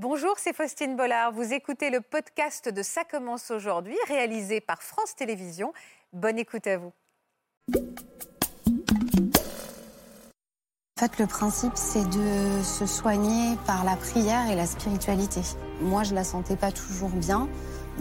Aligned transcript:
Bonjour, 0.00 0.34
c'est 0.36 0.54
Faustine 0.54 0.94
Bollard. 0.94 1.32
Vous 1.32 1.52
écoutez 1.52 1.90
le 1.90 2.00
podcast 2.00 2.68
de 2.68 2.84
Ça 2.84 3.02
commence 3.02 3.50
aujourd'hui, 3.50 3.96
réalisé 4.06 4.60
par 4.60 4.80
France 4.80 5.16
Télévisions. 5.16 5.72
Bonne 6.12 6.38
écoute 6.38 6.68
à 6.68 6.78
vous. 6.78 6.92
En 10.96 11.00
fait, 11.00 11.18
le 11.18 11.26
principe, 11.26 11.72
c'est 11.74 12.08
de 12.08 12.62
se 12.62 12.86
soigner 12.86 13.56
par 13.66 13.82
la 13.82 13.96
prière 13.96 14.48
et 14.48 14.54
la 14.54 14.66
spiritualité. 14.66 15.40
Moi, 15.80 16.04
je 16.04 16.14
la 16.14 16.22
sentais 16.22 16.54
pas 16.54 16.70
toujours 16.70 17.10
bien. 17.10 17.48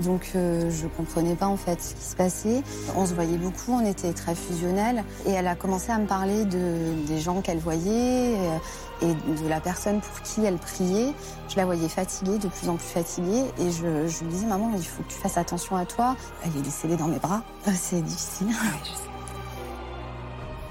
Donc 0.03 0.33
euh, 0.35 0.69
je 0.69 0.85
comprenais 0.87 1.35
pas 1.35 1.47
en 1.47 1.57
fait 1.57 1.81
ce 1.81 1.95
qui 1.95 2.03
se 2.03 2.15
passait. 2.15 2.61
On 2.95 3.05
se 3.05 3.13
voyait 3.13 3.37
beaucoup, 3.37 3.71
on 3.71 3.85
était 3.85 4.13
très 4.13 4.35
fusionnels. 4.35 5.03
Et 5.25 5.31
elle 5.31 5.47
a 5.47 5.55
commencé 5.55 5.91
à 5.91 5.97
me 5.97 6.05
parler 6.05 6.45
de, 6.45 7.05
des 7.07 7.19
gens 7.19 7.41
qu'elle 7.41 7.57
voyait 7.57 8.35
euh, 8.35 8.57
et 9.01 9.13
de 9.13 9.47
la 9.47 9.59
personne 9.59 10.01
pour 10.01 10.21
qui 10.21 10.43
elle 10.45 10.57
priait. 10.57 11.13
Je 11.49 11.55
la 11.55 11.65
voyais 11.65 11.89
fatiguée, 11.89 12.37
de 12.37 12.47
plus 12.47 12.69
en 12.69 12.75
plus 12.75 12.87
fatiguée. 12.87 13.45
Et 13.59 13.71
je, 13.71 14.07
je 14.07 14.23
lui 14.23 14.31
disais, 14.31 14.45
maman, 14.47 14.71
il 14.75 14.85
faut 14.85 15.03
que 15.03 15.09
tu 15.11 15.17
fasses 15.17 15.37
attention 15.37 15.75
à 15.75 15.85
toi. 15.85 16.15
Elle 16.43 16.55
est 16.57 16.61
décédée 16.63 16.95
dans 16.97 17.07
mes 17.07 17.19
bras. 17.19 17.43
Euh, 17.67 17.71
c'est 17.75 18.01
difficile. 18.01 18.47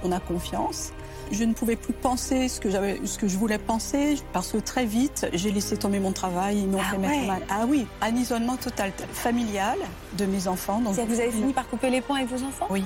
On 0.04 0.12
a 0.12 0.20
confiance. 0.20 0.92
Je 1.32 1.42
ne 1.42 1.54
pouvais 1.54 1.74
plus 1.74 1.92
penser 1.92 2.48
ce 2.48 2.60
que, 2.60 2.70
j'avais, 2.70 3.00
ce 3.04 3.18
que 3.18 3.26
je 3.26 3.36
voulais 3.36 3.58
penser 3.58 4.20
parce 4.32 4.52
que 4.52 4.58
très 4.58 4.86
vite, 4.86 5.26
j'ai 5.32 5.50
laissé 5.50 5.76
tomber 5.76 5.98
mon 5.98 6.12
travail, 6.12 6.58
ils 6.60 6.68
m'ont 6.68 6.78
Ah 6.80 6.90
fait 6.92 6.96
ouais. 6.98 7.08
mettre 7.08 7.26
mal. 7.26 7.42
Ah 7.50 7.64
oui, 7.66 7.84
un 8.00 8.14
isolement 8.14 8.56
total, 8.56 8.92
familial 9.12 9.76
de 10.16 10.24
mes 10.26 10.46
enfants. 10.46 10.80
Donc 10.80 10.94
Vous 10.94 11.00
avez 11.20 11.32
fini 11.32 11.52
par 11.52 11.68
couper 11.68 11.90
les 11.90 12.00
ponts 12.00 12.14
avec 12.14 12.28
vos 12.28 12.44
enfants? 12.46 12.68
Oui, 12.70 12.84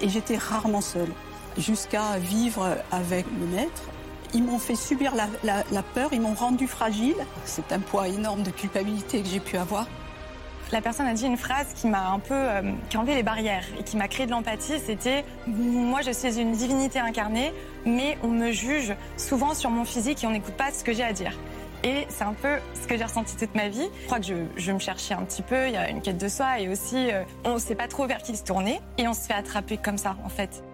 et 0.00 0.08
j'étais 0.08 0.38
rarement 0.38 0.80
seule, 0.80 1.10
jusqu'à 1.58 2.16
vivre 2.18 2.66
avec 2.90 3.26
le 3.38 3.46
maître. 3.46 3.82
Ils 4.34 4.42
m'ont 4.42 4.58
fait 4.58 4.74
subir 4.74 5.12
la, 5.14 5.82
peur, 5.94 6.10
ils 6.12 6.20
m'ont 6.20 6.34
rendu 6.34 6.66
fragile. 6.66 7.16
C'est 7.44 7.72
un 7.72 7.80
poids 7.80 8.08
énorme 8.08 8.42
de 8.42 8.50
culpabilité 8.50 9.22
que 9.22 9.28
j'ai 9.28 9.40
pu 9.40 9.56
avoir. 9.56 9.86
La 10.72 10.80
personne 10.80 11.06
a 11.06 11.14
dit 11.14 11.26
une 11.26 11.36
phrase 11.36 11.74
qui 11.74 11.86
m'a 11.86 12.10
un 12.10 12.18
peu 12.18 12.34
euh, 12.34 12.72
qui 12.90 12.96
a 12.96 13.00
enlevé 13.00 13.14
les 13.14 13.22
barrières 13.22 13.64
et 13.78 13.84
qui 13.84 13.96
m'a 13.96 14.08
créé 14.08 14.26
de 14.26 14.32
l'empathie. 14.32 14.80
C'était 14.84 15.24
moi 15.46 16.00
je 16.00 16.10
suis 16.10 16.40
une 16.40 16.52
divinité 16.52 16.98
incarnée, 16.98 17.52
mais 17.84 18.18
on 18.24 18.28
me 18.28 18.50
juge 18.50 18.92
souvent 19.16 19.54
sur 19.54 19.70
mon 19.70 19.84
physique 19.84 20.24
et 20.24 20.26
on 20.26 20.32
n'écoute 20.32 20.54
pas 20.54 20.72
ce 20.72 20.82
que 20.82 20.92
j'ai 20.92 21.04
à 21.04 21.12
dire. 21.12 21.38
Et 21.84 22.04
c'est 22.08 22.24
un 22.24 22.32
peu 22.32 22.56
ce 22.82 22.88
que 22.88 22.96
j'ai 22.96 23.04
ressenti 23.04 23.36
toute 23.36 23.54
ma 23.54 23.68
vie. 23.68 23.88
Je 24.00 24.06
crois 24.06 24.18
que 24.18 24.26
je, 24.26 24.34
je 24.56 24.72
me 24.72 24.80
cherchais 24.80 25.14
un 25.14 25.22
petit 25.22 25.42
peu. 25.42 25.68
Il 25.68 25.74
y 25.74 25.76
a 25.76 25.88
une 25.88 26.02
quête 26.02 26.18
de 26.18 26.28
soi 26.28 26.58
et 26.58 26.68
aussi 26.68 27.12
euh, 27.12 27.22
on 27.44 27.54
ne 27.54 27.58
sait 27.60 27.76
pas 27.76 27.86
trop 27.86 28.06
vers 28.08 28.18
qui 28.18 28.36
se 28.36 28.42
tourner 28.42 28.80
et 28.98 29.06
on 29.06 29.14
se 29.14 29.20
fait 29.20 29.34
attraper 29.34 29.76
comme 29.76 29.98
ça 29.98 30.16
en 30.24 30.28
fait. 30.28 30.64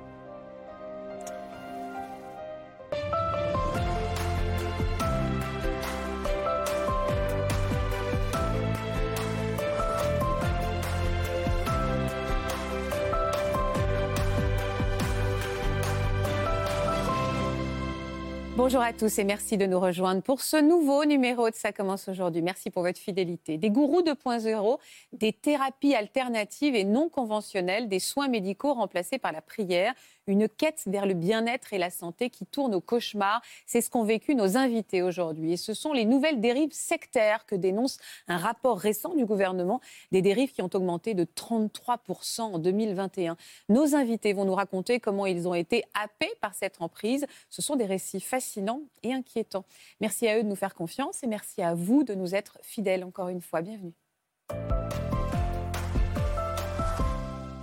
Bonjour 18.65 18.81
à 18.81 18.93
tous 18.93 19.19
et 19.19 19.25
merci 19.25 19.57
de 19.57 19.67
nous 19.67 19.81
rejoindre 19.81 20.23
pour 20.23 20.41
ce 20.41 20.57
nouveau 20.57 21.05
numéro 21.05 21.51
de 21.51 21.55
Ça 21.57 21.73
commence 21.73 22.07
aujourd'hui. 22.07 22.43
Merci 22.43 22.71
pour 22.71 22.85
votre 22.85 23.01
fidélité. 23.01 23.59
Des 23.59 23.71
gourous 23.71 24.03
2.0, 24.03 24.79
des 25.13 25.33
thérapies 25.33 25.97
alternatives 25.97 26.77
et 26.77 26.85
non 26.85 27.09
conventionnelles, 27.09 27.89
des 27.89 27.99
soins 27.99 28.29
médicaux 28.29 28.73
remplacés 28.73 29.19
par 29.19 29.33
la 29.33 29.43
prière, 29.43 29.95
une 30.27 30.49
quête 30.49 30.83
vers 30.87 31.07
le 31.07 31.15
bien-être 31.15 31.73
et 31.73 31.79
la 31.79 31.91
santé 31.91 32.31
qui 32.31 32.47
tourne 32.47 32.75
au 32.75 32.81
cauchemar. 32.81 33.43
C'est 33.67 33.81
ce 33.81 33.91
qu'ont 33.91 34.05
vécu 34.05 34.35
nos 34.35 34.57
invités 34.57 35.03
aujourd'hui. 35.03 35.53
Et 35.53 35.57
ce 35.57 35.75
sont 35.75 35.93
les 35.93 36.05
nouvelles 36.05 36.41
dérives 36.41 36.73
sectaires 36.73 37.47
que 37.47 37.55
dénonce 37.55 37.99
un 38.29 38.37
rapport 38.37 38.79
récent 38.79 39.15
du 39.15 39.25
gouvernement, 39.25 39.81
des 40.11 40.23
dérives 40.23 40.53
qui 40.53 40.63
ont 40.63 40.71
augmenté 40.73 41.15
de 41.15 41.25
33% 41.25 42.41
en 42.43 42.59
2021. 42.59 43.37
Nos 43.69 43.95
invités 43.95 44.33
vont 44.33 44.45
nous 44.45 44.55
raconter 44.55 45.01
comment 45.01 45.27
ils 45.27 45.49
ont 45.49 45.55
été 45.55 45.85
happés 45.95 46.33
par 46.41 46.55
cette 46.55 46.81
emprise. 46.81 47.27
Ce 47.51 47.63
sont 47.63 47.77
des 47.77 47.87
récits 47.87 48.21
fascinants 48.21 48.83
et 49.03 49.13
inquiétants. 49.13 49.65
Merci 50.01 50.29
à 50.29 50.39
eux 50.39 50.43
de 50.43 50.49
nous 50.49 50.57
faire 50.57 50.75
confiance 50.75 51.23
et 51.23 51.27
merci 51.27 51.63
à 51.63 51.75
vous 51.75 52.05
de 52.05 52.15
nous 52.15 52.35
être 52.35 52.59
fidèles 52.63 53.05
encore 53.05 53.29
une 53.29 53.41
fois. 53.41 53.63
Bienvenue. 53.63 54.02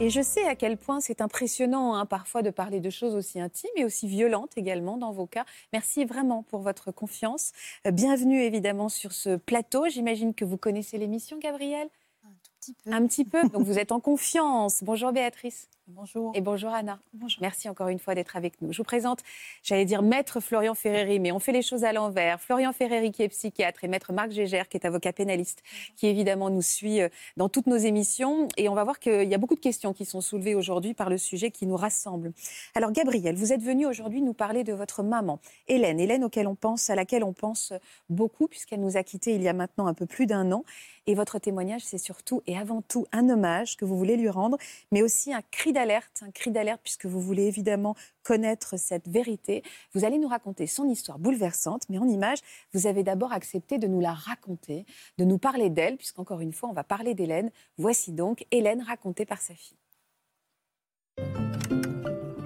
Et 0.01 0.09
je 0.09 0.21
sais 0.21 0.47
à 0.47 0.55
quel 0.55 0.77
point 0.77 1.01
c'est 1.01 1.19
impressionnant 1.19 1.93
hein, 1.93 2.05
parfois 2.05 2.41
de 2.41 2.51
parler 2.51 2.79
de 2.79 2.89
choses 2.89 3.15
aussi 3.15 3.41
intimes 3.41 3.69
et 3.75 3.83
aussi 3.83 4.07
violentes 4.07 4.57
également 4.57 4.95
dans 4.95 5.11
vos 5.11 5.25
cas. 5.25 5.43
Merci 5.73 6.05
vraiment 6.05 6.43
pour 6.43 6.61
votre 6.61 6.93
confiance. 6.93 7.51
Euh, 7.85 7.91
bienvenue 7.91 8.41
évidemment 8.41 8.88
sur 8.88 9.11
ce 9.11 9.35
plateau. 9.35 9.89
J'imagine 9.89 10.33
que 10.33 10.45
vous 10.45 10.55
connaissez 10.55 10.97
l'émission, 10.97 11.38
Gabrielle? 11.38 11.89
Un 12.23 12.29
tout 12.29 12.51
petit 12.61 12.73
peu. 12.73 12.93
Un 12.93 13.07
petit 13.07 13.25
peu. 13.25 13.49
Donc 13.49 13.63
vous 13.63 13.77
êtes 13.77 13.91
en 13.91 13.99
confiance. 13.99 14.85
Bonjour 14.85 15.11
Béatrice. 15.11 15.67
Bonjour. 15.91 16.31
Et 16.35 16.41
bonjour 16.41 16.69
Anna. 16.69 17.00
Bonjour. 17.13 17.41
Merci 17.41 17.67
encore 17.67 17.88
une 17.88 17.97
fois 17.97 18.13
d'être 18.13 18.35
avec 18.35 18.61
nous. 18.61 18.72
Je 18.72 18.77
vous 18.77 18.83
présente, 18.83 19.22
j'allais 19.63 19.85
dire 19.85 20.03
maître 20.03 20.39
Florian 20.39 20.75
Ferreri, 20.75 21.19
mais 21.19 21.31
on 21.31 21.39
fait 21.39 21.51
les 21.51 21.63
choses 21.63 21.83
à 21.83 21.91
l'envers. 21.91 22.39
Florian 22.39 22.73
Ferreri 22.73 23.11
qui 23.11 23.23
est 23.23 23.29
psychiatre 23.29 23.83
et 23.83 23.88
maître 23.88 24.13
Marc 24.13 24.29
Gégère 24.29 24.69
qui 24.69 24.77
est 24.77 24.85
avocat 24.85 25.13
pénaliste, 25.13 25.63
qui 25.95 26.05
évidemment 26.05 26.51
nous 26.51 26.61
suit 26.61 27.01
euh, 27.01 27.09
dans 27.38 27.50
toutes 27.50 27.66
nos 27.66 27.77
émissions. 27.77 28.47
Et 28.55 28.69
on 28.69 28.75
va 28.75 28.83
voir 28.83 29.00
qu'il 29.00 29.27
y 29.27 29.33
a 29.33 29.39
beaucoup 29.39 29.55
de 29.55 29.59
questions 29.59 29.94
qui 29.94 30.05
sont 30.05 30.22
soulevées 30.22 30.53
aujourd'hui 30.53 30.94
par 30.94 31.09
le 31.09 31.17
sujet 31.17 31.50
qui 31.50 31.66
nous 31.66 31.77
rassemble. 31.77 32.33
Alors 32.75 32.91
Gabriel, 32.91 33.35
vous 33.35 33.51
êtes 33.51 33.63
venu 33.63 33.88
aujourd'hui 33.88 34.21
nous 34.21 34.33
parler 34.33 34.63
de 34.63 34.73
votre 34.73 35.01
maman, 35.01 35.39
Hélène. 35.67 36.00
Hélène 36.00 36.23
auquel 36.23 36.45
on 36.45 36.56
pense, 36.56 36.91
à 36.91 36.95
laquelle 36.95 37.23
on 37.23 37.33
pense 37.33 37.73
beaucoup 38.11 38.47
puisqu'elle 38.47 38.81
nous 38.81 38.95
a 38.95 39.01
quittés 39.01 39.33
il 39.33 39.41
y 39.41 39.47
a 39.47 39.53
maintenant 39.53 39.88
un 39.88 39.95
peu 39.95 40.06
plus 40.06 40.27
d'un 40.27 40.51
an. 40.51 40.63
Et 41.09 41.15
votre 41.15 41.39
témoignage, 41.39 41.81
c'est 41.83 41.97
surtout 41.97 42.43
et 42.45 42.55
avant 42.55 42.83
tout 42.83 43.07
un 43.11 43.29
hommage 43.29 43.77
que 43.77 43.83
vous 43.83 43.97
voulez 43.97 44.15
lui 44.15 44.29
rendre, 44.29 44.59
mais 44.91 45.01
aussi 45.01 45.33
un 45.33 45.41
cri 45.49 45.73
d'alerte, 45.73 46.21
un 46.21 46.29
cri 46.29 46.51
d'alerte 46.51 46.81
puisque 46.83 47.07
vous 47.07 47.19
voulez 47.19 47.47
évidemment 47.47 47.95
connaître 48.21 48.77
cette 48.77 49.07
vérité. 49.07 49.63
Vous 49.95 50.05
allez 50.05 50.19
nous 50.19 50.27
raconter 50.27 50.67
son 50.67 50.87
histoire 50.87 51.17
bouleversante, 51.17 51.89
mais 51.89 51.97
en 51.97 52.07
images, 52.07 52.37
vous 52.75 52.85
avez 52.85 53.01
d'abord 53.01 53.33
accepté 53.33 53.79
de 53.79 53.87
nous 53.87 53.99
la 53.99 54.13
raconter, 54.13 54.85
de 55.17 55.23
nous 55.25 55.39
parler 55.39 55.71
d'elle, 55.71 55.97
puisqu'encore 55.97 56.41
une 56.41 56.53
fois, 56.53 56.69
on 56.69 56.73
va 56.73 56.83
parler 56.83 57.15
d'Hélène. 57.15 57.49
Voici 57.79 58.11
donc 58.11 58.45
Hélène 58.51 58.83
racontée 58.83 59.25
par 59.25 59.41
sa 59.41 59.55
fille. 59.55 59.79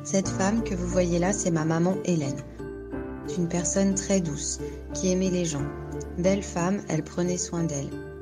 Cette 0.05 0.29
femme 0.29 0.63
que 0.63 0.73
vous 0.73 0.87
voyez 0.87 1.19
là, 1.19 1.33
c'est 1.33 1.51
ma 1.51 1.65
maman 1.65 1.95
Hélène. 2.05 2.41
Une 3.37 3.49
personne 3.49 3.93
très 3.93 4.21
douce, 4.21 4.61
qui 4.93 5.11
aimait 5.11 5.31
les 5.31 5.43
gens. 5.43 5.67
Belle 6.17 6.43
femme, 6.43 6.81
elle 6.87 7.03
prenait 7.03 7.37
soin 7.37 7.65
d'elle. 7.65 8.12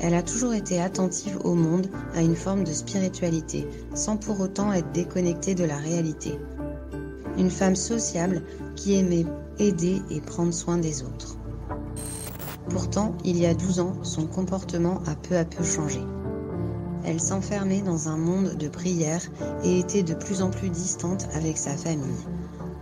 Elle 0.00 0.14
a 0.14 0.22
toujours 0.22 0.54
été 0.54 0.80
attentive 0.80 1.38
au 1.44 1.54
monde, 1.54 1.88
à 2.14 2.22
une 2.22 2.36
forme 2.36 2.64
de 2.64 2.72
spiritualité, 2.72 3.66
sans 3.94 4.16
pour 4.16 4.40
autant 4.40 4.72
être 4.72 4.92
déconnectée 4.92 5.54
de 5.54 5.64
la 5.64 5.76
réalité. 5.76 6.38
Une 7.38 7.50
femme 7.50 7.76
sociable 7.76 8.42
qui 8.76 8.94
aimait 8.94 9.26
aider 9.58 10.02
et 10.10 10.20
prendre 10.20 10.52
soin 10.52 10.78
des 10.78 11.02
autres. 11.02 11.36
Pourtant, 12.68 13.16
il 13.24 13.38
y 13.38 13.46
a 13.46 13.54
12 13.54 13.80
ans, 13.80 13.96
son 14.02 14.26
comportement 14.26 15.00
a 15.06 15.14
peu 15.14 15.36
à 15.36 15.44
peu 15.44 15.64
changé. 15.64 16.00
Elle 17.04 17.20
s'enfermait 17.20 17.82
dans 17.82 18.08
un 18.08 18.16
monde 18.16 18.56
de 18.56 18.68
prière 18.68 19.22
et 19.62 19.78
était 19.78 20.02
de 20.02 20.14
plus 20.14 20.42
en 20.42 20.50
plus 20.50 20.70
distante 20.70 21.28
avec 21.34 21.58
sa 21.58 21.76
famille. 21.76 22.24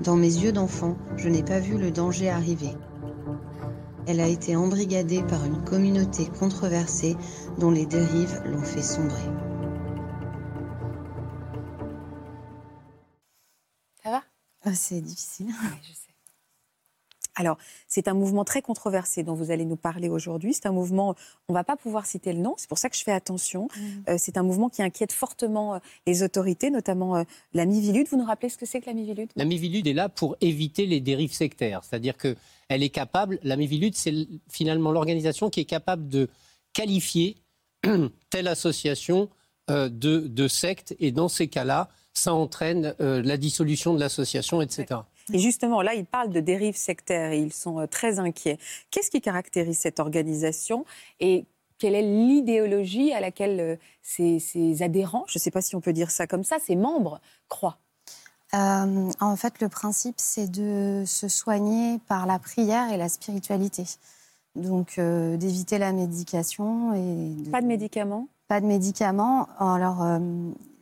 Dans 0.01 0.17
mes 0.17 0.35
yeux 0.35 0.53
d'enfant, 0.53 0.97
je 1.17 1.29
n'ai 1.29 1.43
pas 1.43 1.59
vu 1.59 1.77
le 1.77 1.91
danger 1.91 2.29
arriver. 2.29 2.77
Elle 4.07 4.21
a 4.21 4.27
été 4.27 4.57
embrigadée 4.57 5.23
par 5.23 5.45
une 5.45 5.63
communauté 5.65 6.27
controversée 6.39 7.17
dont 7.59 7.71
les 7.71 7.87
dérives 7.87 8.43
l'ont 8.45 8.63
fait 8.63 8.83
sombrer. 8.83 9.23
Ça 14.03 14.11
va? 14.11 14.23
Ah, 14.65 14.75
C'est 14.75 15.01
difficile. 15.01 15.47
Oui, 15.47 15.79
je 15.83 15.93
sais. 15.93 16.13
Alors, 17.35 17.57
c'est 17.89 18.09
un 18.09 18.15
mouvement 18.15 18.45
très 18.45 18.61
controversé 18.61 19.23
dont 19.23 19.35
vous 19.35 19.51
allez 19.51 19.65
nous 19.65 19.77
parler 19.77 20.09
aujourd'hui. 20.09 20.53
C'est 20.53 20.67
un 20.67 20.73
mouvement, 20.73 21.15
on 21.49 21.53
ne 21.53 21.59
va 21.59 21.65
pas 21.65 21.77
pouvoir 21.77 22.05
citer 22.05 22.33
le 22.33 22.41
nom, 22.41 22.55
c'est 22.59 22.69
pour 22.69 22.79
ça 22.79 22.91
que 22.91 22.97
je 22.97 23.03
fais 23.03 23.13
attention. 23.13 23.69
Euh, 24.09 24.17
c'est 24.19 24.37
un 24.37 24.43
mouvement 24.43 24.69
qui 24.69 24.83
inquiète 24.83 25.13
fortement 25.13 25.75
euh, 25.75 25.79
les 26.07 26.23
autorités, 26.23 26.71
notamment 26.71 27.17
euh, 27.17 27.23
la 27.55 27.65
Mivilude. 27.65 28.07
Vous 28.11 28.19
nous 28.19 28.25
rappelez 28.27 28.51
ce 28.51 28.59
que 28.59 28.67
c'est 28.67 28.81
que 28.81 28.87
la 28.87 28.93
Mivilude 28.93 29.31
La 29.35 29.47
Mivilude 29.47 29.87
est 29.87 29.95
là 29.95 30.11
pour 30.11 30.37
éviter 30.43 30.85
les 30.85 31.01
dérives 31.01 31.33
sectaires. 31.33 31.83
C'est-à-dire 31.85 32.19
qu'elle 32.73 32.83
est 32.83 32.89
capable, 32.89 33.39
la 33.43 33.57
Mivilude, 33.57 33.95
c'est 33.95 34.15
finalement 34.49 34.93
l'organisation 34.93 35.51
qui 35.51 35.61
est 35.61 35.67
capable 35.67 36.09
de 36.09 36.31
qualifier 36.73 37.37
telle 38.31 38.49
association 38.49 39.29
euh, 39.71 39.91
de, 39.91 40.49
secte. 40.49 40.97
Et 40.99 41.13
dans 41.13 41.29
ces 41.29 41.49
cas-là, 41.49 41.91
ça 42.15 42.33
entraîne 42.33 42.95
euh, 43.01 43.21
la 43.23 43.37
dissolution 43.37 43.93
de 43.93 44.01
l'association, 44.01 44.63
etc. 44.63 45.01
Et 45.35 45.39
justement, 45.39 45.83
là, 45.83 45.93
ils 45.93 46.07
parlent 46.07 46.33
de 46.33 46.41
dérives 46.41 46.77
sectaires 46.77 47.33
et 47.33 47.41
ils 47.41 47.53
sont 47.53 47.79
euh, 47.79 47.87
très 47.87 48.19
inquiets. 48.19 48.59
Qu'est-ce 48.91 49.11
qui 49.11 49.21
caractérise 49.21 49.79
cette 49.79 50.01
organisation 50.01 50.87
et 51.21 51.45
quelle 51.77 51.95
est 51.95 52.01
l'idéologie 52.01 53.13
à 53.13 53.21
laquelle 53.21 53.79
ses, 54.01 54.39
ses 54.39 54.83
adhérents, 54.83 55.25
je 55.29 55.39
ne 55.39 55.43
sais 55.43 55.51
pas 55.51 55.61
si 55.61 55.77
on 55.77 55.83
peut 55.83 55.93
dire 55.93 56.11
ça 56.11 56.27
comme 56.27 56.45
ça, 56.45 56.59
ses 56.59 56.77
membres 56.77 57.21
croient? 57.49 57.79
Euh, 58.55 59.11
en 59.21 59.37
fait, 59.37 59.61
le 59.61 59.69
principe, 59.69 60.17
c'est 60.19 60.51
de 60.51 61.05
se 61.07 61.29
soigner 61.29 61.99
par 62.07 62.27
la 62.27 62.39
prière 62.39 62.93
et 62.93 62.97
la 62.97 63.09
spiritualité. 63.09 63.85
Donc 64.55 64.99
euh, 64.99 65.39
d'éviter 65.39 65.79
la 65.79 65.93
médication 65.93 66.93
et 66.95 67.51
pas 67.51 67.63
de 67.63 67.67
médicaments. 67.67 68.29
Pas 68.49 68.61
de 68.61 68.67
médicaments. 68.67 69.49
Alors 69.59 70.03
euh, 70.03 70.19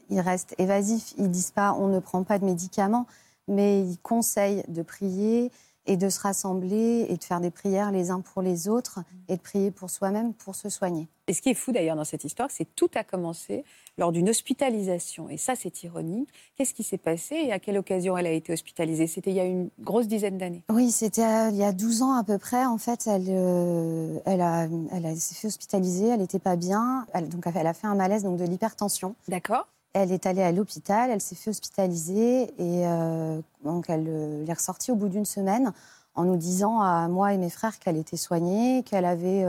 ils 0.08 0.20
restent 0.20 0.56
évasifs. 0.58 1.14
Ils 1.18 1.30
disent 1.30 1.52
pas 1.52 1.76
on 1.78 1.86
ne 1.86 2.00
prend 2.00 2.24
pas 2.24 2.40
de 2.40 2.44
médicaments, 2.44 3.06
mais 3.46 3.82
ils 3.82 3.98
conseillent 3.98 4.64
de 4.66 4.82
prier 4.82 5.52
et 5.90 5.96
de 5.96 6.08
se 6.08 6.20
rassembler 6.20 7.06
et 7.08 7.16
de 7.16 7.24
faire 7.24 7.40
des 7.40 7.50
prières 7.50 7.90
les 7.90 8.12
uns 8.12 8.20
pour 8.20 8.42
les 8.42 8.68
autres 8.68 9.00
et 9.28 9.36
de 9.36 9.42
prier 9.42 9.72
pour 9.72 9.90
soi-même 9.90 10.32
pour 10.34 10.54
se 10.54 10.68
soigner. 10.68 11.08
Et 11.26 11.32
ce 11.32 11.42
qui 11.42 11.48
est 11.48 11.54
fou 11.54 11.72
d'ailleurs 11.72 11.96
dans 11.96 12.04
cette 12.04 12.22
histoire, 12.22 12.48
c'est 12.48 12.64
que 12.64 12.70
tout 12.76 12.90
a 12.94 13.02
commencé 13.02 13.64
lors 13.98 14.12
d'une 14.12 14.28
hospitalisation. 14.28 15.28
Et 15.28 15.36
ça, 15.36 15.54
c'est 15.56 15.82
ironique. 15.82 16.28
Qu'est-ce 16.54 16.74
qui 16.74 16.84
s'est 16.84 16.96
passé 16.96 17.34
et 17.34 17.52
à 17.52 17.58
quelle 17.58 17.76
occasion 17.76 18.16
elle 18.16 18.26
a 18.26 18.30
été 18.30 18.52
hospitalisée? 18.52 19.08
C'était 19.08 19.30
il 19.30 19.36
y 19.36 19.40
a 19.40 19.44
une 19.44 19.68
grosse 19.80 20.06
dizaine 20.06 20.38
d'années. 20.38 20.62
Oui, 20.70 20.92
c'était 20.92 21.50
il 21.50 21.56
y 21.56 21.64
a 21.64 21.72
12 21.72 22.02
ans 22.02 22.12
à 22.12 22.22
peu 22.22 22.38
près. 22.38 22.64
En 22.66 22.78
fait, 22.78 23.08
elle, 23.08 23.26
euh, 23.28 24.20
elle, 24.26 24.42
a, 24.42 24.68
elle 24.92 25.16
s'est 25.16 25.34
fait 25.34 25.48
hospitaliser, 25.48 26.06
elle 26.06 26.20
n'était 26.20 26.38
pas 26.38 26.54
bien. 26.54 27.04
Elle, 27.14 27.28
donc, 27.28 27.44
elle 27.52 27.66
a 27.66 27.74
fait 27.74 27.88
un 27.88 27.96
malaise 27.96 28.22
donc 28.22 28.36
de 28.36 28.44
l'hypertension. 28.44 29.16
D'accord. 29.26 29.66
Elle 29.92 30.12
est 30.12 30.26
allée 30.26 30.42
à 30.42 30.52
l'hôpital, 30.52 31.10
elle 31.10 31.20
s'est 31.20 31.34
fait 31.34 31.50
hospitaliser 31.50 32.42
et 32.58 32.86
euh, 32.86 33.40
donc 33.64 33.86
elle, 33.88 34.44
est 34.46 34.52
ressortie 34.52 34.92
au 34.92 34.94
bout 34.94 35.08
d'une 35.08 35.24
semaine 35.24 35.72
en 36.14 36.24
nous 36.24 36.36
disant 36.36 36.80
à 36.80 37.08
moi 37.08 37.34
et 37.34 37.38
mes 37.38 37.50
frères 37.50 37.78
qu'elle 37.78 37.96
était 37.96 38.16
soignée, 38.16 38.82
qu'elle 38.84 39.04
avait 39.04 39.44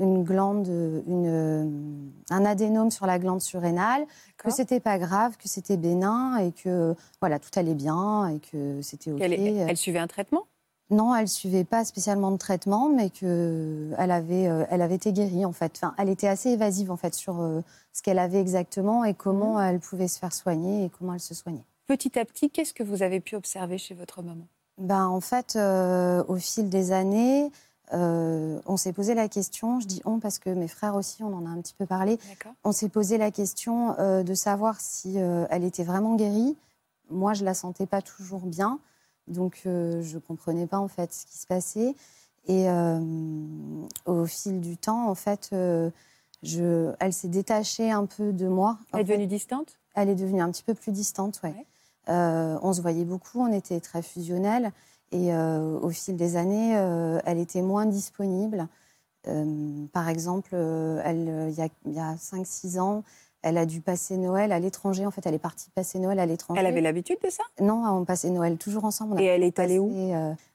une 0.00 0.24
glande, 0.24 0.66
une, 0.66 2.12
un 2.30 2.44
adénome 2.44 2.90
sur 2.90 3.06
la 3.06 3.18
glande 3.18 3.40
surrénale, 3.40 4.06
que 4.36 4.50
c'était 4.50 4.80
pas 4.80 4.98
grave, 4.98 5.36
que 5.36 5.48
c'était 5.48 5.76
bénin 5.76 6.36
et 6.38 6.52
que 6.52 6.94
voilà 7.20 7.38
tout 7.38 7.50
allait 7.56 7.74
bien 7.74 8.28
et 8.28 8.40
que 8.40 8.80
c'était 8.82 9.12
ok. 9.12 9.20
Elle, 9.20 9.76
suivait 9.76 10.00
un 10.00 10.06
traitement? 10.06 10.46
Non, 10.90 11.14
elle 11.14 11.28
suivait 11.28 11.64
pas 11.64 11.84
spécialement 11.84 12.30
de 12.30 12.36
traitement, 12.36 12.88
mais 12.88 13.10
que 13.10 13.90
elle 13.98 14.10
avait, 14.10 14.48
euh, 14.48 14.64
elle 14.70 14.82
avait 14.82 14.96
été 14.96 15.12
guérie 15.12 15.44
en 15.44 15.52
fait. 15.52 15.72
Enfin, 15.76 15.94
elle 15.98 16.08
était 16.08 16.28
assez 16.28 16.50
évasive 16.50 16.90
en 16.90 16.96
fait 16.96 17.14
sur 17.14 17.40
euh, 17.40 17.62
ce 17.92 18.02
qu'elle 18.02 18.18
avait 18.18 18.40
exactement 18.40 19.04
et 19.04 19.14
comment 19.14 19.54
mhm. 19.54 19.64
elle 19.64 19.80
pouvait 19.80 20.08
se 20.08 20.18
faire 20.18 20.32
soigner 20.32 20.84
et 20.84 20.90
comment 20.90 21.14
elle 21.14 21.20
se 21.20 21.34
soignait. 21.34 21.64
Petit 21.86 22.18
à 22.18 22.24
petit, 22.24 22.50
qu'est-ce 22.50 22.74
que 22.74 22.82
vous 22.82 23.02
avez 23.02 23.20
pu 23.20 23.34
observer 23.36 23.78
chez 23.78 23.94
votre 23.94 24.22
maman? 24.22 24.46
Ben, 24.78 25.06
en 25.06 25.20
fait, 25.20 25.56
euh, 25.56 26.24
au 26.28 26.36
fil 26.36 26.68
des 26.68 26.92
années, 26.92 27.50
euh, 27.92 28.60
on 28.66 28.76
s'est 28.76 28.92
posé 28.92 29.14
la 29.14 29.28
question, 29.28 29.78
je 29.80 29.86
dis 29.86 30.00
on 30.04 30.18
parce 30.18 30.38
que 30.38 30.50
mes 30.50 30.68
frères 30.68 30.94
aussi, 30.94 31.22
on 31.22 31.34
en 31.34 31.46
a 31.46 31.48
un 31.48 31.60
petit 31.60 31.74
peu 31.74 31.86
parlé. 31.86 32.18
On 32.64 32.72
s'est 32.72 32.88
posé 32.88 33.18
la 33.18 33.30
question 33.30 33.94
euh, 33.98 34.22
de 34.22 34.34
savoir 34.34 34.80
si 34.80 35.14
euh, 35.16 35.46
elle 35.50 35.64
était 35.64 35.84
vraiment 35.84 36.14
guérie. 36.14 36.56
Moi, 37.10 37.34
je 37.34 37.44
la 37.44 37.54
sentais 37.54 37.86
pas 37.86 38.00
toujours 38.00 38.46
bien, 38.46 38.78
donc 39.28 39.62
je 39.64 40.18
comprenais 40.18 40.66
pas 40.66 40.78
en 40.78 40.88
fait 40.88 41.12
ce 41.12 41.26
qui 41.26 41.38
se 41.38 41.46
passait. 41.46 41.94
Et 42.46 42.66
au 44.04 44.26
fil 44.26 44.60
du 44.60 44.76
temps, 44.76 45.08
en 45.08 45.14
fait, 45.14 45.48
je, 46.42 46.92
elle 47.00 47.12
s'est 47.12 47.28
détachée 47.28 47.90
un 47.90 48.06
peu 48.06 48.32
de 48.32 48.48
moi. 48.48 48.78
Elle 48.92 49.00
est 49.00 49.04
devenue 49.04 49.26
distante? 49.26 49.78
Elle 49.94 50.10
est 50.10 50.14
devenue 50.14 50.42
un 50.42 50.50
petit 50.50 50.62
peu 50.62 50.74
plus 50.74 50.92
distante, 50.92 51.40
ouais. 51.42 51.66
on 52.06 52.72
se 52.72 52.82
voyait 52.82 53.04
beaucoup, 53.06 53.40
on 53.40 53.52
était 53.52 53.80
très 53.80 54.02
fusionnels. 54.02 54.72
Et 55.14 55.32
euh, 55.32 55.78
au 55.80 55.90
fil 55.90 56.16
des 56.16 56.34
années, 56.34 56.76
euh, 56.76 57.20
elle 57.24 57.38
était 57.38 57.62
moins 57.62 57.86
disponible. 57.86 58.66
Euh, 59.28 59.86
par 59.92 60.08
exemple, 60.08 60.50
il 60.52 61.54
y 61.54 61.98
a, 62.00 62.08
a 62.08 62.14
5-6 62.16 62.80
ans, 62.80 63.04
elle 63.44 63.58
a 63.58 63.66
dû 63.66 63.80
passer 63.80 64.16
Noël 64.16 64.50
à 64.52 64.58
l'étranger. 64.58 65.06
En 65.06 65.10
fait, 65.10 65.24
elle 65.26 65.34
est 65.34 65.38
partie 65.38 65.70
passer 65.70 65.98
Noël 65.98 66.18
à 66.18 66.26
l'étranger. 66.26 66.60
Elle 66.60 66.66
avait 66.66 66.80
l'habitude 66.80 67.18
de 67.22 67.30
ça? 67.30 67.44
Non, 67.60 67.84
on 67.86 68.04
passait 68.04 68.30
Noël 68.30 68.56
toujours 68.56 68.84
ensemble. 68.84 69.20
Et 69.20 69.26
elle 69.26 69.42
est 69.42 69.58
allée 69.58 69.78
où? 69.78 69.92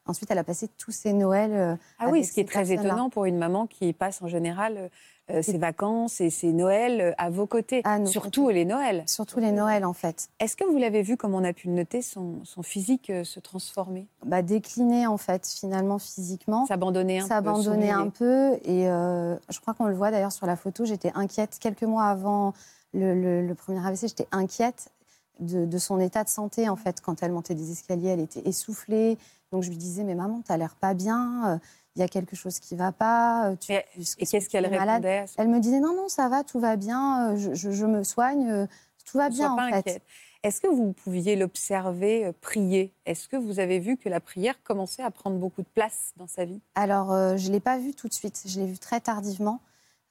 Ensuite, 0.06 0.32
elle 0.32 0.40
a 0.40 0.44
passé 0.44 0.68
tous 0.78 0.92
ses 0.92 1.14
Noëls. 1.14 1.78
ah 2.00 2.08
oui, 2.10 2.26
ce 2.26 2.34
qui 2.34 2.40
est 2.40 2.50
très 2.50 2.72
étonnant 2.72 3.10
pour 3.10 3.26
une 3.26 3.38
maman 3.38 3.68
qui 3.68 3.94
passe 3.94 4.22
en 4.22 4.28
général 4.28 4.90
euh, 5.32 5.42
ses 5.44 5.58
vacances 5.58 6.22
et 6.22 6.30
ses 6.30 6.52
Noëls 6.52 7.02
euh, 7.02 7.12
à 7.20 7.30
vos 7.30 7.46
côtés. 7.46 7.82
Ah, 7.84 8.04
surtout 8.06 8.50
les 8.50 8.66
Noëls. 8.66 9.04
Surtout 9.06 9.40
les 9.40 9.52
Noëls, 9.52 9.86
en 9.86 9.94
fait. 9.94 10.30
Est-ce 10.40 10.56
que 10.56 10.64
vous 10.64 10.78
l'avez 10.78 11.04
vu, 11.04 11.18
comme 11.18 11.36
on 11.36 11.44
a 11.44 11.54
pu 11.54 11.68
le 11.68 11.74
noter, 11.74 12.02
son, 12.02 12.44
son 12.46 12.64
physique 12.64 13.12
euh, 13.12 13.24
se 13.24 13.40
transformer? 13.40 14.08
Bah, 14.26 14.42
Décliner, 14.42 15.06
en 15.06 15.18
fait, 15.18 15.48
finalement, 15.48 16.00
physiquement. 16.00 16.66
S'abandonner 16.66 17.20
un 17.20 17.24
peu. 17.24 17.28
S'abandonner 17.28 17.92
un 17.92 18.10
peu. 18.10 18.54
Et 18.66 18.86
je 18.86 19.60
crois 19.60 19.74
qu'on 19.76 19.86
le 19.86 19.96
voit 19.96 20.10
d'ailleurs 20.10 20.32
sur 20.32 20.48
la 20.48 20.56
photo. 20.56 20.86
J'étais 20.86 21.12
inquiète. 21.14 21.58
Quelques 21.60 21.84
mois 21.84 22.06
avant 22.06 22.54
le, 22.94 23.46
le, 23.46 23.56
premier 23.56 23.86
AVC, 23.86 24.08
j'étais 24.08 24.28
inquiète 24.32 24.92
de, 25.40 25.66
de, 25.66 25.78
son 25.78 26.00
état 26.00 26.24
de 26.24 26.30
santé, 26.30 26.70
en 26.70 26.76
fait. 26.76 27.02
Quand 27.02 27.22
elle 27.24 27.32
montait 27.32 27.56
des 27.56 27.72
escaliers, 27.72 28.10
elle 28.10 28.20
était 28.20 28.48
essoufflée. 28.48 29.18
Donc 29.52 29.64
je 29.64 29.70
lui 29.70 29.78
disais, 29.78 30.04
mais 30.04 30.16
maman, 30.16 30.42
t'as 30.46 30.58
l'air 30.58 30.76
pas 30.76 30.94
bien 30.94 31.60
il 32.00 32.02
y 32.02 32.06
a 32.06 32.08
quelque 32.08 32.36
chose 32.36 32.60
qui 32.60 32.76
ne 32.76 32.80
va 32.80 32.92
pas. 32.92 33.50
Euh, 33.50 33.56
tu, 33.56 33.74
et, 33.74 33.84
qu'est-ce 34.26 34.50
qu'elle 34.50 34.66
répondait 34.66 35.26
Elle 35.38 35.50
me 35.50 35.60
disait 35.60 35.80
non, 35.80 35.94
non, 35.94 36.08
ça 36.08 36.30
va, 36.30 36.44
tout 36.44 36.60
va 36.60 36.78
bien, 36.78 37.34
euh, 37.34 37.54
je, 37.54 37.86
me 37.86 38.04
soigne, 38.04 38.50
euh, 38.50 38.68
tout 39.06 39.18
va 39.18 39.30
bien 39.30 39.52
en 39.52 39.70
fait. 39.70 40.02
Est-ce 40.42 40.62
que 40.62 40.68
vous 40.68 40.94
pouviez 40.94 41.36
l'observer 41.36 42.32
prier? 42.40 42.94
Est-ce 43.06 43.28
que 43.28 43.36
vous 43.36 43.60
avez 43.60 43.80
vu 43.80 43.98
que 43.98 44.08
la 44.08 44.22
prière 44.22 44.56
commençait 44.64 45.04
à 45.04 45.12
prendre 45.12 45.38
beaucoup 45.38 45.62
de 45.62 45.68
place 45.68 46.14
dans 46.16 46.28
sa 46.28 46.46
vie? 46.46 46.62
Alors, 46.76 47.10
je 47.38 47.48
ne 47.48 47.52
l'ai 47.52 47.60
pas 47.60 47.78
vu 47.78 47.94
tout 47.94 48.08
de 48.08 48.14
suite. 48.14 48.44
Je 48.46 48.62
l'ai 48.62 48.66
vu 48.66 48.78
très 48.78 49.02
tardivement, 49.02 49.60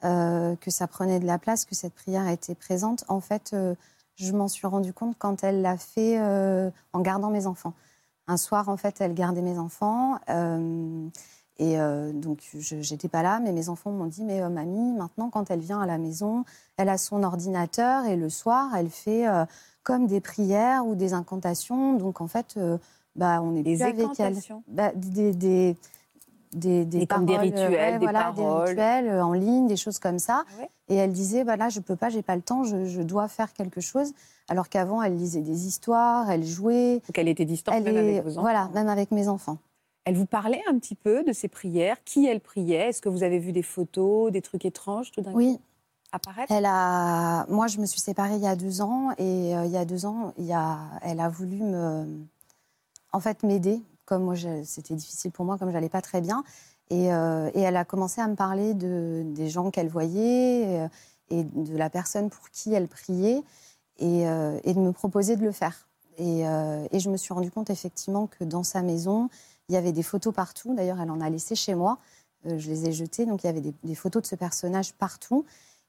que 0.02 0.70
ça 0.70 0.86
prenait 0.86 1.20
de 1.20 1.26
la 1.26 1.38
place, 1.38 1.64
que 1.64 1.74
cette 1.74 1.94
prière 1.94 2.28
était 2.28 2.54
présente. 2.54 3.04
En 3.08 3.20
fait, 3.20 3.54
je 4.16 4.32
m'en 4.32 4.48
suis 4.48 4.66
rendu 4.66 4.92
compte 4.92 5.16
quand 5.18 5.42
elle 5.42 5.62
l'a 5.62 5.76
fait 5.76 6.20
en 6.92 7.00
gardant 7.00 7.30
mes 7.30 7.46
enfants. 7.46 7.74
Un 8.26 8.36
soir, 8.36 8.68
en 8.68 8.76
fait, 8.76 9.00
elle 9.00 9.14
gardait 9.14 9.42
mes 9.42 9.58
enfants. 9.58 10.18
Et 11.58 11.80
euh, 11.80 12.12
donc, 12.12 12.40
je 12.56 12.76
n'étais 12.76 13.08
pas 13.08 13.22
là, 13.22 13.40
mais 13.40 13.52
mes 13.52 13.68
enfants 13.68 13.90
m'ont 13.90 14.06
dit 14.06 14.22
Mais 14.24 14.40
euh, 14.40 14.48
mamie, 14.48 14.92
maintenant, 14.92 15.28
quand 15.28 15.50
elle 15.50 15.60
vient 15.60 15.80
à 15.80 15.86
la 15.86 15.98
maison, 15.98 16.44
elle 16.76 16.88
a 16.88 16.98
son 16.98 17.24
ordinateur 17.24 18.04
et 18.06 18.16
le 18.16 18.30
soir, 18.30 18.70
elle 18.76 18.90
fait 18.90 19.26
euh, 19.26 19.44
comme 19.82 20.06
des 20.06 20.20
prières 20.20 20.86
ou 20.86 20.94
des 20.94 21.14
incantations. 21.14 21.94
Donc, 21.94 22.20
en 22.20 22.28
fait, 22.28 22.58
bah, 23.16 23.40
on 23.42 23.56
est 23.56 23.64
des 23.64 23.76
plus 23.76 23.82
avec 23.82 24.20
elle. 24.20 24.36
Bah, 24.68 24.92
des, 24.94 25.32
des, 25.34 25.76
des, 26.52 26.84
des, 26.84 27.06
paroles, 27.06 27.26
des 27.26 27.36
rituels, 27.36 27.98
des, 27.98 28.06
voilà, 28.06 28.32
des 28.32 28.44
rituels 28.44 29.20
en 29.20 29.32
ligne, 29.32 29.66
des 29.66 29.76
choses 29.76 29.98
comme 29.98 30.18
ça. 30.18 30.44
Ah 30.60 30.64
et 30.88 30.96
elle 30.96 31.12
disait 31.12 31.44
bah, 31.44 31.56
Là, 31.56 31.68
je 31.68 31.78
ne 31.78 31.84
peux 31.84 31.96
pas, 31.96 32.08
j'ai 32.08 32.22
pas 32.22 32.36
le 32.36 32.42
temps, 32.42 32.64
je, 32.64 32.86
je, 32.86 33.02
dois 33.02 33.28
faire 33.28 33.52
quelque 33.52 33.80
chose. 33.80 34.12
Alors 34.48 34.68
qu'avant, 34.68 35.02
elle 35.02 35.16
lisait 35.16 35.42
des 35.42 35.66
histoires, 35.66 36.30
elle 36.30 36.44
jouait. 36.44 36.94
Donc, 36.94 37.18
elle 37.18 37.28
était 37.28 37.44
distante 37.44 37.74
elle 37.76 37.84
même 37.84 37.96
avec 37.96 38.22
vos 38.24 38.30
enfants. 38.32 38.40
Voilà, 38.40 38.70
même 38.74 38.88
avec 38.88 39.10
mes 39.10 39.28
enfants. 39.28 39.58
Elle 40.04 40.16
vous 40.16 40.26
parlait 40.26 40.62
un 40.68 40.78
petit 40.78 40.94
peu 40.94 41.22
de 41.22 41.32
ses 41.32 41.48
prières, 41.48 42.02
qui 42.04 42.26
elle 42.26 42.40
priait? 42.40 42.88
Est-ce 42.88 43.02
que 43.02 43.10
vous 43.10 43.22
avez 43.22 43.38
vu 43.38 43.52
des 43.52 43.62
photos, 43.62 44.32
des 44.32 44.40
trucs 44.40 44.64
étranges 44.64 45.12
tout 45.12 45.20
d'un 45.20 45.32
coup? 45.32 45.36
Oui. 45.36 45.60
Apparaître? 46.12 46.50
Elle 46.50 46.64
a... 46.64 47.44
Moi, 47.50 47.66
je 47.66 47.78
me 47.78 47.84
suis 47.84 48.00
séparée 48.00 48.36
il 48.36 48.42
y 48.42 48.46
a 48.46 48.56
deux 48.56 48.80
ans 48.80 49.10
et 49.18 49.54
euh, 49.54 49.66
il 49.66 49.70
y 49.70 49.76
a 49.76 49.84
deux 49.84 50.06
ans, 50.06 50.32
il 50.38 50.46
y 50.46 50.54
a... 50.54 50.78
elle 51.02 51.20
a 51.20 51.28
voulu 51.28 51.62
me... 51.62 52.06
en 53.12 53.20
fait, 53.20 53.42
m'aider. 53.42 53.82
Comme 54.08 54.24
moi, 54.24 54.34
c'était 54.64 54.94
difficile 54.94 55.30
pour 55.30 55.44
moi, 55.44 55.58
comme 55.58 55.70
j'allais 55.70 55.90
pas 55.90 56.00
très 56.00 56.22
bien. 56.22 56.42
Et, 56.88 57.12
euh, 57.12 57.50
elle 57.54 57.76
a 57.76 57.84
commencé 57.84 58.22
à 58.22 58.26
me 58.26 58.36
parler 58.36 58.72
de, 58.72 59.22
des 59.26 59.50
gens 59.50 59.70
qu'elle 59.70 59.88
voyait 59.88 60.64
euh, 60.66 60.88
et 61.28 61.44
de 61.44 61.76
la 61.76 61.90
personne 61.90 62.30
pour 62.30 62.48
qui 62.48 62.72
elle 62.72 62.88
priait 62.88 63.42
et, 63.98 64.22
et 64.22 64.74
de 64.74 64.78
me 64.78 64.92
proposer 64.92 65.36
de 65.36 65.42
le 65.42 65.52
faire. 65.52 65.88
Et, 66.16 66.44
je 66.98 67.10
me 67.10 67.18
suis 67.18 67.34
rendu 67.34 67.50
compte 67.50 67.68
effectivement 67.68 68.26
que 68.26 68.44
dans 68.44 68.62
sa 68.62 68.80
maison, 68.80 69.28
il 69.68 69.74
y 69.74 69.76
avait 69.76 69.92
des 69.92 70.02
photos 70.02 70.32
partout. 70.32 70.74
D'ailleurs, 70.74 71.00
elle 71.00 71.10
en 71.10 71.20
a 71.20 71.28
laissé 71.28 71.54
chez 71.54 71.74
moi. 71.74 71.98
Euh, 72.46 72.58
je 72.58 72.70
les 72.70 72.86
ai 72.86 72.92
jetées. 72.92 73.26
Donc, 73.26 73.44
il 73.44 73.46
y 73.46 73.50
avait 73.50 73.60
des, 73.60 73.94
photos 73.94 74.22
de 74.22 74.26
ce 74.26 74.36
personnage 74.36 74.94
partout. 74.94 75.44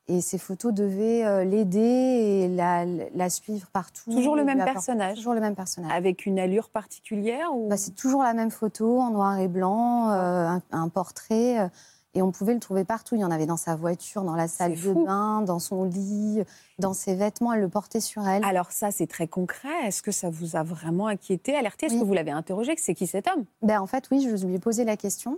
Et 0.09 0.21
ces 0.21 0.39
photos 0.39 0.73
devaient 0.73 1.23
euh, 1.23 1.43
l'aider 1.43 1.79
et 1.79 2.47
la, 2.47 3.29
suivre 3.29 3.67
partout. 3.67 4.11
Toujours 4.11 4.35
le 4.35 4.43
même 4.43 4.63
personnage 4.65 5.17
Toujours 5.17 5.35
le 5.35 5.39
même 5.39 5.55
personnage. 5.55 5.91
Avec 5.91 6.25
une 6.25 6.39
allure 6.39 6.69
particulière 6.69 7.55
ou... 7.55 7.69
Bah, 7.69 7.77
c'est 7.77 7.93
toujours 7.93 8.23
la 8.23 8.33
même 8.33 8.49
photo, 8.49 8.99
en 8.99 9.11
noir 9.11 9.37
et 9.37 9.47
blanc, 9.47 10.09
euh, 10.09 10.57
un, 10.71 10.89
portrait. 10.89 11.69
Et 12.15 12.23
on 12.23 12.31
pouvait 12.31 12.55
le 12.55 12.59
trouver 12.59 12.85
partout. 12.85 13.13
Il 13.13 13.21
y 13.21 13.23
en 13.23 13.29
avait 13.29 13.45
dans 13.45 13.55
sa 13.55 13.75
voiture, 13.75 14.23
dans 14.23 14.35
la 14.35 14.47
salle 14.47 14.73
de 14.73 14.93
bain, 14.93 15.41
dans 15.41 15.59
son 15.59 15.83
lit, 15.83 16.41
dans 16.79 16.93
ses 16.93 17.13
vêtements. 17.13 17.53
Elle 17.53 17.61
le 17.61 17.69
portait 17.69 18.01
sur 18.01 18.27
elle. 18.27 18.43
Alors 18.43 18.71
ça, 18.71 18.89
c'est 18.89 19.05
très 19.05 19.27
concret. 19.27 19.69
Est-ce 19.85 20.01
que 20.01 20.11
ça 20.11 20.31
vous 20.31 20.55
a 20.55 20.63
vraiment 20.63 21.05
inquiété, 21.05 21.55
alerté? 21.55 21.85
Est-ce 21.85 21.99
que 21.99 22.03
vous 22.03 22.13
l'avez 22.15 22.31
interrogé? 22.31 22.73
C'est 22.79 22.95
qui 22.95 23.05
cet 23.05 23.27
homme? 23.27 23.45
Ben, 23.61 23.79
En 23.79 23.85
fait, 23.85 24.05
oui, 24.11 24.27
je 24.27 24.47
lui 24.47 24.55
ai 24.55 24.59
posé 24.59 24.85
la 24.85 24.97
question. 24.97 25.37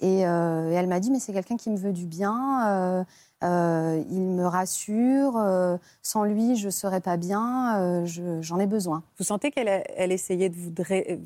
Et, 0.00 0.26
euh, 0.26 0.70
elle 0.72 0.86
m'a 0.86 1.00
dit, 1.00 1.10
mais 1.10 1.18
c'est 1.18 1.32
quelqu'un 1.32 1.56
qui 1.56 1.70
me 1.70 1.76
veut 1.76 1.92
du 1.92 2.06
bien. 2.06 2.66
Euh, 2.68 3.04
euh, 3.44 4.02
il 4.10 4.20
me 4.20 4.46
rassure. 4.46 5.36
Euh, 5.36 5.76
sans 6.02 6.24
lui, 6.24 6.56
je 6.56 6.66
ne 6.66 6.70
serais 6.70 7.00
pas 7.00 7.16
bien. 7.16 7.78
Euh, 7.80 8.40
j'en 8.40 8.58
ai 8.58 8.66
besoin. 8.66 9.02
Vous 9.18 9.24
sentez 9.24 9.50
qu'elle 9.50 9.68
elle 9.68 10.12
essayait 10.12 10.48
de 10.48 10.56
vous, 10.56 10.72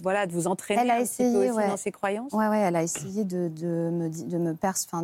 voilà, 0.02 0.26
de 0.26 0.32
vous 0.32 0.46
entraîner 0.46 0.82
elle 0.82 0.90
a 0.90 1.00
essayé, 1.00 1.48
dans 1.48 1.76
ses 1.76 1.92
croyances? 1.92 2.32
Oui, 2.32 2.46
ouais, 2.46 2.58
elle 2.58 2.76
a 2.76 2.82
essayé 2.82 3.24
de, 3.24 3.48
de 3.48 3.90
me, 3.90 4.08
de 4.08 4.38
me, 4.38 4.52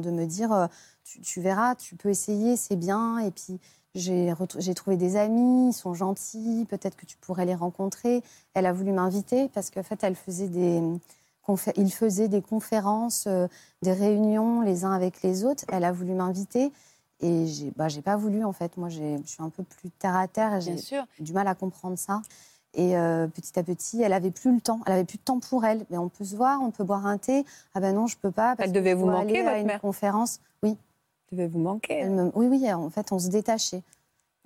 de 0.02 0.10
me 0.10 0.26
dire 0.26 0.68
tu, 1.04 1.20
tu, 1.20 1.40
verras, 1.40 1.74
tu 1.74 1.96
peux 1.96 2.10
essayer, 2.10 2.56
c'est 2.56 2.76
bien. 2.76 3.18
Et 3.18 3.30
puis, 3.30 3.58
j'ai 3.94 4.74
trouvé 4.74 4.96
des 4.96 5.16
amis, 5.16 5.70
ils 5.70 5.72
sont 5.72 5.94
gentils, 5.94 6.66
peut-être 6.68 6.96
que 6.96 7.06
tu 7.06 7.16
pourrais 7.16 7.46
les 7.46 7.54
rencontrer. 7.54 8.22
Elle 8.54 8.66
a 8.66 8.72
voulu 8.72 8.92
m'inviter 8.92 9.48
parce 9.48 9.70
qu'en 9.70 9.82
fait, 9.82 10.02
elle 10.04 10.14
faisait 10.14 10.48
des 10.48 10.82
il 11.76 11.92
faisait 11.92 12.28
des 12.28 12.42
conférences, 12.42 13.24
euh, 13.26 13.46
des 13.82 13.92
réunions 13.92 14.60
les 14.60 14.84
uns 14.84 14.92
avec 14.92 15.22
les 15.22 15.44
autres. 15.44 15.64
Elle 15.68 15.84
a 15.84 15.92
voulu 15.92 16.12
m'inviter. 16.12 16.70
Et 17.20 17.46
j'ai 17.46 17.72
bah, 17.76 17.88
pas 18.04 18.16
voulu, 18.16 18.44
en 18.44 18.52
fait. 18.52 18.76
Moi, 18.76 18.88
je 18.88 19.18
suis 19.24 19.42
un 19.42 19.48
peu 19.50 19.62
plus 19.62 19.90
terre 19.90 20.16
à 20.16 20.28
terre 20.28 20.60
j'ai 20.60 20.76
du 21.18 21.32
mal 21.32 21.48
à 21.48 21.54
comprendre 21.54 21.98
ça. 21.98 22.22
Et 22.74 22.96
euh, 22.96 23.26
petit 23.26 23.58
à 23.58 23.62
petit, 23.62 24.02
elle 24.02 24.12
avait 24.12 24.30
plus 24.30 24.54
le 24.54 24.60
temps. 24.60 24.80
Elle 24.86 24.92
avait 24.92 25.04
plus 25.04 25.18
de 25.18 25.22
temps 25.22 25.40
pour 25.40 25.64
elle. 25.64 25.84
Mais 25.90 25.98
on 25.98 26.08
peut 26.08 26.24
se 26.24 26.36
voir, 26.36 26.60
on 26.62 26.70
peut 26.70 26.84
boire 26.84 27.06
un 27.06 27.18
thé. 27.18 27.44
Ah 27.74 27.80
ben 27.80 27.94
non, 27.94 28.06
je 28.06 28.16
peux 28.16 28.30
pas. 28.30 28.54
elle 28.58 28.72
devait 28.72 28.94
vous 28.94 29.06
manquer, 29.06 29.40
aller 29.40 29.48
à 29.48 29.74
une 29.74 29.80
conférence. 29.80 30.40
Oui. 30.62 30.76
Elle 31.30 31.38
devait 31.38 31.48
vous 31.48 31.58
manquer. 31.58 32.06
Oui, 32.34 32.46
oui. 32.46 32.72
En 32.72 32.90
fait, 32.90 33.10
on 33.10 33.18
se 33.18 33.28
détachait. 33.28 33.82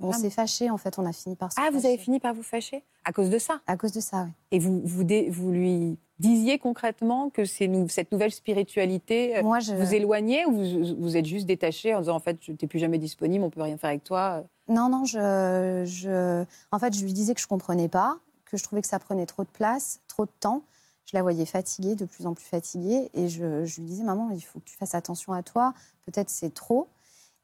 On 0.01 0.13
s'est 0.13 0.31
fâché, 0.31 0.71
en 0.71 0.79
fait, 0.79 0.99
on 0.99 1.07
a 1.07 1.13
fini 1.13 1.37
par 1.37 1.53
se 1.53 1.61
Ah, 1.61 1.71
vous 1.71 1.87
avez 1.87 1.99
fini 1.99 2.19
par 2.19 2.35
vous 2.35 2.43
fâcher? 2.43 2.83
À 3.05 3.13
cause 3.13 3.31
de 3.31 3.39
ça? 3.39 3.61
À 3.67 3.77
cause 3.77 3.93
de 3.93 4.01
ça, 4.01 4.25
oui. 4.25 4.31
Et 4.51 4.59
vous, 4.59 4.81
vous, 4.85 5.05
vous 5.31 5.51
lui 5.53 5.99
disiez 6.19 6.59
concrètement 6.59 7.31
que 7.31 7.45
cette 7.45 8.13
nouvelle 8.13 8.33
spiritualité 8.33 9.37
euh, 9.37 9.43
Moi, 9.43 9.61
je... 9.61 9.75
vous 9.75 9.95
éloignait 9.95 10.45
ou 10.47 10.53
vous, 10.53 10.97
vous 10.99 11.17
êtes 11.17 11.27
juste 11.27 11.47
détaché 11.47 11.95
en 11.95 12.01
disant 12.01 12.17
en 12.17 12.21
fait, 12.21 12.39
tu 12.39 12.53
n'es 12.53 12.69
plus 12.69 12.79
jamais 12.79 12.99
disponible, 12.99 13.45
on 13.45 13.51
peut 13.51 13.63
rien 13.63 13.77
faire 13.77 13.91
avec 13.91 14.05
toi 14.05 14.45
Non, 14.69 14.89
non, 14.89 15.05
je, 15.05 15.85
je, 15.87 16.45
en 16.71 16.79
fait, 16.79 16.95
je 16.95 17.05
lui 17.05 17.13
disais 17.13 17.35
que 17.35 17.41
je 17.41 17.47
comprenais 17.47 17.89
pas, 17.89 18.19
que 18.47 18.57
je 18.57 18.63
trouvais 18.63 18.83
que 18.83 18.89
ça 18.89 18.99
prenait 18.99 19.27
trop 19.27 19.43
de 19.45 19.49
place, 19.49 20.01
trop 20.09 20.25
de 20.25 20.33
temps. 20.41 20.63
Je 21.05 21.17
la 21.17 21.23
voyais 21.23 21.47
fatiguée, 21.47 21.97
de 21.97 22.05
plus 22.05 22.27
en 22.27 22.35
plus 22.35 22.45
fatiguée, 22.45 23.11
et 23.15 23.29
je, 23.29 23.65
je 23.65 23.81
lui 23.81 23.89
disais 23.89 24.05
maman, 24.05 24.31
il 24.31 24.41
faut 24.41 24.61
que 24.61 24.65
tu 24.65 24.77
fasses 24.77 24.95
attention 24.95 25.33
à 25.33 25.43
toi. 25.43 25.75
Peut-être 26.07 26.31
c'est 26.31 26.55
trop. 26.55 26.87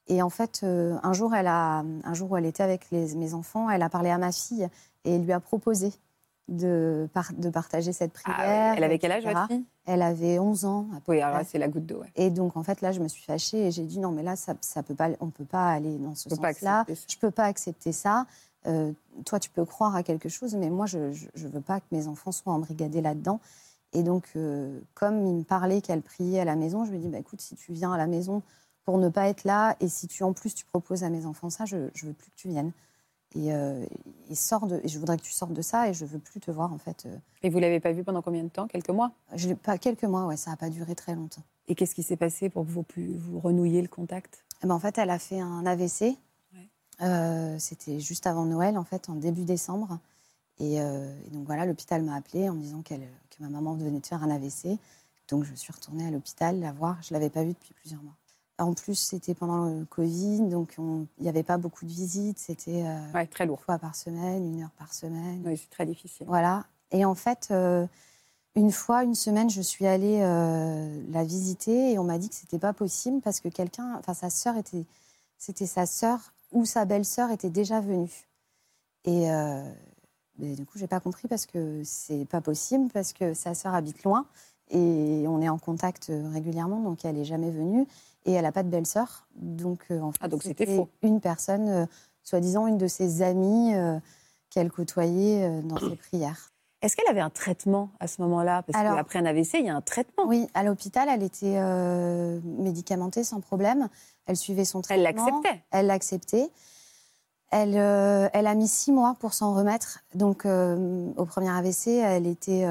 Et 0.09 0.23
en 0.23 0.31
fait, 0.31 0.61
euh, 0.63 0.97
un 1.03 1.13
jour, 1.13 1.35
elle 1.35 1.47
a, 1.47 1.85
un 2.05 2.15
jour 2.15 2.31
où 2.31 2.37
elle 2.37 2.47
était 2.47 2.63
avec 2.63 2.91
les, 2.91 3.15
mes 3.15 3.35
enfants, 3.35 3.69
elle 3.71 3.83
a 3.83 3.91
parlé 3.91 4.11
à 4.11 4.19
ma 4.19 4.33
fille 4.33 4.69
et 5.05 5.19
lui 5.19 5.33
a 5.33 5.41
proposé 5.41 5.93
de, 6.49 7.09
de 7.37 7.51
partager 7.51 7.93
cette 7.93 8.13
ah 8.25 8.33
prière. 8.33 8.75
elle 8.77 8.85
avait 8.85 8.99
quel 8.99 9.13
âge, 9.13 9.25
votre 9.25 9.47
fille? 9.49 9.65
Elle 9.85 10.03
avait 10.03 10.39
11 10.39 10.65
ans. 10.65 10.87
Oui, 11.07 11.21
alors 11.21 11.43
c'est 11.47 11.59
la 11.59 11.69
goutte 11.69 11.87
d'eau. 11.87 12.03
Et 12.17 12.31
donc, 12.31 12.57
en 12.57 12.63
fait, 12.63 12.81
là, 12.81 12.93
je 12.93 13.01
me 13.01 13.09
suis 13.09 13.23
fâchée 13.23 13.67
et 13.67 13.71
j'ai 13.71 13.85
dit 13.85 13.99
non, 13.99 14.11
mais 14.11 14.23
là, 14.23 14.35
ça, 14.35 14.55
ça 14.61 14.83
peut 14.83 14.95
pas, 14.95 15.11
on 15.21 15.27
ne 15.27 15.31
peut 15.31 15.45
pas 15.45 15.69
aller 15.69 15.99
dans 15.99 16.15
ce 16.15 16.31
sens-là. 16.31 16.85
Je 16.89 16.93
ne 16.93 17.21
peux 17.21 17.31
pas 17.31 17.45
accepter 17.45 17.93
ça. 17.93 18.27
Euh, 18.67 18.93
toi, 19.25 19.39
tu 19.39 19.51
peux 19.51 19.65
croire 19.65 19.95
à 19.95 20.03
quelque 20.03 20.29
chose, 20.29 20.55
mais 20.57 20.71
moi, 20.71 20.87
je 20.87 20.99
ne 20.99 21.49
veux 21.49 21.61
pas 21.61 21.81
que 21.81 21.87
mes 21.93 22.09
enfants 22.09 22.33
soient 22.33 22.53
embrigadés 22.53 23.03
là-dedans. 23.03 23.41
Et 23.93 24.03
donc, 24.03 24.25
euh, 24.37 24.81
comme 24.95 25.27
il 25.27 25.35
me 25.35 25.45
parlait 25.45 25.81
qu'elle 25.81 26.03
priait 26.03 26.41
à 26.41 26.45
la 26.45 26.57
maison, 26.57 26.85
je 26.85 26.91
lui 26.91 26.99
ai 26.99 27.01
dit 27.01 27.09
bah, 27.09 27.19
écoute, 27.19 27.41
si 27.41 27.57
tu 27.57 27.73
viens 27.73 27.93
à 27.93 27.99
la 27.99 28.07
maison 28.07 28.43
pour 28.89 28.97
ne 28.97 29.11
pas 29.11 29.29
être 29.29 29.45
là. 29.45 29.77
Et 29.81 29.89
si 29.89 30.09
tu 30.09 30.23
en 30.23 30.33
plus 30.33 30.55
tu 30.55 30.65
proposes 30.65 31.05
à 31.05 31.11
mes 31.11 31.27
enfants 31.27 31.51
ça, 31.51 31.67
je, 31.67 31.77
ne 31.77 32.07
veux 32.07 32.15
plus 32.15 32.31
que 32.31 32.37
tu 32.37 32.49
viennes. 32.49 32.73
Et, 33.35 33.53
euh, 33.53 33.85
sors 34.33 34.67
de, 34.67 34.81
et 34.83 34.89
je 34.89 34.99
voudrais 34.99 35.19
que 35.19 35.23
tu 35.23 35.33
sortes 35.33 35.53
de 35.53 35.61
ça 35.61 35.91
et 35.91 35.93
je 35.93 36.07
veux 36.07 36.19
plus 36.19 36.41
te 36.41 36.51
voir 36.51 36.73
en 36.73 36.79
fait. 36.79 37.05
Euh. 37.05 37.15
Et 37.43 37.51
vous 37.51 37.59
l'avez 37.59 37.81
pas 37.81 37.93
vu 37.93 38.03
pendant 38.03 38.23
combien 38.23 38.43
de 38.43 38.49
temps? 38.49 38.67
Quelques 38.67 38.89
mois? 38.89 39.13
Je, 39.35 39.53
Pas 39.53 39.77
quelques 39.77 40.05
mois, 40.05 40.25
ouais, 40.25 40.39
ça 40.39 40.53
n'a 40.53 40.57
pas 40.57 40.71
duré 40.71 40.95
très 40.95 41.15
longtemps. 41.15 41.43
Et 41.67 41.75
qu'est-ce 41.75 41.95
qui 41.95 42.03
s'est 42.03 42.17
passé 42.17 42.49
pour 42.49 42.65
que 42.65 42.71
vous, 42.71 42.83
vous 43.19 43.41
renouiez 43.41 43.83
le 43.83 43.89
contact? 43.89 44.43
Eh 44.63 44.67
ben, 44.67 44.73
En 44.73 44.79
fait, 44.79 44.97
elle 44.97 45.11
a 45.11 45.19
fait 45.19 45.39
un 45.39 45.67
AVC. 45.67 46.17
Euh, 47.03 47.59
c'était 47.59 48.01
juste 48.01 48.27
avant 48.27 48.47
Noël, 48.47 48.79
en 48.79 48.85
fait, 48.85 49.11
en 49.11 49.17
début 49.17 49.45
décembre. 49.45 49.99
Et, 50.61 50.81
donc 51.31 51.45
voilà, 51.45 51.67
l'hôpital 51.67 52.03
m'a 52.03 52.15
appelé 52.15 52.49
en 52.49 52.55
me 52.55 52.63
disant 52.63 52.81
que 52.81 52.95
ma 53.39 53.51
maman 53.51 53.75
venait 53.75 54.01
de 54.01 54.07
faire 54.07 54.25
un 54.25 54.31
AVC. 54.31 54.79
Donc 55.29 55.45
je 55.45 55.55
suis 55.55 55.75
retournée 55.75 56.07
à 56.07 56.11
l'hôpital 56.11 56.59
la 56.59 56.73
voir. 56.73 56.97
Je 57.03 57.13
l'avais 57.13 57.29
pas 57.29 57.45
vue 57.45 57.53
depuis 57.53 57.75
plusieurs 57.75 58.03
mois. 58.03 58.15
En 58.59 58.75
plus, 58.75 58.97
c'était 58.97 59.35
pendant 59.35 59.67
le 59.67 59.85
Covid, 59.85 60.41
donc 60.49 60.75
il 60.79 61.23
n'y 61.23 61.29
avait 61.29 61.45
pas 61.45 61.59
beaucoup 61.59 61.85
de 61.85 61.91
visites. 61.91 62.41
C'était 62.41 62.85
euh, 62.85 63.25
très 63.31 63.47
lourd. 63.47 63.59
Une 63.61 63.65
fois 63.65 63.79
par 63.79 63.95
semaine, 63.95 64.45
une 64.53 64.63
heure 64.63 64.73
par 64.77 64.93
semaine. 64.93 65.43
Oui, 65.47 65.57
c'est 65.57 65.71
très 65.71 65.87
difficile. 65.87 66.27
Voilà. 66.27 66.65
Et 66.91 67.05
en 67.05 67.15
fait, 67.15 67.49
euh, 67.53 67.87
une 68.57 68.73
fois, 68.73 69.05
une 69.05 69.15
semaine, 69.15 69.49
je 69.49 69.63
suis 69.63 69.87
allée 69.87 70.19
euh, 70.23 71.03
la 71.11 71.23
visiter 71.23 71.93
et 71.93 71.99
on 72.01 72.05
m'a 72.05 72.19
dit 72.19 72.29
que 72.29 72.35
c'était 72.35 72.59
pas 72.59 72.73
possible 72.73 73.21
parce 73.21 73.39
que 73.39 73.49
quelqu'un, 73.49 73.95
enfin 73.97 74.13
sa 74.13 74.29
sœur 74.29 74.57
était, 74.57 74.85
c'était 75.39 75.67
sa 75.67 75.87
sœur 75.87 76.33
ou 76.51 76.65
sa 76.65 76.85
belle-sœur 76.85 77.31
était 77.31 77.51
déjà 77.51 77.81
venue. 77.81 78.27
Et 79.05 79.29
du 80.39 80.67
coup, 80.67 80.79
j'ai 80.79 80.89
pas 80.89 81.01
compris 81.01 81.29
parce 81.29 81.47
que 81.47 81.83
c'est 81.85 82.25
pas 82.25 82.41
possible 82.41 82.91
parce 82.93 83.13
que 83.13 83.35
sa 83.35 83.55
sœur 83.55 83.75
habite 83.75 84.03
loin 84.03 84.27
et 84.71 85.25
on 85.29 85.41
est 85.41 85.49
en 85.49 85.59
contact 85.59 86.13
régulièrement, 86.33 86.81
donc 86.81 87.05
elle 87.05 87.17
est 87.17 87.25
jamais 87.25 87.51
venue 87.51 87.87
et 88.29 88.33
elle 88.33 88.43
n'a 88.43 88.53
pas 88.53 88.63
de 88.63 88.69
belle-sœur. 88.69 89.27
Donc, 89.37 89.87
euh, 89.91 90.01
en 90.01 90.13
ah, 90.21 90.29
fait, 90.29 90.43
c'était 90.43 90.87
une 91.03 91.21
personne, 91.21 91.69
euh, 91.69 91.87
soi-disant 92.23 92.67
une 92.67 92.77
de 92.77 92.87
ses 92.87 93.23
amies 93.23 93.75
euh, 93.75 93.99
qu'elle 94.51 94.71
côtoyait 94.71 95.63
dans 95.63 95.79
ses 95.79 95.97
prières. 95.97 96.53
Est-ce 96.83 96.95
qu'elle 96.95 97.09
avait 97.09 97.23
un 97.23 97.31
traitement 97.31 97.91
à 98.01 98.07
ce 98.07 98.21
moment-là? 98.23 98.63
Parce 98.63 98.81
qu'après 98.83 99.19
un 99.19 99.25
AVC, 99.25 99.55
il 99.61 99.67
y 99.67 99.71
a 99.71 99.75
un 99.75 99.81
traitement. 99.81 100.27
Oui, 100.27 100.47
à 100.55 100.63
l'hôpital, 100.63 101.09
elle 101.11 101.23
était 101.23 101.59
médicamentée 102.45 103.25
sans 103.25 103.41
problème. 103.41 103.89
Elle 104.27 104.37
suivait 104.37 104.65
son 104.65 104.81
traitement. 104.81 105.09
Elle 105.09 105.15
l'acceptait 105.15 105.63
Elle 105.73 105.87
l'acceptait. 105.87 106.51
Elle, 107.51 107.75
elle, 107.75 108.47
a 108.47 108.55
mis 108.55 108.69
six 108.69 108.93
mois 108.93 109.17
pour 109.19 109.35
s'en 109.35 109.55
remettre. 109.55 110.01
Donc, 110.15 110.45
au 110.45 111.25
premier 111.25 111.51
AVC, 111.51 111.89
elle 111.89 112.27
était, 112.27 112.65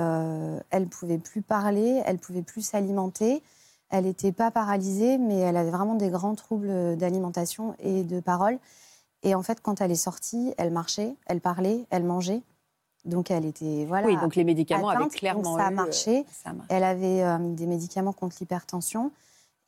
elle 0.70 0.88
pouvait 0.88 1.18
plus 1.18 1.42
parler, 1.42 2.02
elle 2.06 2.18
pouvait 2.18 2.44
plus 2.44 2.62
s'alimenter. 2.62 3.44
Elle 3.90 4.06
n'était 4.06 4.32
pas 4.32 4.52
paralysée, 4.52 5.18
mais 5.18 5.38
elle 5.38 5.58
avait 5.58 5.72
vraiment 5.72 5.96
des 5.96 6.10
grands 6.10 6.36
troubles 6.36 6.98
d'alimentation 6.98 7.76
et 7.80 8.04
de 8.04 8.20
parole. 8.20 8.60
Et 9.24 9.34
en 9.34 9.44
fait, 9.44 9.62
quand 9.62 9.82
elle 9.82 9.92
est 9.92 9.96
sortie, 9.96 10.54
elle 10.58 10.72
marchait, 10.72 11.16
elle 11.26 11.42
parlait, 11.42 11.86
elle 11.90 12.04
mangeait. 12.04 12.42
Donc 13.06 13.32
elle 13.32 13.46
était 13.46 13.86
voilà. 13.86 14.08
Oui, 14.08 14.18
donc 14.18 14.36
les 14.36 14.44
médicaments 14.44 14.90
avaient 14.90 15.08
clairement 15.08 15.58
ça, 15.58 15.68
a 15.68 15.72
marché. 15.72 16.26
Elle 16.70 16.84
avait 16.84 17.24
euh, 17.24 17.38
des 17.40 17.66
médicaments 17.66 18.14
contre 18.14 18.38
l'hypertension. 18.40 19.12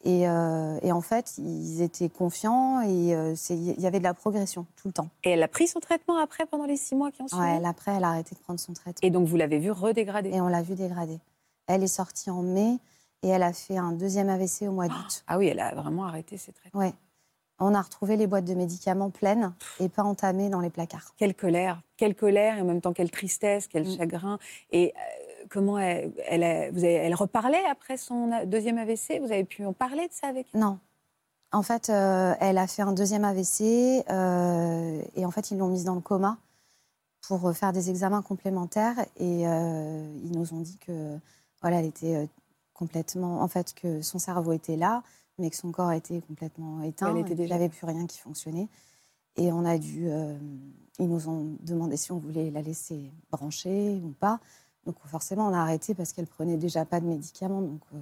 Et, 0.05 0.29
euh, 0.29 0.79
et, 0.81 0.93
en 0.93 1.01
fait, 1.01 1.37
ils 1.37 1.81
étaient 1.81 2.07
confiants 2.07 2.79
et 2.79 3.13
euh, 3.13 3.35
il 3.49 3.81
y 3.81 3.85
avait 3.85 3.99
de 3.99 4.05
la 4.05 4.13
progression 4.13 4.65
tout 4.77 4.87
le 4.87 4.93
temps. 4.93 5.09
Et 5.25 5.31
elle 5.31 5.43
a 5.43 5.49
pris 5.49 5.67
son 5.67 5.81
traitement 5.81 6.17
après, 6.17 6.45
pendant 6.45 6.63
les 6.63 6.77
six 6.77 6.95
mois 6.95 7.11
qui 7.11 7.21
ont 7.21 7.27
suivi? 7.27 7.43
Oui, 7.43 7.65
après, 7.65 7.91
elle 7.91 8.05
a 8.05 8.11
arrêté 8.11 8.33
de 8.33 8.39
prendre 8.39 8.61
son 8.61 8.71
traitement. 8.71 9.05
Et 9.05 9.09
donc, 9.09 9.27
vous 9.27 9.35
l'avez 9.35 9.59
vue 9.59 9.71
redégrader? 9.71 10.29
Et 10.29 10.39
on 10.39 10.47
l'a 10.47 10.61
vue 10.61 10.75
dégrader. 10.75 11.19
Elle 11.67 11.83
est 11.83 11.87
sortie 11.87 12.29
en 12.29 12.41
mai. 12.41 12.77
Et 13.23 13.27
elle 13.29 13.43
a 13.43 13.53
fait 13.53 13.77
un 13.77 13.91
deuxième 13.91 14.29
AVC 14.29 14.63
au 14.63 14.71
mois 14.71 14.87
d'août. 14.87 15.23
Ah 15.27 15.37
oui, 15.37 15.47
elle 15.47 15.59
a 15.59 15.75
vraiment 15.75 16.05
arrêté 16.05 16.37
ses 16.37 16.53
traitements. 16.53 16.81
Oui. 16.81 16.93
On 17.59 17.73
a 17.75 17.81
retrouvé 17.81 18.15
les 18.15 18.25
boîtes 18.25 18.45
de 18.45 18.53
médicaments 18.53 19.09
pleines 19.09 19.53
et 19.79 19.89
pas 19.89 20.03
entamées 20.03 20.49
dans 20.49 20.61
les 20.61 20.69
placards. 20.69 21.13
Quelle 21.17 21.35
colère, 21.35 21.81
quelle 21.97 22.15
colère 22.15 22.57
et 22.57 22.61
en 22.61 22.65
même 22.65 22.79
temps 22.79 22.93
quelle 22.93 23.11
tristesse, 23.11 23.67
quel 23.67 23.85
mm. 23.85 23.97
chagrin. 23.97 24.39
Et 24.71 24.93
euh, 24.95 25.43
comment 25.49 25.77
elle, 25.77 26.13
elle, 26.25 26.71
vous 26.71 26.83
avez, 26.85 26.93
elle, 26.93 27.15
reparlait 27.15 27.65
après 27.69 27.97
son 27.97 28.45
deuxième 28.45 28.77
AVC 28.77 29.19
Vous 29.19 29.31
avez 29.31 29.43
pu 29.43 29.65
en 29.65 29.73
parler 29.73 30.07
de 30.07 30.13
ça 30.13 30.27
avec 30.27 30.47
elle? 30.53 30.61
Non. 30.61 30.79
En 31.51 31.63
fait, 31.63 31.89
euh, 31.89 32.33
elle 32.39 32.57
a 32.57 32.67
fait 32.67 32.83
un 32.83 32.93
deuxième 32.93 33.25
AVC 33.25 34.05
euh, 34.09 35.01
et 35.15 35.25
en 35.25 35.31
fait, 35.31 35.51
ils 35.51 35.57
l'ont 35.57 35.67
mise 35.67 35.83
dans 35.83 35.95
le 35.95 36.01
coma 36.01 36.37
pour 37.27 37.53
faire 37.53 37.73
des 37.73 37.89
examens 37.89 38.21
complémentaires 38.21 38.95
et 39.17 39.41
ils 39.41 40.31
nous 40.31 40.53
ont 40.53 40.61
dit 40.61 40.77
que 40.77 41.17
voilà, 41.61 41.79
elle 41.79 41.85
était 41.85 42.29
complètement, 42.79 43.41
en 43.41 43.47
fait, 43.49 43.73
que 43.73 44.01
son 44.01 44.19
cerveau 44.19 44.53
était 44.53 44.77
là, 44.77 45.03
mais 45.37 45.49
que 45.49 45.57
son 45.57 45.69
corps 45.73 45.91
était 45.91 46.21
complètement 46.21 46.81
éteint. 46.81 47.13
Il 47.13 47.35
n'y 47.35 47.51
avait 47.51 47.67
plus 47.67 47.85
rien 47.85 48.07
qui 48.07 48.19
fonctionnait. 48.19 48.69
Et 49.35 49.51
on 49.51 49.65
a 49.65 49.77
dû, 49.77 50.09
euh, 50.09 50.37
ils 50.97 51.09
nous 51.09 51.27
ont 51.27 51.57
demandé 51.59 51.97
si 51.97 52.13
on 52.13 52.19
voulait 52.19 52.49
la 52.51 52.61
laisser 52.61 53.11
brancher 53.31 53.99
ou 54.01 54.11
pas. 54.11 54.39
Donc 54.85 54.95
forcément, 55.05 55.49
on 55.49 55.53
a 55.53 55.59
arrêté 55.59 55.93
parce 55.93 56.13
qu'elle 56.13 56.25
prenait 56.25 56.55
déjà 56.55 56.85
pas 56.85 57.01
de 57.01 57.05
médicaments. 57.05 57.61
Donc 57.61 57.81
euh, 57.93 57.99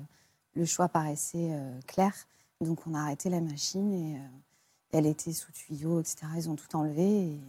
le 0.54 0.66
choix 0.66 0.88
paraissait 0.90 1.50
euh, 1.52 1.80
clair. 1.88 2.14
Donc 2.62 2.86
on 2.86 2.94
a 2.94 3.00
arrêté 3.00 3.32
la 3.32 3.42
machine 3.42 3.92
et 3.94 4.18
elle 4.92 5.08
était 5.08 5.34
sous 5.34 5.52
tuyau, 5.52 6.00
etc. 6.00 6.18
Ils 6.36 6.50
ont 6.52 6.56
tout 6.56 6.76
enlevé 6.76 7.04
et 7.04 7.40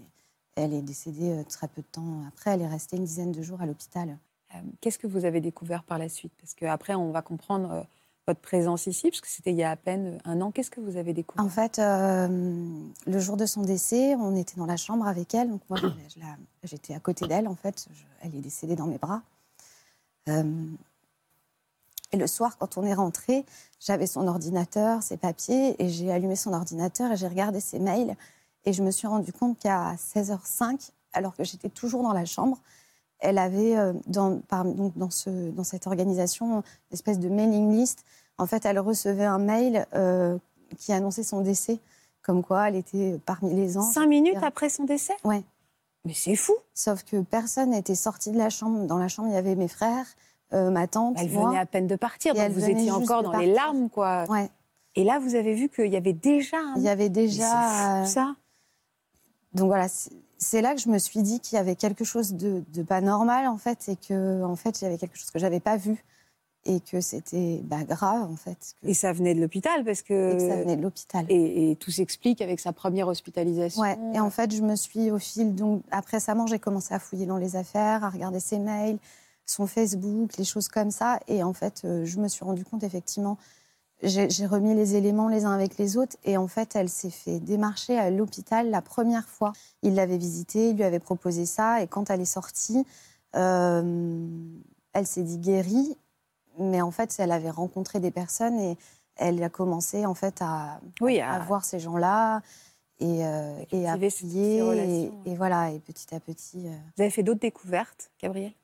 elle 0.55 0.73
est 0.73 0.83
décédée 0.83 1.45
très 1.47 1.69
peu 1.69 1.83
de 1.83 1.87
temps 1.93 2.25
après. 2.27 2.53
Elle 2.53 2.63
est 2.63 2.69
restée 2.69 2.97
une 2.97 3.05
dizaine 3.05 3.33
de 3.33 3.43
jours 3.43 3.61
à 3.61 3.67
l'hôpital. 3.67 4.17
Euh, 4.55 4.59
qu'est-ce 4.81 4.99
que 4.99 5.07
vous 5.07 5.25
avez 5.25 5.41
découvert 5.41 5.83
par 5.83 5.99
la 5.99 6.09
suite? 6.09 6.33
Parce 6.41 6.55
qu'après, 6.55 6.95
on 6.95 7.11
va 7.11 7.23
comprendre 7.23 7.73
euh, 7.73 7.83
votre 8.27 8.41
présence 8.41 8.87
ici, 8.87 9.11
parce 9.11 9.21
que 9.21 9.29
c'était 9.29 9.51
il 9.51 9.57
y 9.57 9.63
a 9.63 9.71
à 9.71 9.77
peine 9.77 10.19
un 10.25 10.41
an. 10.41 10.51
Qu'est-ce 10.51 10.71
que 10.71 10.81
vous 10.81 10.97
avez 10.97 11.13
découvert? 11.13 11.45
En 11.45 11.49
fait, 11.49 11.79
euh, 11.79 12.69
le 13.07 13.19
jour 13.19 13.37
de 13.37 13.47
son 13.47 13.63
décès, 13.63 14.15
on 14.17 14.37
était 14.37 14.57
dans 14.57 14.67
la 14.67 14.77
chambre 14.77 15.07
avec 15.07 15.35
elle. 15.35 15.51
Donc 15.51 15.63
moi, 15.69 15.79
j'étais 16.65 16.95
à 16.95 17.01
côté 17.01 17.27
d'elle, 17.27 17.49
en 17.49 17.57
fait. 17.57 17.89
elle 18.23 18.35
est 18.35 18.41
décédée 18.41 18.77
dans 18.77 18.87
mes 18.87 18.99
bras. 18.99 19.23
et 20.27 22.17
le 22.17 22.27
soir, 22.27 22.57
quand 22.59 22.77
on 22.79 22.85
est 22.85 22.95
rentré, 22.95 23.45
j'avais 23.81 24.07
son 24.07 24.27
ordinateur, 24.27 25.03
ses 25.03 25.17
papiers, 25.17 25.83
et 25.83 25.89
j'ai 25.89 26.11
allumé 26.11 26.37
son 26.37 26.53
ordinateur 26.53 27.13
et 27.13 27.17
j'ai 27.17 27.29
regardé 27.29 27.61
ses 27.61 27.79
mails. 27.79 28.17
Et 28.65 28.73
je 28.73 28.83
me 28.83 28.91
suis 28.91 29.07
rendu 29.07 29.33
compte 29.33 29.59
qu'à 29.59 29.95
16h05, 29.95 30.91
alors 31.13 31.35
que 31.35 31.45
j'étais 31.45 31.71
toujours 31.71 32.03
dans 32.03 32.13
la 32.13 32.27
chambre, 32.27 32.59
elle 33.21 33.39
avait 33.39 33.77
euh, 33.77 33.93
dans, 34.07 34.41
dans, 34.51 35.11
ce, 35.11 35.51
dans 35.51 35.65
cette 35.65 35.87
organisation 35.87 36.59
une 36.59 36.63
espèce 36.93 37.19
de 37.19 37.29
mailing 37.29 37.73
list. 37.73 38.05
En 38.39 38.47
fait, 38.47 38.65
elle 38.65 38.79
recevait 38.79 39.25
un 39.25 39.39
mail 39.39 39.87
euh, 39.95 40.39
qui 40.77 40.93
annonçait 40.93 41.23
son 41.23 41.41
décès, 41.41 41.79
comme 42.23 42.43
quoi 42.43 42.69
elle 42.69 42.77
était 42.77 43.19
parmi 43.27 43.55
les 43.55 43.77
anges. 43.77 43.93
Cinq 43.93 44.07
minutes 44.07 44.43
après 44.43 44.69
son 44.69 44.85
décès? 44.85 45.15
Ouais. 45.25 45.43
Mais 46.05 46.15
c'est 46.15 46.37
fou 46.37 46.55
Sauf 46.75 47.03
que 47.03 47.21
personne 47.23 47.71
n'était 47.71 47.97
sorti 47.97 48.31
de 48.31 48.39
la 48.39 48.51
chambre. 48.51 48.87
Dans 48.87 48.99
la 48.99 49.09
chambre, 49.09 49.29
il 49.29 49.35
y 49.35 49.39
avait 49.39 49.57
mes 49.57 49.69
frères, 49.69 50.07
ma 50.53 50.87
tante. 50.87 51.17
Elle 51.19 51.29
venait 51.29 51.59
à 51.59 51.67
peine 51.67 51.89
de 51.89 51.97
partir, 51.97 52.35
donc 52.35 52.51
vous 52.53 52.71
étiez 52.71 52.93
encore 52.93 53.23
dans 53.25 53.37
les 53.37 53.53
larmes, 53.53 53.89
quoi. 53.91 54.25
Ouais. 54.29 54.49
Et 54.95 55.05
là, 55.05 55.19
vous 55.19 55.35
avez 55.35 55.55
vu 55.55 55.69
qu'il 55.69 55.93
y 55.93 55.97
avait 55.97 56.13
déjà. 56.13 56.59
Il 56.77 56.83
y 56.83 56.89
avait 56.89 57.09
déjà. 57.09 58.05
ça. 58.05 58.35
Donc 59.55 59.67
voilà, 59.67 59.87
c'est 60.37 60.63
là 60.63 60.75
que 60.75 60.81
je 60.81 60.89
me 60.89 60.99
suis 60.99 61.23
dit 61.23 61.41
qu'il 61.41 61.57
y 61.57 61.59
avait 61.59 61.77
quelque 61.77 62.05
chose 62.05 62.35
de, 62.35 62.63
pas 62.83 63.01
normal 63.01 63.47
en 63.47 63.59
fait, 63.59 63.89
et 63.89 63.97
que 63.97 64.43
en 64.45 64.57
fait 64.57 64.81
il 64.81 64.85
y 64.85 64.87
avait 64.87 64.99
quelque 64.99 65.17
chose 65.17 65.31
que 65.31 65.39
j'avais 65.39 65.61
pas 65.61 65.77
vu 65.77 66.05
et 66.65 66.81
que 66.81 67.01
c'était 67.01 67.61
bah, 67.65 67.85
grave 67.85 68.31
en 68.31 68.37
fait. 68.37 68.75
Et 68.83 68.93
ça 68.93 69.13
venait 69.13 69.35
de 69.35 69.41
l'hôpital 69.41 69.85
parce 69.85 70.03
que. 70.03 70.35
Et 70.35 70.49
ça 70.49 70.57
venait 70.57 70.77
de 70.77 70.83
l'hôpital. 70.83 71.25
Et, 71.29 71.77
tout 71.81 71.91
s'explique 71.91 72.43
avec 72.43 72.61
sa 72.61 72.73
première 72.73 73.09
hospitalisation. 73.09 73.81
Ouais. 73.81 73.99
Et 74.15 74.21
en 74.21 74.31
fait, 74.31 74.55
je 74.55 74.63
me 74.63 74.77
suis 74.77 75.11
au 75.11 75.19
fil 75.19 75.55
donc 75.55 75.83
après 75.91 76.21
sa 76.21 76.35
mort, 76.35 76.47
j'ai 76.47 76.59
commencé 76.59 76.93
à 76.93 76.99
fouiller 76.99 77.27
dans 77.27 77.39
les 77.39 77.57
affaires, 77.57 78.05
à 78.05 78.11
regarder 78.11 78.41
ses 78.41 78.59
mails, 78.59 78.99
son 79.47 79.67
Facebook, 79.67 80.37
les 80.37 80.45
choses 80.45 80.69
comme 80.69 80.91
ça, 80.91 81.21
et 81.27 81.43
en 81.43 81.55
fait, 81.55 81.83
euh, 81.85 82.05
je 82.05 82.19
me 82.19 82.29
suis 82.29 82.45
rendu 82.45 82.65
compte 82.65 82.83
effectivement 82.83 83.39
j'ai 84.03 84.47
remis 84.47 84.75
les 84.75 84.95
éléments 84.95 85.29
les 85.29 85.45
uns 85.45 85.53
avec 85.53 85.77
les 85.77 85.97
autres 85.97 86.17
et 86.25 86.37
en 86.37 86.47
fait, 86.47 86.77
elle 86.77 86.89
s'est 86.89 87.11
fait 87.11 87.41
démarcher 87.41 87.99
à 87.99 88.11
l'hôpital 88.11 88.71
la 88.71 88.81
première 88.81 89.29
fois. 89.29 89.53
Il 89.83 89.95
l'avait 89.95 90.19
visitée, 90.19 90.71
il 90.71 90.77
lui 90.77 90.85
avait 90.85 91.01
proposé 91.01 91.47
ça 91.47 91.83
et 91.83 91.89
quand 91.89 92.11
elle 92.11 92.21
est 92.21 92.25
sortie, 92.25 92.85
euh, 93.35 94.27
elle 94.93 95.07
s'est 95.07 95.23
dit 95.23 95.39
guérie, 95.39 95.97
mais 96.59 96.81
en 96.81 96.93
fait, 96.93 97.15
elle 97.19 97.33
avait 97.33 97.51
rencontré 97.51 97.99
des 97.99 98.13
personnes 98.13 98.59
et 98.61 98.79
elle 99.17 99.43
a 99.43 99.49
commencé 99.49 100.07
en 100.07 100.15
fait 100.15 100.37
à, 100.41 100.81
oui, 101.01 101.21
à... 101.21 101.41
voir 101.41 101.65
ces 101.65 101.81
gens-là 101.81 102.41
et, 103.01 103.27
euh, 103.27 103.65
et 103.73 103.89
à 103.89 103.97
prier 103.97 105.11
et, 105.25 105.35
voilà 105.35 105.73
et 105.73 105.81
petit 105.81 106.15
à 106.15 106.21
petit. 106.21 106.67
Euh, 106.67 106.77
Vous 106.97 107.03
avez 107.03 107.11
fait 107.11 107.25
d'autres 107.25 107.41
découvertes, 107.41 108.11
Gabrielle 108.23 108.55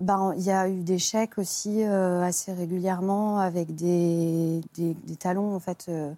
ben, 0.00 0.34
il 0.36 0.42
y 0.42 0.50
a 0.50 0.68
eu 0.68 0.82
des 0.82 0.98
chèques 0.98 1.38
aussi 1.38 1.84
euh, 1.84 2.22
assez 2.22 2.52
régulièrement 2.52 3.38
avec 3.38 3.74
des, 3.74 4.60
des, 4.74 5.16
talons, 5.16 5.54
en 5.54 5.60
fait. 5.60 5.86
Euh, 5.88 6.12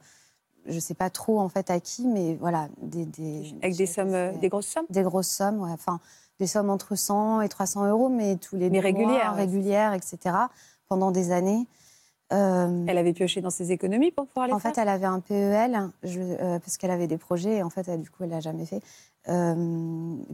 je 0.66 0.76
ne 0.76 0.81
sais 0.81 0.95
pas 0.95 1.11
trop 1.11 1.40
en 1.40 1.49
fait 1.50 1.71
à 1.71 1.81
qui, 1.81 2.07
mais 2.07 2.37
voilà. 2.37 2.69
Des, 2.81 3.04
des 3.04 3.54
avec 3.62 3.76
des 3.76 3.87
sommes, 3.87 4.14
euh, 4.14 4.33
des 4.38 4.49
grosses 4.49 4.69
sommes? 4.69 4.87
Des 4.90 5.02
grosses 5.02 5.28
sommes, 5.28 5.61
ouais. 5.61 5.73
Enfin, 5.73 6.00
des 6.38 6.47
sommes 6.47 6.71
entre 6.71 6.95
100 6.95 7.43
et 7.43 7.49
300 7.49 7.87
euros, 7.88 8.09
mais 8.09 8.37
tous 8.37 8.57
les 8.57 8.71
mais 8.71 8.81
régulières, 8.81 9.35
régulières, 9.35 9.93
etc. 9.93 10.37
Pendant 10.88 11.11
des 11.11 11.33
années. 11.33 11.66
Elle 12.31 12.99
avait 12.99 13.12
pioché 13.12 13.40
dans 13.40 13.50
ses 13.50 13.71
économies 13.71 14.11
pour 14.11 14.26
pouvoir 14.26 14.49
les 14.49 14.52
en 14.54 14.59
faire? 14.59 14.73
En 14.73 14.75
fait, 14.75 14.81
elle 14.81 14.88
avait 14.88 15.07
un 15.07 15.21
PEL, 15.21 15.90
je, 16.02 16.59
parce 16.59 16.78
qu'elle 16.78 16.90
avait 16.90 17.07
des 17.07 17.19
projets, 17.19 17.59
et 17.59 17.62
en 17.62 17.71
fait, 17.71 17.87
elle, 17.87 18.02
du 18.02 18.11
coup, 18.11 18.25
elle 18.25 18.31
l'a 18.31 18.40
jamais 18.40 18.66
fait, 18.66 18.81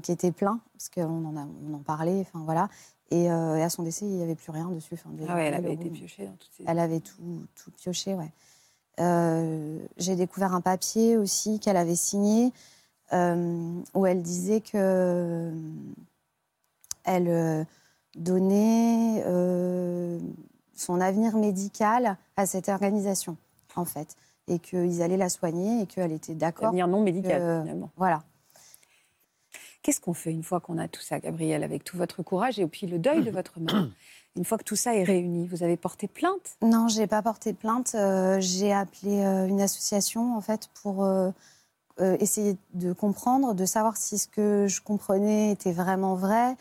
qui 0.03 0.13
était 0.13 0.33
plein, 0.33 0.61
parce 0.73 0.89
qu'on 0.89 1.27
en, 1.27 1.37
a, 1.37 1.47
on 1.69 1.75
en 1.75 1.81
parlait, 1.81 2.21
enfin 2.21 2.43
voilà. 2.47 2.71
Euh, 3.13 3.57
et, 3.57 3.63
à 3.63 3.71
son 3.71 3.83
décès, 3.83 4.05
il 4.05 4.13
n'y 4.13 4.23
avait 4.23 4.35
plus 4.35 4.53
rien 4.53 4.69
dessus. 4.71 4.95
Enfin, 4.95 5.11
ah 5.29 5.35
ouais, 5.35 5.47
elle 5.47 5.55
avait 5.55 5.75
été 5.75 5.91
piochée 5.91 6.27
dans 6.27 6.33
toutes 6.33 6.51
ces... 6.57 6.65
Elle 6.67 6.79
avait 6.79 7.01
tout, 7.01 7.45
tout 7.57 7.71
pioché, 7.73 8.15
ouais. 8.15 8.31
Euh, 9.01 9.79
j'ai 9.97 10.15
découvert 10.15 10.55
un 10.55 10.61
papier 10.61 11.17
aussi 11.17 11.59
qu'elle 11.59 11.77
avait 11.77 11.97
signé 11.97 12.53
euh, 13.13 13.81
où 13.95 14.05
elle 14.07 14.23
disait 14.23 14.61
que 14.61 15.53
elle 17.05 17.67
donnait 18.15 19.25
son 20.75 21.01
avenir 21.01 21.37
médical 21.37 22.17
à 22.37 22.47
cette 22.47 22.69
organisation, 22.69 23.37
en 23.75 23.85
fait, 23.85 24.17
et 24.49 24.59
qu'ils 24.59 25.03
allaient 25.03 25.17
la 25.17 25.31
soigner 25.31 25.83
et 25.83 25.87
qu'elle 25.87 26.13
était 26.13 26.35
d'accord. 26.35 26.69
Avenir 26.69 26.87
non 26.89 27.03
médical, 27.03 27.63
finalement. 27.63 27.91
Voilà. 27.97 28.23
Qu'est-ce 29.83 30.01
qu'on 30.01 30.15
fait 30.15 30.31
une 30.31 30.43
fois 30.43 30.61
qu'on 30.61 30.79
a 30.79 30.89
tout 30.89 31.01
ça, 31.01 31.21
Gabriel, 31.21 31.65
avec 31.65 31.85
tout 31.85 31.97
votre 31.97 32.23
courage 32.23 32.59
et 32.59 32.67
puis 32.67 32.87
le 32.87 32.99
deuil 32.99 33.25
de 33.25 33.31
votre 33.31 33.61
mère 33.61 33.89
Une 34.37 34.45
fois 34.45 34.59
que 34.59 34.65
tout 34.65 34.77
ça 34.77 34.95
est 34.95 35.03
réuni, 35.03 35.49
vous 35.49 35.65
avez 35.65 35.77
porté 35.77 36.07
plainte? 36.07 36.57
Non, 36.63 36.87
j'ai 36.87 37.09
pas 37.09 37.21
porté 37.21 37.53
plainte. 37.53 37.97
Euh, 37.97 38.39
j'ai 38.41 38.73
appelé 38.73 39.25
euh, 39.25 39.47
une 39.49 39.61
association 39.61 40.37
en 40.37 40.41
fait 40.41 40.69
pour 40.83 41.05
euh, 41.05 41.33
essayer 41.99 42.57
de 42.75 42.93
comprendre, 42.93 43.55
de 43.55 43.65
savoir 43.65 43.97
si 43.97 44.19
ce 44.19 44.29
que 44.29 44.67
je 44.69 44.81
comprenais 44.83 45.51
était 45.51 45.73
vraiment 45.73 46.15
vrai 46.15 46.57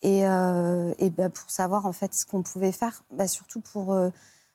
et, 0.00 0.22
et 0.22 1.10
bah, 1.10 1.28
pour 1.28 1.48
savoir 1.50 1.86
en 1.86 1.92
fait 1.92 2.12
ce 2.14 2.26
qu'on 2.26 2.42
pouvait 2.42 2.72
faire, 2.72 3.04
bah, 3.12 3.28
surtout 3.28 3.60
pour 3.60 3.94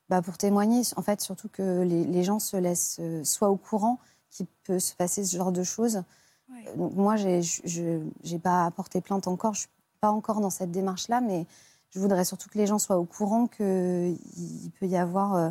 bah, 0.09 0.21
pour 0.21 0.37
témoigner 0.37 0.81
en 0.97 1.01
fait, 1.01 1.21
surtout 1.21 1.47
que 1.47 1.83
les, 1.83 2.03
les 2.03 2.23
gens 2.25 2.39
se 2.39 2.57
laissent 2.57 2.99
soit 3.23 3.49
au 3.49 3.55
courant 3.55 3.99
qu'il 4.29 4.47
peut 4.65 4.79
se 4.79 4.95
passer 4.95 5.23
ce 5.23 5.37
genre 5.37 5.53
de 5.53 5.63
choses. 5.63 6.03
Donc 6.75 6.93
moi, 6.95 7.15
je 7.15 7.99
n'ai 8.23 8.39
pas 8.39 8.71
porté 8.71 9.01
plainte 9.01 9.27
encore, 9.27 9.53
je 9.53 9.59
ne 9.59 9.61
suis 9.61 9.69
pas 9.99 10.11
encore 10.11 10.41
dans 10.41 10.49
cette 10.49 10.71
démarche-là, 10.71 11.21
mais 11.21 11.45
je 11.89 11.99
voudrais 11.99 12.25
surtout 12.25 12.49
que 12.49 12.57
les 12.57 12.67
gens 12.67 12.79
soient 12.79 12.97
au 12.97 13.05
courant 13.05 13.47
qu'il 13.47 14.17
peut 14.79 14.85
y 14.85 14.97
avoir 14.97 15.35
euh, 15.35 15.49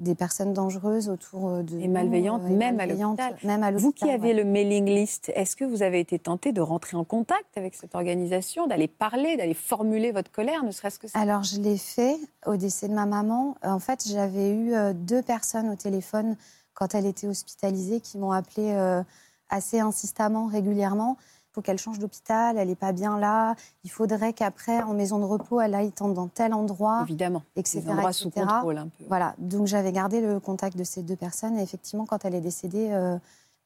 des 0.00 0.14
personnes 0.14 0.52
dangereuses 0.52 1.08
autour 1.08 1.48
euh, 1.48 1.62
de 1.62 1.78
et 1.78 1.88
malveillantes, 1.88 2.42
euh, 2.44 2.56
même, 2.56 2.78
à 2.80 2.86
l'hôpital. 2.86 3.36
Vous 3.76 3.92
qui 3.92 4.08
avez 4.08 4.32
le 4.32 4.44
mailing 4.44 4.86
list, 4.86 5.32
est-ce 5.34 5.56
que 5.56 5.64
vous 5.64 5.82
avez 5.82 6.00
été 6.00 6.18
tenté 6.18 6.52
de 6.52 6.60
rentrer 6.60 6.96
en 6.96 7.04
contact 7.04 7.56
avec 7.56 7.74
cette 7.74 7.94
organisation, 7.94 8.66
d'aller 8.66 8.88
parler, 8.88 9.36
d'aller 9.36 9.54
formuler 9.54 10.12
votre 10.12 10.30
colère, 10.30 10.62
ne 10.62 10.70
serait-ce 10.70 10.98
que 10.98 11.08
ça? 11.08 11.18
Alors 11.18 11.42
je 11.42 11.60
l'ai 11.60 11.76
fait 11.76 12.16
au 12.46 12.56
décès 12.56 12.88
de 12.88 12.94
ma 12.94 13.06
maman. 13.06 13.56
En 13.62 13.80
fait, 13.80 14.06
j'avais 14.06 14.54
eu 14.54 14.72
deux 14.94 15.22
personnes 15.22 15.68
au 15.68 15.76
téléphone 15.76 16.36
quand 16.74 16.94
elle 16.94 17.06
était 17.06 17.26
hospitalisée 17.26 18.00
qui 18.00 18.18
m'ont 18.18 18.32
appelé 18.32 19.02
assez 19.50 19.80
insistamment, 19.80 20.46
régulièrement. 20.46 21.16
Il 21.50 21.54
faut 21.54 21.62
qu'elle 21.62 21.78
change 21.78 21.98
d'hôpital, 21.98 22.58
elle 22.58 22.68
n'est 22.68 22.74
pas 22.74 22.92
bien 22.92 23.18
là. 23.18 23.56
Il 23.82 23.90
faudrait 23.90 24.32
qu'après, 24.32 24.82
en 24.82 24.92
maison 24.92 25.18
de 25.18 25.24
repos, 25.24 25.60
elle 25.60 25.74
aille 25.74 25.92
dans 25.98 26.28
tel 26.28 26.52
endroit. 26.52 27.02
Évidemment. 27.04 27.42
Etc. 27.56 27.82
Endroits 27.88 28.12
sous 28.12 28.30
contrôle 28.30 28.78
un 28.78 28.88
peu. 28.88 29.04
Voilà. 29.08 29.34
Donc 29.38 29.66
j'avais 29.66 29.92
gardé 29.92 30.20
le 30.20 30.40
contact 30.40 30.76
de 30.76 30.84
ces 30.84 31.02
deux 31.02 31.16
personnes. 31.16 31.56
Et 31.58 31.62
effectivement, 31.62 32.04
quand 32.04 32.24
elle 32.24 32.34
est 32.34 32.42
décédée, 32.42 32.90
euh, 32.90 33.16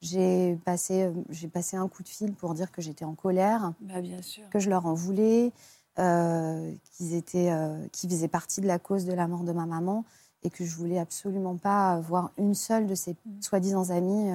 j'ai 0.00 0.56
passé, 0.64 1.02
euh, 1.02 1.12
j'ai 1.30 1.48
passé 1.48 1.76
un 1.76 1.88
coup 1.88 2.02
de 2.02 2.08
fil 2.08 2.32
pour 2.34 2.54
dire 2.54 2.70
que 2.70 2.80
j'étais 2.80 3.04
en 3.04 3.14
colère, 3.14 3.72
bah, 3.80 4.00
bien 4.00 4.22
sûr. 4.22 4.48
que 4.50 4.60
je 4.60 4.70
leur 4.70 4.86
en 4.86 4.94
voulais, 4.94 5.52
euh, 5.98 6.72
qu'ils 6.92 7.14
étaient, 7.14 7.52
qu'ils 7.90 8.10
faisaient 8.10 8.28
partie 8.28 8.60
de 8.60 8.66
la 8.68 8.78
cause 8.78 9.04
de 9.06 9.12
la 9.12 9.26
mort 9.26 9.42
de 9.42 9.52
ma 9.52 9.66
maman 9.66 10.04
et 10.44 10.50
que 10.50 10.64
je 10.64 10.74
voulais 10.76 10.98
absolument 10.98 11.56
pas 11.56 11.98
voir 12.00 12.30
une 12.38 12.54
seule 12.54 12.86
de 12.86 12.94
ces 12.94 13.12
mm. 13.12 13.42
soi-disant 13.42 13.90
amies 13.90 14.30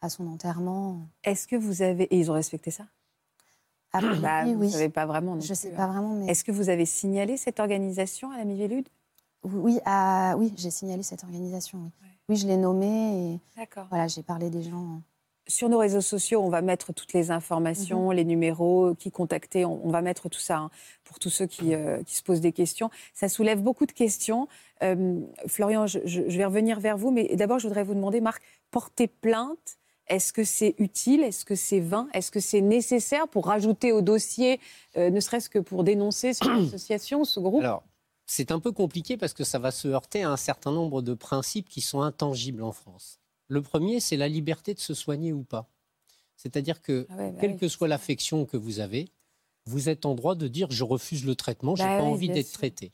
à 0.00 0.08
son 0.08 0.26
enterrement. 0.26 1.08
Est-ce 1.24 1.46
que 1.46 1.56
vous 1.56 1.82
avez... 1.82 2.04
Et 2.04 2.18
ils 2.18 2.30
ont 2.30 2.34
respecté 2.34 2.70
ça? 2.70 2.86
Ah, 3.92 4.00
bah, 4.20 4.42
oui, 4.44 4.54
Vous 4.54 4.64
ne 4.64 4.68
savez 4.68 4.88
pas 4.88 5.06
vraiment. 5.06 5.38
je 5.40 5.48
ne 5.48 5.54
sais 5.54 5.70
pas 5.70 5.86
vraiment. 5.86 6.14
Mais... 6.14 6.26
Est-ce 6.30 6.44
que 6.44 6.52
vous 6.52 6.68
avez 6.68 6.86
signalé 6.86 7.36
cette 7.36 7.58
organisation 7.58 8.30
à 8.30 8.38
la 8.38 8.44
Mivélude 8.44 8.88
Oui, 9.42 9.80
oui 10.36 10.52
j'ai 10.56 10.70
signalé 10.70 11.02
cette 11.02 11.24
organisation. 11.24 11.90
Oui, 12.02 12.08
oui 12.28 12.36
je 12.36 12.46
l'ai 12.46 12.56
nommée. 12.56 13.40
D'accord. 13.56 13.86
Voilà, 13.90 14.06
j'ai 14.06 14.22
parlé 14.22 14.48
des 14.48 14.62
gens. 14.62 15.02
Sur 15.48 15.68
nos 15.68 15.78
réseaux 15.78 16.00
sociaux, 16.00 16.40
on 16.40 16.48
va 16.48 16.62
mettre 16.62 16.92
toutes 16.92 17.12
les 17.12 17.32
informations, 17.32 18.10
mhm. 18.10 18.12
les 18.12 18.24
numéros, 18.24 18.94
qui 18.94 19.10
contacter. 19.10 19.64
On, 19.64 19.90
va 19.90 20.02
mettre 20.02 20.28
tout 20.28 20.38
ça 20.38 20.58
hein, 20.58 20.70
pour 21.02 21.18
tous 21.18 21.30
ceux 21.30 21.46
qui, 21.46 21.74
euh, 21.74 22.00
qui, 22.04 22.14
se 22.14 22.22
posent 22.22 22.40
des 22.40 22.52
questions. 22.52 22.90
Ça 23.14 23.28
soulève 23.28 23.60
beaucoup 23.60 23.86
de 23.86 23.92
questions. 23.92 24.46
Euh, 24.84 25.20
Florian, 25.48 25.88
je, 25.88 25.98
je, 26.04 26.20
vais 26.20 26.44
revenir 26.44 26.78
vers 26.78 26.96
vous, 26.96 27.10
mais 27.10 27.34
d'abord, 27.34 27.58
je 27.58 27.66
voudrais 27.66 27.82
vous 27.82 27.94
demander, 27.94 28.20
Marc, 28.20 28.40
porter 28.70 29.08
plainte 29.08 29.79
est-ce 30.10 30.32
que 30.32 30.44
c'est 30.44 30.74
utile? 30.78 31.22
Est-ce 31.22 31.44
que 31.44 31.54
c'est 31.54 31.80
vain? 31.80 32.08
Est-ce 32.12 32.30
que 32.30 32.40
c'est 32.40 32.60
nécessaire 32.60 33.28
pour 33.28 33.46
rajouter 33.46 33.92
au 33.92 34.02
dossier, 34.02 34.60
euh, 34.96 35.08
ne 35.08 35.20
serait-ce 35.20 35.48
que 35.48 35.60
pour 35.60 35.84
dénoncer 35.84 36.34
cette 36.34 36.48
association, 36.66 37.24
ce 37.24 37.40
groupe? 37.40 37.62
Alors, 37.62 37.84
c'est 38.26 38.50
un 38.50 38.60
peu 38.60 38.72
compliqué 38.72 39.16
parce 39.16 39.32
que 39.32 39.44
ça 39.44 39.58
va 39.58 39.70
se 39.70 39.88
heurter 39.88 40.22
à 40.22 40.30
un 40.30 40.36
certain 40.36 40.72
nombre 40.72 41.00
de 41.00 41.14
principes 41.14 41.68
qui 41.68 41.80
sont 41.80 42.02
intangibles 42.02 42.62
en 42.62 42.72
France. 42.72 43.20
Le 43.48 43.62
premier, 43.62 44.00
c'est 44.00 44.16
la 44.16 44.28
liberté 44.28 44.74
de 44.74 44.80
se 44.80 44.94
soigner 44.94 45.32
ou 45.32 45.42
pas. 45.42 45.70
C'est-à-dire 46.36 46.82
que, 46.82 47.06
ah 47.10 47.16
bah 47.16 47.30
quelle 47.40 47.56
que 47.56 47.68
soit 47.68 47.88
l'affection 47.88 48.46
que 48.46 48.56
vous 48.56 48.80
avez, 48.80 49.08
vous 49.66 49.88
êtes 49.88 50.06
en 50.06 50.14
droit 50.14 50.34
de 50.34 50.48
dire 50.48 50.68
je 50.70 50.84
refuse 50.84 51.24
le 51.24 51.34
traitement, 51.34 51.76
je 51.76 51.82
n'ai 51.82 51.88
bah 51.88 51.98
pas 51.98 52.04
envie 52.04 52.28
d'être 52.28 52.50
traité. 52.52 52.92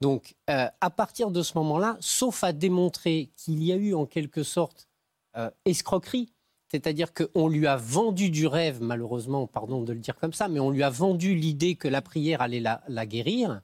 Donc, 0.00 0.36
euh, 0.48 0.68
à 0.80 0.90
partir 0.90 1.30
de 1.30 1.42
ce 1.42 1.58
moment-là, 1.58 1.96
sauf 2.00 2.44
à 2.44 2.52
démontrer 2.52 3.30
qu'il 3.36 3.62
y 3.64 3.72
a 3.72 3.76
eu 3.76 3.94
en 3.94 4.06
quelque 4.06 4.44
sorte 4.44 4.88
euh, 5.36 5.50
escroquerie, 5.64 6.32
c'est-à-dire 6.70 7.12
qu'on 7.14 7.48
lui 7.48 7.66
a 7.66 7.76
vendu 7.76 8.30
du 8.30 8.46
rêve, 8.46 8.82
malheureusement, 8.82 9.46
pardon 9.46 9.82
de 9.82 9.92
le 9.92 10.00
dire 10.00 10.16
comme 10.16 10.34
ça, 10.34 10.48
mais 10.48 10.60
on 10.60 10.70
lui 10.70 10.82
a 10.82 10.90
vendu 10.90 11.34
l'idée 11.34 11.76
que 11.76 11.88
la 11.88 12.02
prière 12.02 12.42
allait 12.42 12.60
la, 12.60 13.06
guérir. 13.06 13.62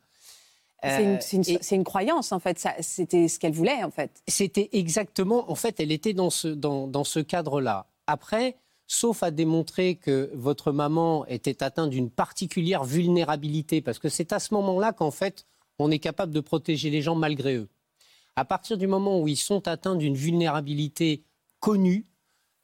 C'est 0.82 1.76
une, 1.76 1.84
croyance, 1.84 2.32
en 2.32 2.40
fait. 2.40 2.66
C'était 2.80 3.28
ce 3.28 3.38
qu'elle 3.38 3.52
voulait, 3.52 3.84
en 3.84 3.90
fait. 3.90 4.22
C'était 4.26 4.70
exactement, 4.72 5.50
en 5.50 5.54
fait, 5.54 5.80
elle 5.80 5.92
était 5.92 6.14
dans 6.14 6.30
ce, 6.30 6.48
dans, 6.48 7.04
ce 7.04 7.20
cadre-là. 7.20 7.86
Après, 8.06 8.56
sauf 8.86 9.22
à 9.22 9.30
démontrer 9.30 9.96
que 9.96 10.30
votre 10.34 10.72
maman 10.72 11.26
était 11.26 11.62
atteinte 11.62 11.90
d'une 11.90 12.10
particulière 12.10 12.84
vulnérabilité, 12.84 13.82
parce 13.82 13.98
que 13.98 14.08
c'est 14.08 14.32
à 14.32 14.38
ce 14.38 14.54
moment-là 14.54 14.92
qu'en 14.92 15.10
fait, 15.10 15.46
on 15.78 15.90
est 15.90 15.98
capable 15.98 16.32
de 16.32 16.40
protéger 16.40 16.88
les 16.88 17.02
gens 17.02 17.16
malgré 17.16 17.56
eux. 17.56 17.68
À 18.36 18.46
partir 18.46 18.78
du 18.78 18.86
moment 18.86 19.20
où 19.20 19.28
ils 19.28 19.36
sont 19.36 19.68
atteints 19.68 19.96
d'une 19.96 20.16
vulnérabilité 20.16 21.22
connue, 21.60 22.06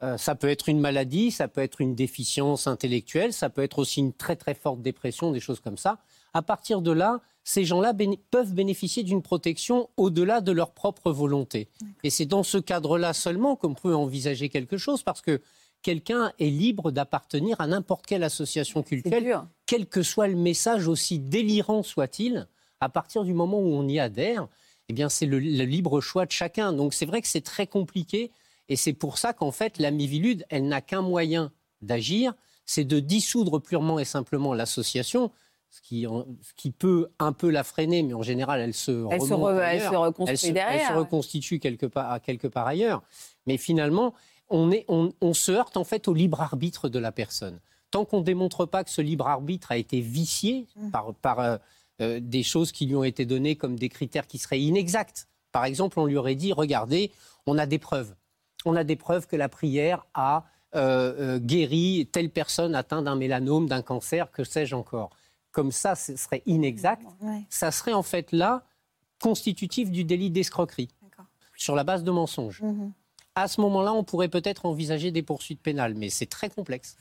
euh, 0.03 0.17
ça 0.17 0.35
peut 0.35 0.49
être 0.49 0.69
une 0.69 0.79
maladie, 0.79 1.31
ça 1.31 1.47
peut 1.47 1.61
être 1.61 1.81
une 1.81 1.95
déficience 1.95 2.67
intellectuelle, 2.67 3.33
ça 3.33 3.49
peut 3.49 3.61
être 3.61 3.79
aussi 3.79 3.99
une 3.99 4.13
très 4.13 4.35
très 4.35 4.55
forte 4.55 4.81
dépression, 4.81 5.31
des 5.31 5.39
choses 5.39 5.59
comme 5.59 5.77
ça. 5.77 5.99
à 6.33 6.41
partir 6.41 6.81
de 6.81 6.91
là, 6.91 7.21
ces 7.43 7.65
gens-là 7.65 7.93
peuvent 8.29 8.53
bénéficier 8.53 9.03
d'une 9.03 9.21
protection 9.21 9.89
au-delà 9.97 10.41
de 10.41 10.51
leur 10.51 10.71
propre 10.71 11.11
volonté. 11.11 11.69
Et 12.03 12.09
c'est 12.09 12.25
dans 12.25 12.43
ce 12.43 12.57
cadre-là 12.57 13.13
seulement 13.13 13.55
qu'on 13.55 13.73
peut 13.73 13.95
envisager 13.95 14.49
quelque 14.49 14.77
chose, 14.77 15.03
parce 15.03 15.21
que 15.21 15.41
quelqu'un 15.81 16.31
est 16.39 16.49
libre 16.49 16.91
d'appartenir 16.91 17.59
à 17.59 17.67
n'importe 17.67 18.05
quelle 18.05 18.23
association 18.23 18.83
culturelle, 18.83 19.39
quel 19.65 19.87
que 19.87 20.03
soit 20.03 20.27
le 20.27 20.35
message, 20.35 20.87
aussi 20.87 21.19
délirant 21.19 21.83
soit-il, 21.83 22.47
à 22.79 22.89
partir 22.89 23.23
du 23.23 23.33
moment 23.33 23.59
où 23.59 23.73
on 23.73 23.87
y 23.87 23.99
adhère, 23.99 24.47
eh 24.89 24.93
bien 24.93 25.09
c'est 25.09 25.25
le, 25.25 25.39
libre 25.39 26.01
choix 26.01 26.25
de 26.25 26.31
chacun. 26.31 26.73
Donc 26.73 26.93
c'est 26.93 27.05
vrai 27.05 27.21
que 27.21 27.27
c'est 27.27 27.41
très 27.41 27.67
compliqué, 27.67 28.31
et 28.71 28.77
c'est 28.77 28.93
pour 28.93 29.17
ça 29.17 29.33
qu'en 29.33 29.51
fait 29.51 29.79
la 29.79 29.91
Mivilude, 29.91 30.45
elle 30.49 30.65
n'a 30.69 30.79
qu'un 30.79 31.01
moyen 31.01 31.51
d'agir, 31.81 32.33
c'est 32.65 32.85
de 32.85 33.01
dissoudre 33.01 33.59
purement 33.59 33.99
et 33.99 34.05
simplement 34.05 34.53
l'association. 34.53 35.29
Ce 35.69 35.81
qui, 35.81 36.03
ce 36.05 36.53
qui, 36.55 36.71
peut 36.71 37.09
un 37.19 37.33
peu 37.33 37.49
la 37.49 37.65
freiner, 37.65 38.01
mais 38.01 38.13
en 38.13 38.23
général, 38.23 38.61
elle 38.61 38.73
se, 38.73 39.05
elle 39.11 39.21
se, 39.21 39.33
elle 39.61 39.81
se 39.81 39.95
reconstitue 39.95 40.53
derrière. 40.53 40.89
Elle 40.89 40.95
se 40.95 40.99
reconstitue 40.99 41.59
quelque 41.59 41.85
part, 41.85 42.21
quelque 42.21 42.47
part 42.47 42.67
ailleurs. 42.67 43.03
Mais 43.45 43.57
finalement, 43.57 44.13
on, 44.49 45.33
se 45.33 45.51
heurte 45.51 45.75
en 45.75 45.83
fait 45.83 46.07
au 46.07 46.13
libre 46.13 46.39
arbitre 46.39 46.87
de 46.87 46.99
la 46.99 47.11
personne. 47.11 47.59
Tant 47.89 48.05
qu'on 48.05 48.19
ne 48.19 48.25
démontre 48.25 48.65
pas 48.65 48.85
que 48.85 48.89
ce 48.89 49.01
libre 49.01 49.27
arbitre 49.27 49.71
a 49.71 49.77
été 49.77 49.99
vicié 49.99 50.67
mmh. 50.77 50.91
par, 51.21 51.39
euh, 51.39 51.57
euh, 51.99 52.19
des 52.21 52.43
choses 52.43 52.71
qui 52.71 52.85
lui 52.85 52.95
ont 52.95 53.03
été 53.03 53.25
données 53.25 53.57
comme 53.57 53.77
des 53.77 53.89
critères 53.89 54.27
qui 54.27 54.37
seraient 54.37 54.61
inexacts. 54.61 55.27
Par 55.51 55.65
exemple, 55.65 55.99
on 55.99 56.05
lui 56.05 56.15
aurait 56.15 56.35
dit, 56.35 56.53
regardez, 56.53 57.11
on 57.45 57.57
a 57.57 57.65
des 57.65 57.79
preuves. 57.79 58.15
On 58.65 58.75
a 58.75 58.83
des 58.83 58.95
preuves 58.95 59.27
que 59.27 59.35
la 59.35 59.49
prière 59.49 60.05
a 60.13 60.45
euh, 60.75 61.39
guéri 61.39 62.07
telle 62.11 62.29
personne 62.29 62.75
atteinte 62.75 63.05
d'un 63.05 63.15
mélanome, 63.15 63.67
d'un 63.67 63.81
cancer, 63.81 64.31
que 64.31 64.43
sais-je 64.43 64.75
encore. 64.75 65.09
Comme 65.51 65.71
ça, 65.71 65.95
ce 65.95 66.15
serait 66.15 66.43
inexact. 66.45 67.03
Ça 67.49 67.71
serait 67.71 67.93
en 67.93 68.03
fait 68.03 68.31
là 68.31 68.63
constitutif 69.19 69.91
du 69.91 70.03
délit 70.03 70.31
d'escroquerie 70.31 70.89
sur 71.55 71.75
la 71.75 71.83
base 71.83 72.03
de 72.03 72.11
mensonges. 72.11 72.61
Mmh 72.61 72.91
à 73.35 73.47
ce 73.47 73.61
moment-là, 73.61 73.93
on 73.93 74.03
pourrait 74.03 74.29
peut-être 74.29 74.65
envisager 74.65 75.11
des 75.11 75.23
poursuites 75.23 75.61
pénales, 75.61 75.95
mais 75.95 76.09
c'est 76.09 76.25
très 76.25 76.49
complexe. 76.49 76.97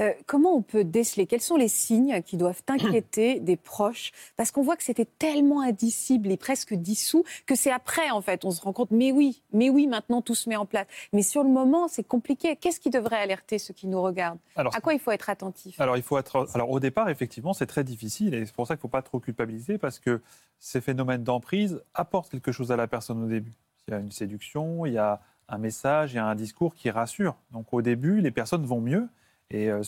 Euh, 0.00 0.12
comment 0.26 0.56
on 0.56 0.62
peut 0.62 0.84
déceler? 0.84 1.26
Quels 1.26 1.42
sont 1.42 1.56
les 1.56 1.68
signes 1.68 2.22
qui 2.22 2.36
doivent 2.36 2.62
inquiéter 2.68 3.40
des 3.40 3.56
proches? 3.56 4.12
Parce 4.36 4.50
qu'on 4.50 4.62
voit 4.62 4.76
que 4.76 4.82
c'était 4.82 5.08
tellement 5.18 5.60
indicible 5.60 6.30
et 6.30 6.36
presque 6.36 6.74
dissous 6.74 7.24
que 7.46 7.54
c'est 7.54 7.70
après, 7.70 8.10
en 8.10 8.22
fait, 8.22 8.44
on 8.44 8.50
se 8.50 8.62
rend 8.62 8.72
compte, 8.72 8.90
mais 8.90 9.12
oui, 9.12 9.42
mais 9.52 9.68
oui, 9.68 9.86
maintenant 9.86 10.22
tout 10.22 10.34
se 10.34 10.48
met 10.48 10.56
en 10.56 10.66
place. 10.66 10.86
Mais 11.12 11.22
sur 11.22 11.42
le 11.42 11.50
moment, 11.50 11.88
c'est 11.88 12.06
compliqué. 12.06 12.56
Qu'est-ce 12.56 12.80
qui 12.80 12.90
devrait 12.90 13.18
alerter 13.18 13.58
ceux 13.58 13.74
qui 13.74 13.86
nous 13.86 14.00
regardent? 14.00 14.38
À 14.56 14.80
quoi 14.80 14.94
il 14.94 15.00
faut 15.00 15.10
être 15.10 15.28
attentif? 15.28 15.78
Alors, 15.80 15.96
il 15.96 16.02
faut 16.02 16.18
être... 16.18 16.48
Alors, 16.54 16.70
au 16.70 16.80
départ, 16.80 17.10
effectivement, 17.10 17.52
c'est 17.52 17.66
très 17.66 17.84
difficile 17.84 18.34
et 18.34 18.46
c'est 18.46 18.54
pour 18.54 18.66
ça 18.66 18.74
qu'il 18.74 18.80
ne 18.80 18.82
faut 18.82 18.88
pas 18.88 19.02
trop 19.02 19.20
culpabiliser 19.20 19.78
parce 19.78 19.98
que 19.98 20.22
ces 20.58 20.80
phénomènes 20.80 21.24
d'emprise 21.24 21.82
apportent 21.94 22.30
quelque 22.30 22.52
chose 22.52 22.72
à 22.72 22.76
la 22.76 22.86
personne 22.86 23.22
au 23.22 23.28
début. 23.28 23.52
Il 23.88 23.90
y 23.92 23.94
a 23.94 24.00
une 24.00 24.12
séduction, 24.12 24.86
il 24.86 24.94
y 24.94 24.98
a 24.98 25.20
un 25.48 25.58
message 25.58 26.16
et 26.16 26.18
un 26.18 26.34
discours 26.34 26.74
qui 26.74 26.88
rassure. 26.90 27.36
Donc 27.50 27.72
au 27.72 27.82
début, 27.82 28.20
les 28.20 28.30
personnes 28.30 28.64
vont 28.64 28.80
mieux 28.80 29.08
et, 29.52 29.70
euh, 29.70 29.82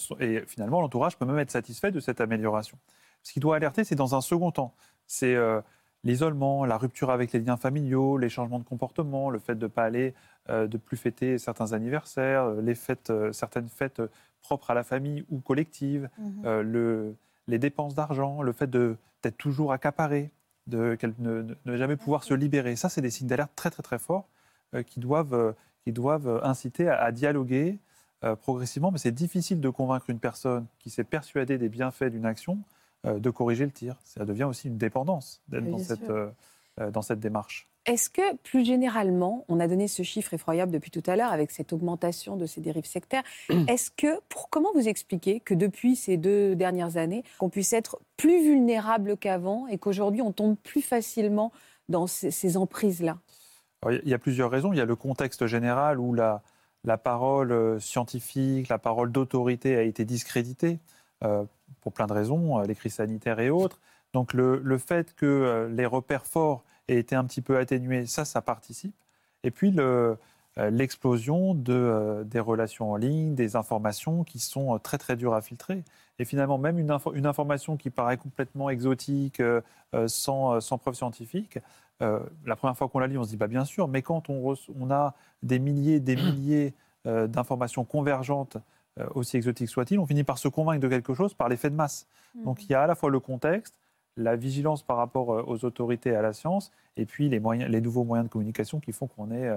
finalement 0.46 0.80
l'entourage 0.80 1.16
peut 1.16 1.24
même 1.24 1.38
être 1.38 1.50
satisfait 1.50 1.90
de 1.90 2.00
cette 2.00 2.20
amélioration. 2.20 2.78
Ce 3.22 3.32
qui 3.32 3.40
doit 3.40 3.56
alerter, 3.56 3.84
c'est 3.84 3.94
dans 3.94 4.14
un 4.14 4.20
second 4.20 4.50
temps. 4.50 4.74
C'est 5.06 5.34
euh, 5.34 5.60
l'isolement, 6.04 6.66
la 6.66 6.76
rupture 6.76 7.10
avec 7.10 7.32
les 7.32 7.40
liens 7.40 7.56
familiaux, 7.56 8.18
les 8.18 8.28
changements 8.28 8.58
de 8.58 8.64
comportement, 8.64 9.30
le 9.30 9.38
fait 9.38 9.54
de 9.54 9.64
ne 9.64 9.68
pas 9.68 9.84
aller, 9.84 10.14
euh, 10.50 10.66
de 10.66 10.76
plus 10.76 10.98
fêter 10.98 11.38
certains 11.38 11.72
anniversaires, 11.72 12.50
les 12.50 12.74
fêtes, 12.74 13.12
certaines 13.32 13.68
fêtes 13.68 14.02
propres 14.42 14.70
à 14.70 14.74
la 14.74 14.84
famille 14.84 15.24
ou 15.30 15.40
collectives, 15.40 16.10
mhm. 16.18 16.60
le, 16.60 17.16
les 17.46 17.58
dépenses 17.58 17.94
d'argent, 17.94 18.42
le 18.42 18.52
fait 18.52 18.68
d'être 18.68 19.38
toujours 19.38 19.72
accaparé, 19.72 20.30
de, 20.66 20.98
ne, 21.18 21.54
ne, 21.64 21.76
jamais 21.76 21.96
pouvoir 21.96 22.24
se 22.24 22.34
libérer. 22.34 22.76
Ça, 22.76 22.90
c'est 22.90 23.00
des 23.00 23.10
signes 23.10 23.28
d'alerte 23.28 23.52
très 23.54 23.70
très 23.70 23.82
très 23.82 23.98
forts 23.98 24.28
qui, 24.86 25.00
doivent, 25.00 25.54
qui 25.84 25.92
doivent 25.92 26.40
inciter 26.42 26.88
à, 26.88 27.10
dialoguer 27.10 27.78
euh, 28.24 28.36
progressivement. 28.36 28.90
Mais 28.90 28.98
c'est 28.98 29.12
difficile 29.12 29.60
de 29.60 29.68
convaincre 29.68 30.10
une 30.10 30.18
personne 30.18 30.66
qui 30.78 30.90
s'est 30.90 31.04
persuadée 31.04 31.58
des 31.58 31.68
bienfaits 31.68 32.10
d'une 32.10 32.26
action 32.26 32.58
de 33.06 33.28
corriger 33.28 33.66
le 33.66 33.70
tir. 33.70 33.96
Ça 34.02 34.24
devient 34.24 34.44
aussi 34.44 34.68
une 34.68 34.78
dépendance 34.78 35.42
d'être 35.48 35.68
dans 35.68 35.76
cette, 35.76 36.10
dans 36.78 37.02
cette 37.02 37.20
démarche. 37.20 37.68
Est-ce 37.86 38.08
que, 38.08 38.36
plus 38.36 38.64
généralement, 38.64 39.44
on 39.48 39.60
a 39.60 39.68
donné 39.68 39.88
ce 39.88 40.02
chiffre 40.02 40.32
effroyable 40.32 40.72
depuis 40.72 40.90
tout 40.90 41.02
à 41.06 41.16
l'heure 41.16 41.32
avec 41.32 41.50
cette 41.50 41.72
augmentation 41.72 42.36
de 42.36 42.46
ces 42.46 42.62
dérives 42.62 42.86
sectaires, 42.86 43.22
est-ce 43.68 43.90
que, 43.90 44.20
pour, 44.28 44.48
comment 44.48 44.72
vous 44.74 44.88
expliquez 44.88 45.40
que 45.40 45.52
depuis 45.52 45.96
ces 45.96 46.16
deux 46.16 46.54
dernières 46.54 46.96
années, 46.96 47.24
qu'on 47.38 47.50
puisse 47.50 47.72
être 47.74 48.00
plus 48.16 48.42
vulnérable 48.42 49.16
qu'avant 49.18 49.66
et 49.66 49.76
qu'aujourd'hui 49.76 50.22
on 50.22 50.32
tombe 50.32 50.56
plus 50.56 50.80
facilement 50.80 51.52
dans 51.90 52.06
ces 52.06 52.56
emprises-là? 52.56 53.18
Il 53.90 54.08
y 54.08 54.14
a 54.14 54.18
plusieurs 54.18 54.50
raisons. 54.50 54.72
Il 54.72 54.78
y 54.78 54.80
a 54.80 54.86
le 54.86 54.96
contexte 54.96 55.46
général 55.46 56.00
où 56.00 56.14
la, 56.14 56.42
la 56.84 56.98
parole 56.98 57.52
euh, 57.52 57.80
scientifique, 57.80 58.68
la 58.68 58.78
parole 58.78 59.10
d'autorité 59.10 59.76
a 59.76 59.82
été 59.82 60.04
discréditée 60.04 60.78
euh, 61.22 61.44
pour 61.80 61.92
plein 61.92 62.06
de 62.06 62.12
raisons, 62.12 62.60
euh, 62.60 62.64
les 62.64 62.74
crises 62.74 62.94
sanitaires 62.94 63.40
et 63.40 63.50
autres. 63.50 63.80
Donc 64.12 64.32
le, 64.32 64.60
le 64.62 64.78
fait 64.78 65.14
que 65.14 65.68
les 65.72 65.86
repères 65.86 66.26
forts 66.26 66.62
aient 66.86 66.98
été 66.98 67.16
un 67.16 67.24
petit 67.24 67.40
peu 67.40 67.58
atténués, 67.58 68.06
ça, 68.06 68.24
ça 68.24 68.42
participe. 68.42 68.94
Et 69.42 69.50
puis 69.50 69.74
l'explosion 70.56 71.52
de, 71.52 72.22
des 72.24 72.38
relations 72.38 72.92
en 72.92 72.96
ligne, 72.96 73.34
des 73.34 73.56
informations 73.56 74.22
qui 74.22 74.38
sont 74.38 74.78
très 74.78 74.98
très 74.98 75.16
dures 75.16 75.34
à 75.34 75.42
filtrer. 75.42 75.82
Et 76.18 76.24
finalement, 76.24 76.58
même 76.58 76.78
une, 76.78 76.96
une 77.14 77.26
information 77.26 77.76
qui 77.76 77.90
paraît 77.90 78.16
complètement 78.16 78.70
exotique, 78.70 79.42
sans, 80.06 80.60
sans 80.60 80.78
preuve 80.78 80.94
scientifique, 80.94 81.58
euh, 82.02 82.20
la 82.44 82.56
première 82.56 82.76
fois 82.76 82.88
qu'on 82.88 82.98
la 82.98 83.06
lit, 83.06 83.18
on 83.18 83.24
se 83.24 83.30
dit 83.30 83.36
bah, 83.36 83.46
bien 83.46 83.64
sûr, 83.64 83.88
mais 83.88 84.02
quand 84.02 84.28
on, 84.28 84.54
on 84.78 84.90
a 84.90 85.14
des 85.42 85.58
milliers, 85.58 86.00
des 86.00 86.16
milliers 86.16 86.74
euh, 87.06 87.26
d'informations 87.26 87.84
convergentes, 87.84 88.56
euh, 88.98 89.06
aussi 89.14 89.36
exotiques 89.36 89.68
soient-ils, 89.68 89.98
on 89.98 90.06
finit 90.06 90.24
par 90.24 90.38
se 90.38 90.48
convaincre 90.48 90.80
de 90.80 90.88
quelque 90.88 91.14
chose 91.14 91.34
par 91.34 91.48
l'effet 91.48 91.70
de 91.70 91.74
masse. 91.74 92.06
Mmh. 92.34 92.44
Donc 92.44 92.64
il 92.64 92.70
y 92.70 92.74
a 92.74 92.82
à 92.82 92.86
la 92.86 92.94
fois 92.94 93.10
le 93.10 93.20
contexte, 93.20 93.74
la 94.16 94.36
vigilance 94.36 94.82
par 94.82 94.96
rapport 94.96 95.28
aux 95.48 95.64
autorités 95.64 96.10
et 96.10 96.14
à 96.14 96.22
la 96.22 96.32
science, 96.32 96.70
et 96.96 97.04
puis 97.04 97.28
les, 97.28 97.40
moyens, 97.40 97.68
les 97.68 97.80
nouveaux 97.80 98.04
moyens 98.04 98.28
de 98.28 98.32
communication 98.32 98.78
qui 98.78 98.92
font 98.92 99.08
qu'on 99.08 99.32
est 99.32 99.50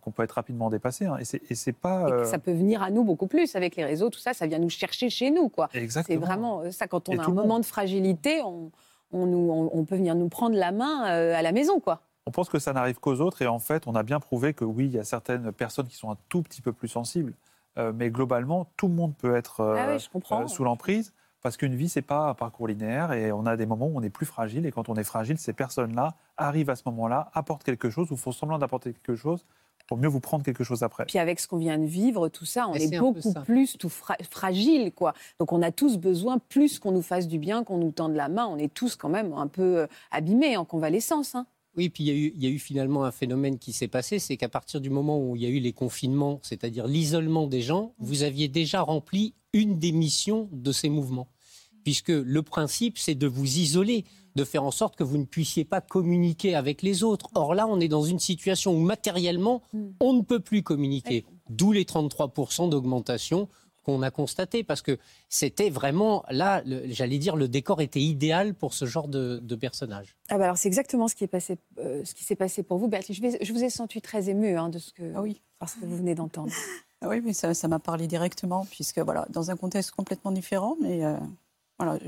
qu'on 0.00 0.10
peut 0.10 0.22
être 0.22 0.32
rapidement 0.32 0.70
dépassé. 0.70 1.06
Hein. 1.06 1.18
Et 1.18 1.54
c'est 1.54 1.72
pas. 1.72 2.24
ça 2.24 2.38
peut 2.38 2.52
venir 2.52 2.82
à 2.82 2.90
nous 2.90 3.04
beaucoup 3.04 3.26
plus 3.26 3.54
avec 3.56 3.76
les 3.76 3.84
réseaux, 3.84 4.10
tout 4.10 4.20
ça, 4.20 4.32
ça 4.34 4.46
vient 4.46 4.58
nous 4.58 4.70
chercher 4.70 5.10
chez 5.10 5.30
nous, 5.30 5.48
quoi. 5.48 5.68
Exactement. 5.74 6.20
C'est 6.20 6.26
vraiment 6.26 6.70
ça. 6.70 6.86
Quand 6.86 7.08
on 7.08 7.18
a 7.18 7.24
un 7.24 7.32
moment 7.32 7.58
de 7.58 7.64
fragilité, 7.64 8.42
on, 8.42 8.70
on, 9.12 9.84
peut 9.84 9.96
venir 9.96 10.14
nous 10.14 10.28
prendre 10.28 10.56
la 10.56 10.72
main 10.72 11.10
euh, 11.10 11.34
à 11.34 11.42
la 11.42 11.52
maison, 11.52 11.80
quoi. 11.80 12.02
On 12.26 12.30
pense 12.30 12.48
que 12.48 12.58
ça 12.58 12.72
n'arrive 12.72 13.00
qu'aux 13.00 13.20
autres 13.20 13.42
et 13.42 13.46
en 13.46 13.58
fait, 13.58 13.86
on 13.86 13.94
a 13.94 14.02
bien 14.02 14.20
prouvé 14.20 14.54
que 14.54 14.64
oui, 14.64 14.86
il 14.86 14.92
y 14.92 14.98
a 14.98 15.04
certaines 15.04 15.50
personnes 15.52 15.88
qui 15.88 15.96
sont 15.96 16.10
un 16.10 16.16
tout 16.28 16.42
petit 16.42 16.62
peu 16.62 16.72
plus 16.72 16.88
sensibles, 16.88 17.34
euh, 17.78 17.92
mais 17.94 18.10
globalement, 18.10 18.68
tout 18.76 18.86
le 18.86 18.94
monde 18.94 19.14
peut 19.16 19.34
être 19.34 19.60
euh, 19.60 19.98
ah 19.98 20.46
sous 20.46 20.62
l'emprise 20.62 21.12
parce 21.42 21.56
qu'une 21.56 21.74
vie, 21.74 21.88
c'est 21.88 22.02
pas 22.02 22.28
un 22.28 22.34
parcours 22.34 22.68
linéaire 22.68 23.12
et 23.12 23.32
on 23.32 23.44
a 23.46 23.56
des 23.56 23.66
moments 23.66 23.86
où 23.86 23.98
on 23.98 24.02
est 24.02 24.10
plus 24.10 24.26
fragile 24.26 24.64
et 24.66 24.70
quand 24.70 24.88
on 24.88 24.94
est 24.94 25.04
fragile, 25.04 25.38
ces 25.38 25.52
personnes-là 25.52 26.14
arrivent 26.36 26.70
à 26.70 26.76
ce 26.76 26.84
moment-là, 26.86 27.30
apportent 27.34 27.64
quelque 27.64 27.90
chose 27.90 28.12
ou 28.12 28.16
font 28.16 28.30
semblant 28.30 28.58
d'apporter 28.58 28.92
quelque 28.92 29.16
chose 29.16 29.44
pour 29.86 29.98
mieux 29.98 30.08
vous 30.08 30.20
prendre 30.20 30.44
quelque 30.44 30.64
chose 30.64 30.82
après. 30.82 31.04
Puis 31.06 31.18
avec 31.18 31.40
ce 31.40 31.48
qu'on 31.48 31.58
vient 31.58 31.78
de 31.78 31.86
vivre, 31.86 32.28
tout 32.28 32.44
ça, 32.44 32.68
on 32.68 32.74
est, 32.74 32.98
beaucoup 32.98 33.32
plus 33.44 33.76
tout 33.78 33.90
fragile, 34.30 34.92
quoi. 34.92 35.14
Donc 35.38 35.52
on 35.52 35.62
a 35.62 35.70
tous 35.70 35.98
besoin 35.98 36.38
plus 36.38 36.78
qu'on 36.78 36.92
nous 36.92 37.02
fasse 37.02 37.28
du 37.28 37.38
bien, 37.38 37.64
qu'on 37.64 37.78
nous 37.78 37.92
tende 37.92 38.14
la 38.14 38.28
main. 38.28 38.46
On 38.46 38.58
est 38.58 38.72
tous 38.72 38.96
quand 38.96 39.08
même 39.08 39.32
un 39.32 39.48
peu 39.48 39.78
euh, 39.78 39.86
abîmés 40.10 40.56
en 40.56 40.64
convalescence. 40.64 41.34
Hein. 41.34 41.46
Oui, 41.76 41.88
puis 41.88 42.04
il 42.04 42.42
y, 42.42 42.46
a 42.46 42.50
eu, 42.50 42.58
finalement 42.58 43.04
un 43.04 43.12
phénomène 43.12 43.58
qui 43.58 43.72
s'est 43.72 43.88
passé, 43.88 44.18
c'est 44.18 44.36
qu'à 44.36 44.50
partir 44.50 44.80
du 44.80 44.90
moment 44.90 45.18
où 45.18 45.36
il 45.36 45.42
y 45.42 45.46
a 45.46 45.48
eu 45.48 45.58
les 45.58 45.72
confinements, 45.72 46.38
c'est-à-dire 46.42 46.86
l'isolement 46.86 47.46
des 47.46 47.62
gens, 47.62 47.94
vous 47.98 48.24
aviez 48.24 48.48
déjà 48.48 48.82
rempli 48.82 49.34
une 49.54 49.78
des 49.78 49.92
missions 49.92 50.50
de 50.52 50.70
ces 50.70 50.90
mouvements. 50.90 51.28
Puisque 51.82 52.10
le 52.10 52.42
principe, 52.42 52.98
c'est 52.98 53.14
de 53.14 53.26
vous 53.26 53.56
isoler 53.56 54.04
de 54.34 54.44
faire 54.44 54.64
en 54.64 54.70
sorte 54.70 54.96
que 54.96 55.04
vous 55.04 55.18
ne 55.18 55.24
puissiez 55.24 55.64
pas 55.64 55.80
communiquer 55.80 56.54
avec 56.54 56.82
les 56.82 57.02
autres. 57.02 57.28
Or 57.34 57.54
là, 57.54 57.66
on 57.66 57.80
est 57.80 57.88
dans 57.88 58.02
une 58.02 58.18
situation 58.18 58.74
où 58.74 58.80
matériellement, 58.80 59.62
hmm. 59.72 59.90
on 60.00 60.12
ne 60.14 60.22
peut 60.22 60.40
plus 60.40 60.62
communiquer. 60.62 61.24
D'où 61.50 61.72
les 61.72 61.84
33% 61.84 62.68
d'augmentation 62.70 63.48
qu'on 63.82 64.02
a 64.02 64.10
constaté, 64.10 64.62
parce 64.62 64.82
que 64.82 64.98
c'était 65.28 65.70
vraiment, 65.70 66.24
là, 66.30 66.62
j'allais 66.86 67.18
dire, 67.18 67.36
le 67.36 67.48
décor 67.48 67.80
était 67.80 68.00
idéal 68.00 68.54
pour 68.54 68.74
ce 68.74 68.84
genre 68.84 69.08
de, 69.08 69.40
de 69.42 69.56
personnage. 69.56 70.14
Ah 70.28 70.38
bah 70.38 70.44
alors 70.44 70.56
c'est 70.56 70.68
exactement 70.68 71.08
ce 71.08 71.14
qui 71.14 71.26
passé, 71.26 71.58
euh, 71.78 72.04
ce 72.04 72.14
qui 72.14 72.24
s'est 72.24 72.36
passé 72.36 72.62
pour 72.62 72.78
vous, 72.78 72.88
Bertie. 72.88 73.14
Je, 73.14 73.36
je, 73.40 73.52
vous 73.52 73.64
ai 73.64 73.70
senti 73.70 74.00
très 74.00 74.28
ému 74.28 74.56
hein, 74.56 74.68
de 74.68 74.78
ce 74.78 74.92
que, 74.92 75.12
ah 75.14 75.22
oui. 75.22 75.42
parce 75.58 75.74
que 75.74 75.84
vous 75.84 75.96
venez 75.96 76.14
d'entendre. 76.14 76.52
Ah 77.04 77.08
oui, 77.08 77.20
mais 77.20 77.32
ça 77.32 77.66
m'a 77.66 77.80
parlé 77.80 78.06
directement, 78.06 78.64
puisque 78.70 79.00
voilà, 79.00 79.26
dans 79.30 79.50
un 79.50 79.56
contexte 79.56 79.90
complètement 79.90 80.30
différent, 80.30 80.76
mais 80.80 81.04
euh, 81.04 81.16
voilà, 81.82 81.98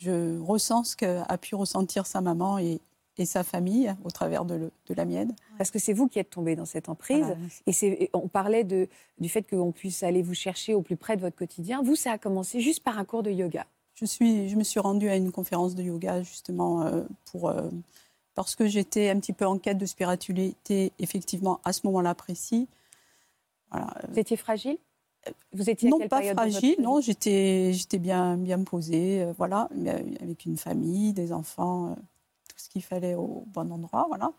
je, 0.00 0.38
ressens 0.40 0.84
ce 0.84 0.96
qu'a 0.96 1.38
pu 1.38 1.54
ressentir 1.54 2.06
sa 2.06 2.20
maman 2.20 2.58
et, 2.58 2.80
sa 3.22 3.44
famille 3.44 3.94
au 4.02 4.10
travers 4.10 4.46
de, 4.46 4.70
la 4.88 5.04
mienne. 5.04 5.36
Parce 5.58 5.70
que 5.70 5.78
c'est 5.78 5.92
vous 5.92 6.08
qui 6.08 6.18
êtes 6.18 6.30
tombée 6.30 6.56
dans 6.56 6.64
cette 6.64 6.88
emprise. 6.88 7.26
Et, 7.66 8.10
on 8.14 8.28
parlait 8.28 8.64
du 8.64 9.28
fait 9.28 9.42
qu'on 9.42 9.72
puisse 9.72 10.02
aller 10.02 10.22
vous 10.22 10.32
chercher 10.32 10.72
au 10.72 10.80
plus 10.80 10.96
près 10.96 11.16
de 11.16 11.20
votre 11.20 11.36
quotidien. 11.36 11.82
Vous, 11.82 11.96
ça 11.96 12.12
a 12.12 12.18
commencé 12.18 12.60
juste 12.60 12.82
par 12.82 12.98
un 12.98 13.04
cours 13.04 13.22
de 13.22 13.30
yoga. 13.30 13.66
je, 13.94 14.06
suis, 14.06 14.48
je 14.48 14.56
me 14.56 14.64
suis 14.64 14.80
rendue 14.80 15.10
à 15.10 15.16
une 15.16 15.32
conférence 15.32 15.74
de 15.74 15.82
yoga 15.82 16.22
justement 16.22 16.86
euh, 16.86 17.02
pour, 17.30 17.50
euh, 17.50 17.68
parce 18.34 18.56
que 18.56 18.66
j'étais 18.66 19.10
un 19.10 19.20
petit 19.20 19.34
peu 19.34 19.44
en 19.44 19.58
quête 19.58 19.76
de 19.76 19.84
spiritualité, 19.84 20.92
effectivement, 20.98 21.60
à 21.64 21.74
ce 21.74 21.86
moment-là 21.88 22.14
précis. 22.14 22.68
Voilà. 23.70 23.92
Vous 24.08 24.18
étiez 24.18 24.38
fragile? 24.38 24.78
Vous 25.52 25.68
étiez 25.68 25.90
non 25.90 25.98
pas 26.08 26.22
fragile, 26.22 26.76
non, 26.80 27.00
j'étais 27.00 27.72
j'étais 27.72 27.98
bien 27.98 28.36
bien 28.36 28.62
posée, 28.62 29.22
euh, 29.22 29.32
voilà, 29.36 29.68
avec 30.20 30.44
une 30.46 30.56
famille, 30.56 31.12
des 31.12 31.32
enfants, 31.32 31.96
tout 32.48 32.56
ce 32.56 32.68
qu'il 32.68 32.82
fallait 32.82 33.14
au 33.14 33.44
bon 33.48 33.70
endroit, 33.70 34.06
voilà. 34.08 34.32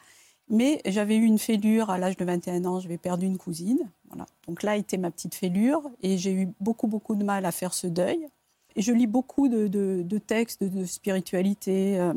Mais 0.50 0.82
j'avais 0.86 1.16
eu 1.16 1.24
une 1.24 1.40
fêlure 1.40 1.90
à 1.90 1.98
l'âge 1.98 2.18
de 2.18 2.26
21 2.26 2.66
ans, 2.66 2.80
j'avais 2.80 2.98
perdu 2.98 3.26
une 3.26 3.38
cousine. 3.38 3.90
Voilà. 4.10 4.26
Donc 4.48 4.64
là 4.64 4.76
était 4.76 4.98
ma 4.98 5.10
petite 5.10 5.34
fêlure 5.34 5.82
et 6.04 6.18
j'ai 6.18 6.34
eu 6.34 6.50
beaucoup, 6.60 6.88
beaucoup 6.88 7.16
de 7.16 7.24
mal 7.24 7.46
à 7.46 7.52
faire 7.52 7.74
ce 7.74 7.88
deuil. 7.88 8.28
Et 8.76 8.82
je 8.82 8.92
lis 8.92 9.08
beaucoup 9.08 9.48
de, 9.48 10.18
textes 10.18 10.64
de 10.64 10.86
spiritualité. 10.86 12.00
Euh, 12.00 12.14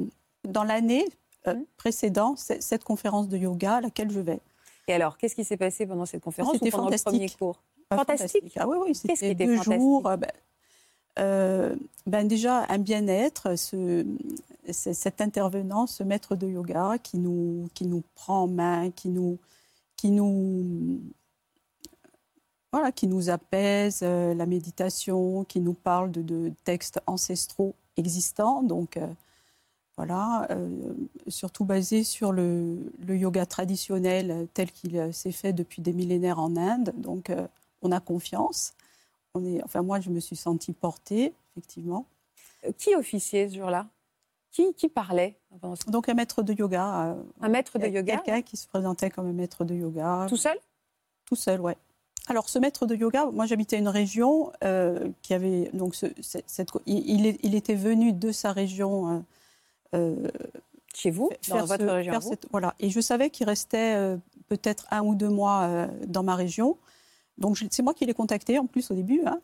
dans 0.48 0.64
l'année 0.64 1.06
euh, 1.46 1.54
mmh. 1.54 1.64
précédente, 1.76 2.38
cette 2.38 2.82
conférence 2.82 3.28
de 3.28 3.36
yoga 3.36 3.76
à 3.76 3.80
laquelle 3.80 4.10
je 4.10 4.20
vais. 4.20 4.40
Et 4.88 4.92
alors, 4.92 5.16
qu'est-ce 5.16 5.34
qui 5.34 5.44
s'est 5.44 5.56
passé 5.56 5.86
pendant 5.86 6.04
cette 6.04 6.22
conférence 6.22 6.54
C'était 6.54 6.70
fantastique. 6.70 7.36
cours? 7.38 7.62
Fantastique. 7.96 8.52
Ah 8.56 8.68
oui, 8.68 8.76
oui, 8.80 8.94
c'était 8.94 9.34
deux 9.34 9.62
jours. 9.62 10.06
Euh, 10.06 10.16
ben, 10.16 11.78
ben, 12.06 12.28
déjà, 12.28 12.66
un 12.68 12.78
bien-être, 12.78 13.56
ce, 13.56 14.04
cet 14.70 15.20
intervenant, 15.20 15.86
ce 15.86 16.02
maître 16.02 16.36
de 16.36 16.48
yoga 16.48 16.98
qui 17.02 17.18
nous, 17.18 17.68
qui 17.74 17.86
nous 17.86 18.02
prend 18.14 18.42
en 18.42 18.48
main, 18.48 18.90
qui 18.90 19.08
nous, 19.08 19.38
qui 19.96 20.10
nous, 20.10 21.00
voilà, 22.72 22.92
qui 22.92 23.06
nous 23.06 23.30
apaise, 23.30 24.00
euh, 24.02 24.34
la 24.34 24.46
méditation, 24.46 25.44
qui 25.44 25.60
nous 25.60 25.74
parle 25.74 26.10
de, 26.10 26.52
textes 26.64 27.00
ancestraux 27.06 27.74
existants. 27.96 28.62
Donc, 28.62 28.96
euh, 28.96 29.06
voilà, 29.96 30.48
euh, 30.50 30.68
surtout 31.28 31.64
basé 31.64 32.02
sur 32.02 32.32
le, 32.32 32.76
le, 33.06 33.16
yoga 33.16 33.46
traditionnel 33.46 34.48
tel 34.54 34.72
qu'il 34.72 35.14
s'est 35.14 35.30
fait 35.30 35.52
depuis 35.52 35.82
des 35.82 35.92
millénaires 35.92 36.40
en 36.40 36.56
Inde. 36.56 36.92
Donc, 36.96 37.30
on 37.84 37.92
a 37.92 38.00
confiance. 38.00 38.74
On 39.34 39.44
est, 39.44 39.62
enfin, 39.62 39.82
moi, 39.82 40.00
je 40.00 40.10
me 40.10 40.20
suis 40.20 40.36
sentie 40.36 40.72
portée, 40.72 41.34
effectivement. 41.52 42.06
Qui 42.78 42.94
officiait 42.96 43.48
ce 43.48 43.56
jour-là? 43.56 43.86
Qui, 44.50 44.88
parlait 44.88 45.36
Donc 45.88 46.08
un 46.08 46.14
maître 46.14 46.44
de 46.44 46.52
yoga. 46.52 47.06
Euh, 47.06 47.14
un 47.40 47.48
maître 47.48 47.76
de 47.76 47.88
yoga 47.88 48.18
Quelqu'un 48.18 48.42
qui 48.42 48.56
se 48.56 48.68
présentait 48.68 49.10
comme 49.10 49.26
un 49.26 49.32
maître 49.32 49.64
de 49.64 49.74
yoga. 49.74 50.26
Tout 50.28 50.36
seul? 50.36 50.56
Tout 51.24 51.34
seul, 51.34 51.60
ouais. 51.60 51.76
Alors 52.28 52.48
ce 52.48 52.60
maître 52.60 52.86
de 52.86 52.94
yoga, 52.94 53.26
moi 53.32 53.46
j'habitais 53.46 53.78
une 53.78 53.88
région 53.88 54.52
euh, 54.62 55.10
qui 55.22 55.34
avait 55.34 55.70
donc 55.74 55.96
cette, 55.96 56.70
il, 56.86 57.54
était 57.54 57.74
venu 57.74 58.12
de 58.12 58.30
sa 58.30 58.52
région. 58.52 59.24
Euh, 59.94 60.28
Chez 60.94 61.10
vous, 61.10 61.30
dans 61.48 61.64
votre 61.64 61.84
région. 61.84 62.20
voilà, 62.52 62.76
et 62.78 62.90
je 62.90 63.00
savais 63.00 63.30
qu'il 63.30 63.46
restait 63.46 64.16
peut-être 64.46 64.86
un 64.92 65.02
ou 65.02 65.16
deux 65.16 65.28
mois 65.28 65.88
dans 66.06 66.22
ma 66.22 66.36
région. 66.36 66.78
Donc 67.38 67.58
c'est 67.70 67.82
moi 67.82 67.94
qui 67.94 68.06
l'ai 68.06 68.14
contacté 68.14 68.58
en 68.58 68.66
plus 68.66 68.90
au 68.90 68.94
début. 68.94 69.22
Hein 69.26 69.40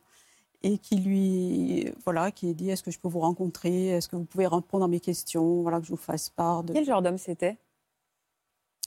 et 0.63 0.79
qui 0.79 0.97
lui, 0.97 1.91
voilà, 2.05 2.31
qui 2.31 2.55
dit 2.55 2.71
est-ce 2.71 2.83
que 2.83 2.91
je 2.91 2.99
peux 2.99 3.09
vous 3.09 3.21
rencontrer, 3.21 3.89
est-ce 3.89 4.09
que 4.09 4.17
vous 4.17 4.25
pouvez 4.25 4.47
répondre 4.47 4.85
à 4.85 4.89
mes 4.89 5.01
questions, 5.01 5.63
voilà, 5.63 5.81
que 5.81 5.87
je 5.87 5.91
vous 5.91 5.97
fasse 5.97 6.29
part 6.29 6.63
de. 6.63 6.73
Quel 6.73 6.85
genre 6.85 7.03
d'homme 7.03 7.19
c'était? 7.19 7.57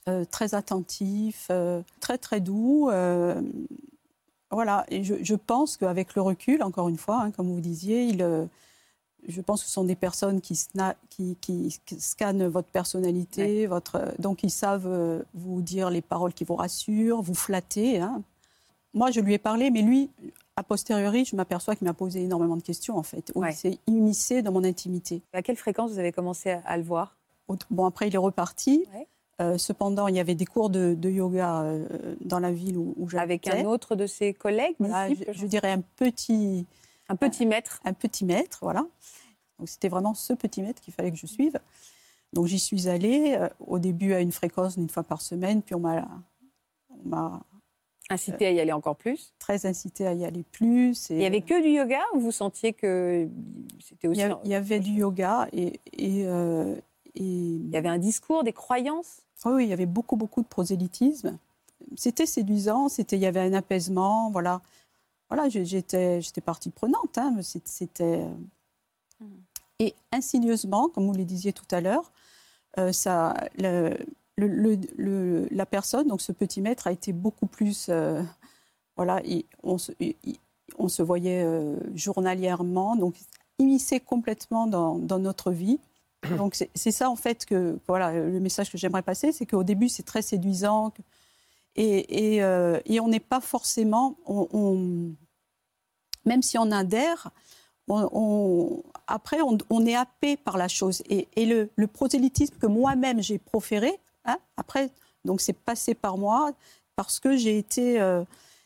Euh, 0.07 0.25
Très 0.25 0.53
attentif, 0.53 1.47
euh, 1.49 1.81
très 1.99 2.17
très 2.17 2.41
doux. 2.41 2.89
Euh, 2.89 3.41
voilà, 4.51 4.85
et 4.89 5.03
je, 5.03 5.35
pense 5.35 5.77
qu'avec 5.77 6.13
le 6.13 6.21
recul, 6.21 6.61
encore 6.61 6.89
une 6.89 6.97
fois, 6.97 7.21
hein, 7.21 7.31
comme 7.31 7.47
vous 7.47 7.59
disiez, 7.59 8.03
il, 8.03 8.47
je 9.27 9.41
pense 9.41 9.63
que 9.63 9.67
ce 9.67 9.73
sont 9.73 9.83
des 9.83 9.95
personnes 9.95 10.41
qui, 10.41 10.59
qui, 11.09 11.35
qui, 11.41 11.99
scannent 11.99 12.45
votre 12.45 12.67
personnalité, 12.67 13.65
votre, 13.65 14.13
donc 14.19 14.43
ils 14.43 14.51
savent 14.51 15.23
vous 15.33 15.61
dire 15.63 15.89
les 15.89 16.01
paroles 16.01 16.35
qui 16.35 16.43
vous 16.43 16.55
rassurent, 16.55 17.23
vous 17.23 17.33
flatter. 17.33 17.99
Hein. 17.99 18.21
Moi, 18.93 19.11
je 19.11 19.19
lui 19.19 19.33
ai 19.33 19.37
parlé, 19.37 19.71
mais 19.71 19.81
lui, 19.81 20.09
a 20.55 20.63
posteriori, 20.63 21.25
je 21.25 21.35
m'aperçois 21.35 21.75
qu'il 21.75 21.85
m'a 21.85 21.93
posé 21.93 22.23
énormément 22.23 22.55
de 22.55 22.61
questions, 22.61 22.97
en 22.97 23.03
fait. 23.03 23.31
Il 23.35 23.53
s'est 23.53 23.79
immiscé 23.87 24.41
dans 24.41 24.51
mon 24.51 24.63
intimité. 24.63 25.21
À 25.33 25.41
quelle 25.41 25.57
fréquence 25.57 25.91
vous 25.91 25.99
avez 25.99 26.11
commencé 26.11 26.51
à, 26.51 26.77
le 26.77 26.83
voir? 26.83 27.17
Bon, 27.71 27.85
après, 27.85 28.07
il 28.07 28.15
est 28.15 28.19
reparti. 28.19 28.85
Euh, 29.41 29.57
cependant, 29.57 30.07
il 30.07 30.15
y 30.15 30.19
avait 30.19 30.35
des 30.35 30.45
cours 30.45 30.69
de, 30.69 30.95
yoga 31.09 31.63
euh, 31.63 32.15
dans 32.21 32.39
la 32.39 32.51
ville 32.51 32.77
où, 32.77 32.93
où 32.97 33.09
j'habitais. 33.09 33.49
Avec 33.49 33.65
un 33.65 33.67
autre 33.67 33.95
de 33.95 34.05
ses 34.05 34.33
collègues? 34.33 34.75
Je, 34.79 35.45
dirais 35.47 35.71
un 35.71 35.81
petit... 35.81 36.67
Un 37.09 37.15
petit 37.15 37.45
maître 37.45 37.81
Un, 37.83 37.93
petit 37.93 38.25
maître, 38.25 38.59
voilà. 38.61 38.85
Donc 39.59 39.69
c'était 39.69 39.89
vraiment 39.89 40.13
ce 40.13 40.33
petit 40.33 40.61
maître 40.61 40.81
qu'il 40.81 40.93
fallait 40.93 41.11
que 41.11 41.17
je 41.17 41.25
suive. 41.25 41.59
Donc 42.31 42.45
j'y 42.45 42.59
suis 42.59 42.87
allée, 42.87 43.35
euh, 43.39 43.49
au 43.67 43.79
début 43.79 44.13
à 44.13 44.19
une 44.19 44.31
fréquence 44.31 44.77
d'une 44.77 44.89
fois 44.89 45.03
par 45.03 45.21
semaine, 45.21 45.61
puis 45.61 45.75
on 45.75 45.79
m'a 45.79 47.41
Incité 48.09 48.47
à 48.47 48.51
y 48.51 48.59
aller 48.59 48.73
encore 48.73 48.97
plus 48.97 49.33
Très 49.39 49.65
incité 49.65 50.05
à 50.05 50.13
y 50.13 50.25
aller 50.25 50.43
plus. 50.43 51.09
il 51.09 51.17
n'y 51.17 51.25
avait 51.25 51.41
que 51.41 51.61
du 51.61 51.69
yoga 51.69 52.01
ou 52.13 52.19
vous 52.19 52.31
sentiez 52.31 52.73
que 52.73 53.29
c'était 53.79 54.07
aussi... 54.07 54.21
Il 54.43 54.51
y, 54.51 54.55
avait 54.55 54.79
du 54.79 54.91
yoga 54.91 55.47
et... 55.53 55.79
Euh, 55.99 56.75
et, 57.15 57.21
Il 57.21 57.69
y 57.69 57.77
avait 57.77 57.89
un 57.89 57.97
discours, 57.97 58.43
des 58.43 58.53
croyances? 58.53 59.21
Oui, 59.45 59.65
il 59.65 59.69
y 59.69 59.73
avait 59.73 59.85
beaucoup, 59.85 60.15
beaucoup 60.15 60.41
de 60.41 60.47
prosélytisme. 60.47 61.37
C'était 61.95 62.25
séduisant, 62.25 62.89
c'était, 62.89 63.17
il 63.17 63.21
y 63.21 63.25
avait 63.25 63.41
un 63.41 63.53
apaisement, 63.53 64.31
voilà. 64.31 64.61
Voilà, 65.29 65.49
j'étais, 65.49 66.21
j'étais 66.21 66.41
partie 66.41 66.69
prenante, 66.69 67.17
hein, 67.17 67.37
c'était... 67.41 68.25
Hmm. 69.19 69.27
Et 69.79 69.95
insidieusement, 70.11 70.89
comme 70.89 71.07
vous 71.07 71.13
le 71.13 71.25
disiez 71.25 71.51
tout 71.51 71.65
à 71.71 71.81
l'heure, 71.81 72.11
euh, 72.77 72.91
ça, 72.91 73.33
le, 73.57 73.97
le, 74.37 75.47
la 75.51 75.65
personne, 75.65 76.07
donc 76.07 76.21
ce 76.21 76.31
petit 76.31 76.61
maître, 76.61 76.87
a 76.87 76.91
été 76.91 77.13
beaucoup 77.13 77.47
plus. 77.47 77.87
Euh, 77.89 78.21
voilà, 78.95 79.21
on, 79.63 79.77
se, 79.77 79.91
on, 80.77 80.87
se, 80.87 81.01
voyait 81.01 81.43
euh, 81.43 81.77
journalièrement, 81.95 82.95
donc 82.95 83.15
immiscé 83.59 83.99
complètement 83.99 84.67
dans, 84.67 85.19
notre 85.19 85.51
vie. 85.51 85.79
Donc 86.37 86.55
c'est 86.73 86.91
ça 86.91 87.09
en 87.09 87.17
fait 87.17 87.45
que 87.45 87.77
voilà 87.85 88.13
le 88.13 88.39
message 88.39 88.71
que 88.71 88.77
j'aimerais 88.77 89.01
passer, 89.01 89.33
c'est 89.33 89.45
qu'au 89.45 89.65
début 89.65 89.89
c'est 89.89 90.03
très 90.03 90.21
séduisant 90.21 90.93
et, 91.75 92.35
et, 92.35 92.43
euh, 92.43 92.79
et 92.85 93.01
on 93.01 93.09
n'est 93.09 93.19
pas 93.19 93.41
forcément, 93.41 94.15
on, 94.25 95.11
même 96.25 96.41
si 96.41 96.57
on 96.57 96.71
adhère, 96.71 97.31
on, 97.89 98.81
après 99.07 99.39
on, 99.41 99.85
est 99.85 99.95
happé 99.95 100.37
par 100.37 100.57
la 100.57 100.69
chose 100.69 101.03
et, 101.09 101.27
le, 101.45 101.69
le 101.75 101.87
prosélytisme 101.87 102.55
que 102.57 102.67
moi-même 102.67 103.21
j'ai 103.21 103.37
proféré 103.37 103.99
Hein, 104.25 104.37
après, 104.57 104.89
donc 105.25 105.41
c'est 105.41 105.53
passé 105.53 105.93
par 105.93 106.17
moi 106.17 106.51
parce 106.95 107.19
que 107.19 107.35
j'ai 107.35 107.57
été. 107.57 107.99
Euh, 107.99 108.23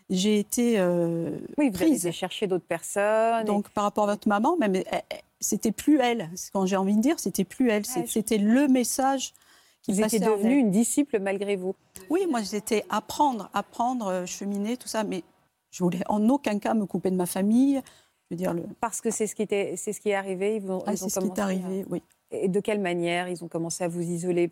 j'ai 0.10 0.40
été 0.40 0.80
euh, 0.80 1.38
oui, 1.58 1.68
vous 1.70 1.74
prise. 1.74 2.10
chercher 2.12 2.48
d'autres 2.48 2.66
personnes. 2.66 3.46
Donc 3.46 3.70
par 3.70 3.84
rapport 3.84 4.06
à 4.06 4.14
votre 4.14 4.28
maman, 4.28 4.56
même 4.58 4.76
eh, 4.76 4.86
eh, 4.92 5.16
c'était 5.42 5.74
plus 5.74 6.00
elle. 6.00 6.30
Quand 6.54 6.66
j'ai 6.66 6.78
envie 6.78 6.96
de 6.96 7.02
dire, 7.02 7.20
c'était 7.20 7.44
plus 7.44 7.70
elle. 7.70 7.86
c'était 7.86 8.38
le 8.38 8.68
message 8.68 9.34
qui 9.82 9.92
vous 9.94 10.02
étiez 10.02 10.20
devenue 10.20 10.58
une 10.58 10.72
disciple 10.72 11.20
malgré 11.20 11.56
vous. 11.56 11.76
Oui, 12.10 12.26
moi 12.30 12.42
j'étais 12.42 12.86
apprendre, 12.90 13.50
apprendre, 13.54 14.08
euh, 14.08 14.26
cheminer, 14.26 14.78
tout 14.78 14.88
ça, 14.88 15.04
mais 15.04 15.24
je 15.72 15.84
voulais 15.84 16.04
en 16.08 16.28
aucun 16.30 16.60
cas 16.60 16.74
me 16.74 16.86
couper 16.86 17.12
de 17.12 17.16
ma 17.16 17.26
famille. 17.26 17.82
Je 18.30 18.36
veux 18.36 18.38
dire 18.38 18.54
le... 18.54 18.64
Parce 18.80 19.02
que 19.02 19.12
c'est 19.12 19.28
ce 19.28 19.36
qui 19.36 19.42
était, 19.42 19.76
c'est 19.78 19.94
ce 19.94 20.00
qui 20.00 20.10
est 20.10 20.16
arrivé. 20.16 20.58
Ils, 20.58 20.72
ah, 20.86 20.96
c'est 20.96 21.10
ce 21.10 21.20
qui 21.20 21.28
est 21.28 21.40
arrivé, 21.40 21.86
oui. 21.90 22.02
Et 22.32 22.50
de 22.50 22.60
quelle 22.60 22.82
manière 22.82 23.30
ils 23.30 23.44
ont 23.44 23.48
commencé 23.48 23.84
à 23.84 23.88
vous 23.88 24.02
isoler 24.02 24.50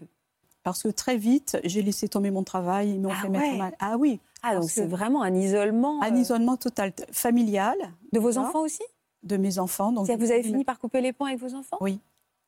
parce 0.65 0.81
que 0.81 0.87
très 0.87 1.15
vite, 1.15 1.59
j'ai 1.63 1.83
laissé 1.83 2.09
tomber 2.09 2.31
mon 2.31 2.43
travail, 2.43 2.89
ils 2.89 2.99
m'ont 2.99 3.11
ah 3.11 3.21
fait 3.21 3.29
mettre 3.29 3.55
mal. 3.55 3.75
Ah 3.79 3.97
oui. 3.99 4.19
Ah, 4.41 4.55
donc 4.55 4.67
c'est 4.67 4.87
vraiment 4.87 5.21
un 5.21 5.35
isolement. 5.35 6.01
Un 6.01 6.15
euh, 6.15 6.19
isolement 6.19 6.57
total, 6.57 6.91
familial. 7.11 7.77
De 8.11 8.19
vos 8.19 8.39
enfants 8.39 8.61
aussi? 8.61 8.81
De 9.21 9.37
mes 9.37 9.59
enfants. 9.59 9.91
Donc 9.91 10.09
vous 10.09 10.31
avez 10.31 10.41
fini 10.41 10.65
par 10.65 10.79
couper 10.79 11.01
les 11.01 11.13
ponts 11.13 11.25
avec 11.25 11.37
vos 11.37 11.53
enfants? 11.53 11.77
Oui. 11.81 11.99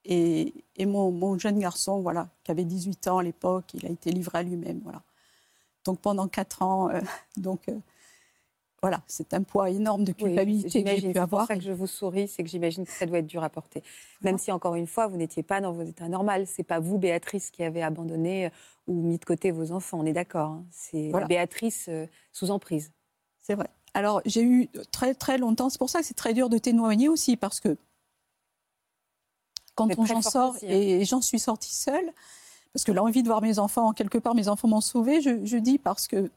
Et, 0.03 0.51
et 0.77 0.87
mon, 0.87 1.11
mon, 1.11 1.37
jeune 1.37 1.59
garçon, 1.59 2.01
voilà, 2.01 2.27
qui 2.43 2.49
avait 2.49 2.63
18 2.63 3.07
ans 3.07 3.19
à 3.19 3.23
l'époque, 3.23 3.65
il 3.75 3.85
a 3.85 3.89
été 3.89 4.09
livré 4.09 4.39
à 4.39 4.43
lui-même. 4.43 4.79
Voilà. 4.83 5.03
Donc 5.85 5.99
pendant 5.99 6.27
4 6.27 6.63
ans, 6.63 6.89
euh, 6.89 6.99
donc, 7.37 7.69
euh, 7.69 7.77
voilà, 8.81 9.01
c'est 9.07 9.33
un 9.33 9.41
poids 9.41 9.71
énorme 9.71 10.03
de 10.03 10.11
culpabilité 10.11 10.83
que 10.83 10.95
j'ai 10.97 11.11
pu 11.11 11.17
avoir. 11.17 11.47
C'est 11.47 11.53
pour 11.53 11.55
ça 11.55 11.55
que 11.55 11.63
je 11.63 11.71
vous 11.71 11.87
souris, 11.87 12.27
c'est 12.27 12.43
que 12.43 12.49
j'imagine 12.49 12.85
que 12.85 12.91
ça 12.91 13.07
doit 13.07 13.19
être 13.19 13.27
dur 13.27 13.43
à 13.43 13.49
porter. 13.49 13.81
Même 14.21 14.37
si, 14.37 14.51
encore 14.51 14.75
une 14.75 14.85
fois, 14.85 15.07
vous 15.07 15.17
n'étiez 15.17 15.41
pas 15.41 15.61
dans 15.61 15.73
vos 15.73 15.81
états 15.81 16.07
normaux. 16.07 16.45
C'est 16.45 16.63
pas 16.63 16.79
vous, 16.79 16.99
Béatrice, 16.99 17.49
qui 17.49 17.63
avez 17.63 17.81
abandonné 17.81 18.45
euh, 18.45 18.49
ou 18.85 19.01
mis 19.01 19.17
de 19.17 19.25
côté 19.25 19.49
vos 19.49 19.71
enfants. 19.71 19.99
On 19.99 20.05
est 20.05 20.13
d'accord. 20.13 20.51
Hein. 20.51 20.65
C'est 20.69 21.11
Béatrice 21.27 21.87
euh, 21.89 22.05
sous 22.31 22.51
emprise. 22.51 22.91
C'est 23.41 23.55
vrai. 23.55 23.67
Alors, 23.95 24.21
j'ai 24.25 24.43
eu 24.43 24.69
très, 24.91 25.15
très 25.15 25.39
longtemps. 25.39 25.69
C'est 25.69 25.79
pour 25.79 25.89
ça 25.89 26.01
que 26.01 26.05
c'est 26.05 26.13
très 26.13 26.35
dur 26.35 26.49
de 26.49 26.59
témoigner 26.59 27.09
aussi, 27.09 27.35
parce 27.35 27.59
que 27.59 27.77
quand 29.73 29.87
on 29.97 30.05
j'en 30.05 30.21
sort, 30.21 30.55
hein. 30.55 30.67
et 30.67 31.03
j'en 31.03 31.21
suis 31.21 31.39
sortie 31.39 31.73
seule, 31.73 32.11
parce 32.73 32.83
que 32.83 32.91
l'envie 32.91 33.23
de 33.23 33.27
voir 33.27 33.41
mes 33.41 33.57
enfants, 33.57 33.91
quelque 33.93 34.19
part, 34.19 34.35
mes 34.35 34.49
enfants 34.49 34.67
m'ont 34.67 34.81
sauvée, 34.81 35.21
je 35.21 35.57
dis 35.57 35.79
parce 35.79 36.07
que 36.07 36.29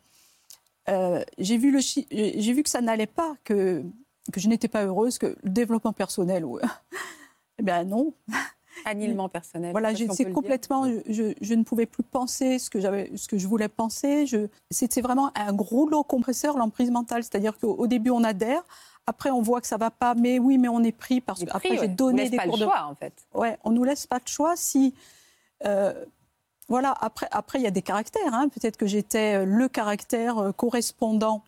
euh, 0.89 1.23
j'ai 1.39 1.59
vu, 1.59 1.77
vu 1.79 2.63
que 2.63 2.71
ça 2.71 2.81
n'allait 2.81 3.07
pas, 3.07 3.35
que 3.45 3.85
que 4.33 4.41
je 4.41 4.49
n'étais 4.49 4.69
pas 4.69 4.85
heureuse, 4.85 5.19
que 5.19 5.37
le 5.43 5.51
développement 5.51 5.93
personnel, 5.93 6.45
ouais. 6.45 6.63
eh 7.59 7.63
bien 7.63 7.85
non. 7.85 8.15
Anilement 8.85 9.29
personnel. 9.29 9.73
Voilà, 9.73 9.95
si 9.95 10.09
c'est 10.13 10.33
complètement, 10.33 10.87
je, 11.07 11.35
je 11.41 11.55
ne 11.55 11.65
pouvais 11.65 11.87
plus 11.87 12.03
penser 12.03 12.59
ce 12.59 12.71
que 12.71 12.81
j'avais, 12.81 13.11
ce 13.17 13.29
que 13.29 13.37
je 13.37 13.47
voulais 13.47 13.69
penser. 13.69 14.27
Je, 14.27 14.47
c'était 14.71 15.01
vraiment 15.03 15.31
un 15.35 15.53
gros 15.53 15.89
lot 15.89 16.03
compresseur 16.03 16.57
l'emprise 16.57 16.91
mentale, 16.91 17.23
c'est-à-dire 17.23 17.59
qu'au 17.59 17.75
au 17.75 17.87
début 17.87 18.11
on 18.11 18.25
adhère, 18.25 18.63
après 19.07 19.31
on 19.31 19.43
voit 19.43 19.61
que 19.61 19.67
ça 19.67 19.77
va 19.77 19.91
pas, 19.91 20.15
mais 20.15 20.39
oui, 20.39 20.57
mais 20.57 20.69
on 20.69 20.83
est 20.83 20.93
pris 20.93 21.21
parce 21.21 21.45
que 21.45 21.51
après 21.51 21.69
prix, 21.69 21.75
j'ai 21.75 21.81
ouais. 21.83 21.89
donné 21.89 22.13
On 22.13 22.23
laisse 22.23 22.31
des 22.31 22.37
pas 22.39 22.45
cours 22.45 22.57
le 22.57 22.61
de 22.61 22.65
choix, 22.65 22.87
en 22.87 22.95
fait. 22.95 23.13
Ouais, 23.35 23.59
on 23.65 23.71
nous 23.71 23.85
laisse 23.85 24.07
pas 24.07 24.19
de 24.19 24.29
choix. 24.29 24.57
Si 24.57 24.95
euh, 25.67 25.93
voilà, 26.71 26.95
après, 27.01 27.29
après 27.31 27.59
il 27.59 27.63
y 27.63 27.67
a 27.67 27.71
des 27.71 27.83
caractères. 27.83 28.33
hein. 28.33 28.49
Peut-être 28.49 28.79
que 28.79 28.87
j'étais 28.87 29.41
euh, 29.41 29.45
le 29.45 29.69
caractère 29.69 30.39
euh, 30.39 30.53
correspondant. 30.53 31.45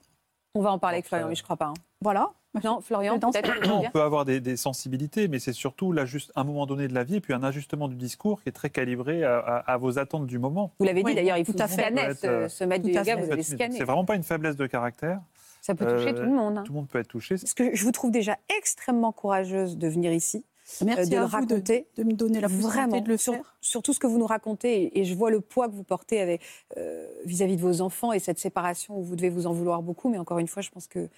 On 0.55 0.61
va 0.61 0.71
en 0.73 0.79
parler 0.79 0.97
avec 0.97 1.07
Florian, 1.07 1.29
mais 1.29 1.35
je 1.35 1.43
crois 1.43 1.57
pas. 1.57 1.69
hein. 1.69 1.75
Voilà. 2.03 2.31
Non, 2.63 2.83
Florian, 2.83 3.17
Dans- 3.17 3.31
peut-être. 3.31 3.51
On 3.73 3.89
peut 3.91 4.03
avoir 4.03 4.27
des, 4.27 4.39
des 4.39 4.59
sensibilités, 4.59 5.27
mais 5.27 5.39
c'est 5.39 5.55
surtout 5.55 5.91
là, 5.93 6.05
juste 6.05 6.31
un 6.37 6.45
moment 6.45 6.67
donné 6.67 6.87
de 6.87 6.93
la 6.93 7.03
vie 7.03 7.15
et 7.17 7.21
puis 7.23 7.33
un 7.33 7.43
ajustement 7.43 7.89
du 7.89 7.95
discours 7.97 8.43
qui 8.43 8.51
est 8.51 8.53
très 8.53 8.69
calibré 8.69 9.25
à, 9.25 9.39
à- 9.39 9.73
à 9.73 9.77
vos 9.79 9.99
attentes 9.99 10.27
du 10.27 10.39
moment. 10.39 10.71
Vous 10.79 10.85
l'avez 10.85 11.03
dit 11.03 11.15
d'ailleurs, 11.15 11.39
il 11.39 11.47
faut 11.47 11.53
tout 11.55 11.63
à 11.63 11.67
fait. 11.69 11.81
scanner 11.81 12.03
Peut-être, 12.09 12.51
ce, 12.51 12.57
ce 12.59 12.65
maître 12.65 12.85
de 12.85 12.91
tout 12.93 12.99
à 12.99 13.01
yoga, 13.01 13.17
vous. 13.17 13.43
C'est 13.43 13.85
vraiment 13.85 14.05
pas 14.05 14.17
une 14.17 14.23
faiblesse 14.23 14.57
de 14.57 14.67
caractère. 14.67 15.21
Ça 15.63 15.75
peut 15.75 15.87
toucher 15.87 16.09
Euh, 16.11 16.13
tout 16.13 16.23
le 16.25 16.33
monde. 16.37 16.59
hein. 16.59 16.63
Tout 16.65 16.73
le 16.73 16.79
monde 16.81 16.89
peut 16.89 16.99
être 16.99 17.09
touché. 17.09 17.37
Parce 17.37 17.55
que 17.55 17.75
je 17.75 17.85
vous 17.85 17.93
trouve 17.93 18.11
déjà 18.11 18.37
extrêmement 18.59 19.13
courageuse 19.13 19.79
de 19.79 19.89
venir 19.89 20.13
ici, 20.13 20.45
Merci 20.83 21.11
de 21.11 21.17
à 21.17 21.21
le 21.21 21.27
vous 21.27 21.31
de, 21.31 21.37
raconter. 21.37 21.87
de 21.97 22.03
me 22.05 22.13
donner 22.13 22.41
la 22.41 22.49
possibilité 22.49 22.73
Vraiment, 22.73 23.01
de 23.01 23.09
le 23.09 23.17
sur, 23.17 23.35
faire. 23.35 23.57
sur 23.61 23.83
tout 23.83 23.93
ce 23.93 23.99
que 24.01 24.07
vous 24.07 24.19
nous 24.19 24.27
racontez, 24.27 24.83
et, 24.85 25.01
et 25.01 25.05
je 25.05 25.15
vois 25.15 25.31
le 25.31 25.41
poids 25.41 25.69
que 25.69 25.75
vous 25.75 25.85
portez 25.85 26.21
avec, 26.21 26.41
euh, 26.77 27.07
vis-à-vis 27.25 27.57
de 27.57 27.63
vos 27.63 27.81
enfants 27.81 28.13
et 28.13 28.19
cette 28.19 28.39
séparation 28.39 28.99
où 28.99 29.03
vous 29.03 29.17
devez 29.17 29.31
vous 29.31 29.47
en 29.47 29.53
vouloir 29.53 29.83
beaucoup, 29.83 30.09
mais 30.09 30.19
encore 30.19 30.39
une 30.39 30.49
fois, 30.49 30.63
je 30.63 30.71
pense 30.71 30.87
que 30.87 31.09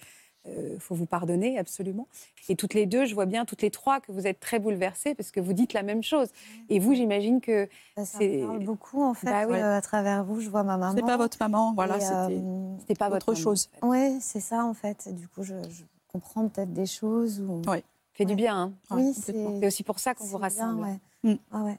euh, 0.47 0.75
faut 0.77 0.93
vous 0.93 1.07
pardonner 1.07 1.57
absolument. 1.57 2.07
Et 2.49 2.55
toutes 2.55 2.75
les 2.75 2.85
deux, 2.85 3.05
je 3.05 3.15
vois 3.15 3.25
bien 3.25 3.45
toutes 3.45 3.63
les 3.63 3.71
trois 3.71 3.99
que 3.99 4.11
vous 4.11 4.27
êtes 4.27 4.39
très 4.39 4.59
bouleversées 4.59 5.15
parce 5.15 5.31
que 5.31 5.39
vous 5.39 5.53
dites 5.53 5.73
la 5.73 5.81
même 5.81 6.03
chose. 6.03 6.27
Et 6.69 6.77
vous, 6.77 6.93
j'imagine 6.93 7.41
que 7.41 7.65
Bah, 7.97 8.05
ça 8.05 8.19
C'est- 8.19 8.43
beaucoup 8.63 9.01
en 9.01 9.15
fait. 9.15 9.25
Bah 9.25 9.45
oui. 9.47 9.55
euh, 9.57 9.75
à 9.75 9.81
travers 9.81 10.23
vous, 10.23 10.41
je 10.41 10.49
vois 10.51 10.61
ma 10.61 10.77
maman. 10.77 10.93
C'est 10.95 11.01
pas 11.03 11.17
votre 11.17 11.37
maman, 11.39 11.73
voilà, 11.73 11.99
c'était. 11.99 12.13
euh, 12.39 12.77
c'était 12.81 12.93
pas 12.93 13.09
votre 13.09 13.29
Autre 13.29 13.39
maman, 13.39 13.43
chose. 13.55 13.69
en 13.81 13.91
fait. 13.91 13.97
Ouais, 14.13 14.17
c'est 14.21 14.39
ça 14.39 14.63
en 14.65 14.75
fait. 14.75 15.11
Du 15.15 15.27
coup, 15.27 15.41
je, 15.41 15.55
je 15.67 15.83
comprends 16.13 16.47
peut-être 16.47 16.73
des 16.73 16.85
choses. 16.85 17.41
Ou... 17.41 17.63
Ouais. 17.67 17.83
Fait 18.15 18.25
du 18.25 18.35
bien. 18.35 18.57
hein. 18.57 18.73
Oui, 18.91 19.13
complètement. 19.13 19.59
c'est 19.59 19.67
aussi 19.67 19.83
pour 19.83 19.99
ça 19.99 20.15
qu'on 20.15 20.23
vous 20.23 20.37
bien, 20.37 20.47
rassemble. 20.47 20.81
ouais. 20.81 20.99
Mm. 21.31 21.37
Ah 21.51 21.63
ouais. 21.63 21.77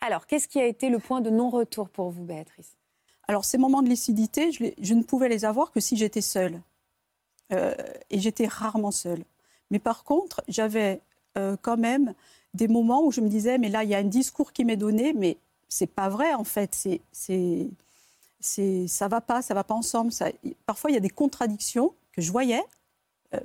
Alors, 0.00 0.26
qu'est-ce 0.26 0.48
qui 0.48 0.60
a 0.60 0.66
été 0.66 0.88
le 0.88 0.98
point 0.98 1.20
de 1.20 1.28
non-retour 1.30 1.88
pour 1.88 2.10
vous, 2.10 2.24
Béatrice? 2.24 2.76
Alors, 3.28 3.44
ces 3.44 3.58
moments 3.58 3.82
de 3.82 3.88
lucidité, 3.88 4.52
je, 4.52 4.94
ne 4.94 5.02
pouvais 5.02 5.28
les 5.28 5.44
avoir 5.44 5.72
que 5.72 5.80
si 5.80 5.96
j'étais 5.96 6.20
seule. 6.20 6.60
Euh, 7.52 7.74
et 8.10 8.18
j'étais 8.18 8.46
rarement 8.46 8.90
seule. 8.92 9.24
Mais 9.70 9.78
par 9.78 10.04
contre, 10.04 10.42
j'avais 10.48 11.00
euh, 11.36 11.56
quand 11.60 11.76
même 11.76 12.14
des 12.54 12.68
moments 12.68 13.04
où 13.04 13.10
je 13.10 13.20
me 13.20 13.28
disais, 13.28 13.58
mais 13.58 13.68
là, 13.68 13.84
il 13.84 13.90
y 13.90 13.94
a 13.94 13.98
un 13.98 14.04
discours 14.04 14.52
qui 14.52 14.64
m'est 14.64 14.76
donné, 14.76 15.12
mais 15.12 15.36
c'est 15.68 15.86
pas 15.86 16.08
vrai, 16.08 16.34
en 16.34 16.44
fait. 16.44 16.74
C'est, 16.74 17.00
c'est, 17.10 17.68
c'est, 18.40 18.86
ça 18.86 19.08
va 19.08 19.20
pas, 19.20 19.42
ça 19.42 19.54
va 19.54 19.64
pas 19.64 19.74
ensemble. 19.74 20.12
Ça, 20.12 20.28
parfois, 20.64 20.90
il 20.90 20.94
y 20.94 20.96
a 20.96 21.00
des 21.00 21.10
contradictions 21.10 21.94
que 22.12 22.22
je 22.22 22.30
voyais. 22.30 22.62
Euh, 23.34 23.40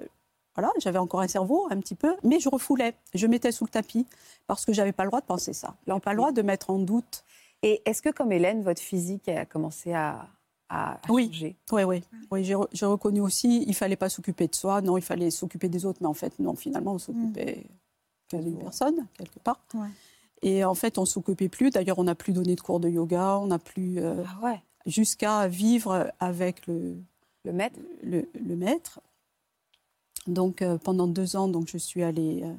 voilà, 0.57 0.71
j'avais 0.79 0.97
encore 0.97 1.21
un 1.21 1.27
cerveau 1.27 1.67
un 1.69 1.79
petit 1.79 1.93
peu, 1.95 2.15
mais 2.23 2.39
je 2.39 2.49
refoulais. 2.49 2.95
Je 3.13 3.27
mettais 3.27 3.51
sous 3.51 3.63
le 3.65 3.69
tapis 3.69 4.07
parce 4.47 4.65
que 4.65 4.73
j'avais 4.73 4.91
pas 4.91 5.03
le 5.03 5.09
droit 5.09 5.21
de 5.21 5.25
penser 5.27 5.53
ça. 5.53 5.75
J'avais 5.85 5.99
pas 5.99 6.11
le 6.13 6.17
droit 6.17 6.31
de 6.31 6.41
mettre 6.41 6.71
en 6.71 6.79
doute. 6.79 7.23
Et 7.61 7.81
est-ce 7.85 8.01
que, 8.01 8.09
comme 8.09 8.31
Hélène, 8.31 8.63
votre 8.63 8.81
physique 8.81 9.29
a 9.29 9.45
commencé 9.45 9.93
à, 9.93 10.27
à, 10.69 10.93
à 10.93 10.99
Oui. 11.11 11.27
changer? 11.27 11.55
Oui, 11.71 11.83
oui. 11.83 12.03
oui 12.31 12.43
j'ai, 12.43 12.55
re- 12.55 12.67
j'ai 12.73 12.85
reconnu 12.87 13.21
aussi, 13.21 13.63
il 13.67 13.75
fallait 13.75 13.95
pas 13.95 14.09
s'occuper 14.09 14.47
de 14.47 14.55
soi, 14.55 14.81
non, 14.81 14.97
il 14.97 15.03
fallait 15.03 15.29
s'occuper 15.31 15.69
des 15.69 15.85
autres, 15.85 15.99
mais 16.01 16.07
en 16.07 16.13
fait, 16.15 16.37
non, 16.39 16.55
finalement, 16.55 16.93
on 16.93 16.97
s'occupait 16.99 17.63
que 18.29 18.37
d'une 18.37 18.57
personne, 18.57 19.05
quelque 19.17 19.37
part. 19.39 19.59
Ouais. 19.75 19.87
Et 20.41 20.63
en 20.65 20.73
fait, 20.75 20.97
on 20.97 21.05
s'occupait 21.05 21.49
plus. 21.49 21.69
D'ailleurs, 21.69 21.99
on 21.99 22.03
n'a 22.05 22.15
plus 22.15 22.33
donné 22.33 22.55
de 22.55 22.61
cours 22.61 22.79
de 22.79 22.89
yoga, 22.89 23.37
on 23.37 23.47
n'a 23.47 23.59
plus. 23.59 23.99
euh, 23.99 24.23
Ah 24.25 24.43
ouais, 24.45 24.61
jusqu'à 24.87 25.47
vivre 25.47 26.11
avec 26.19 26.65
le, 26.67 26.95
le 27.45 27.53
maître? 27.53 27.79
le, 28.03 28.27
le 28.43 28.55
maître. 28.55 28.99
Donc, 30.27 30.61
euh, 30.61 30.77
pendant 30.77 31.07
deux 31.07 31.35
ans, 31.35 31.47
donc, 31.47 31.67
je 31.67 31.77
suis 31.77 32.03
allée. 32.03 32.41
euh, 32.43 32.53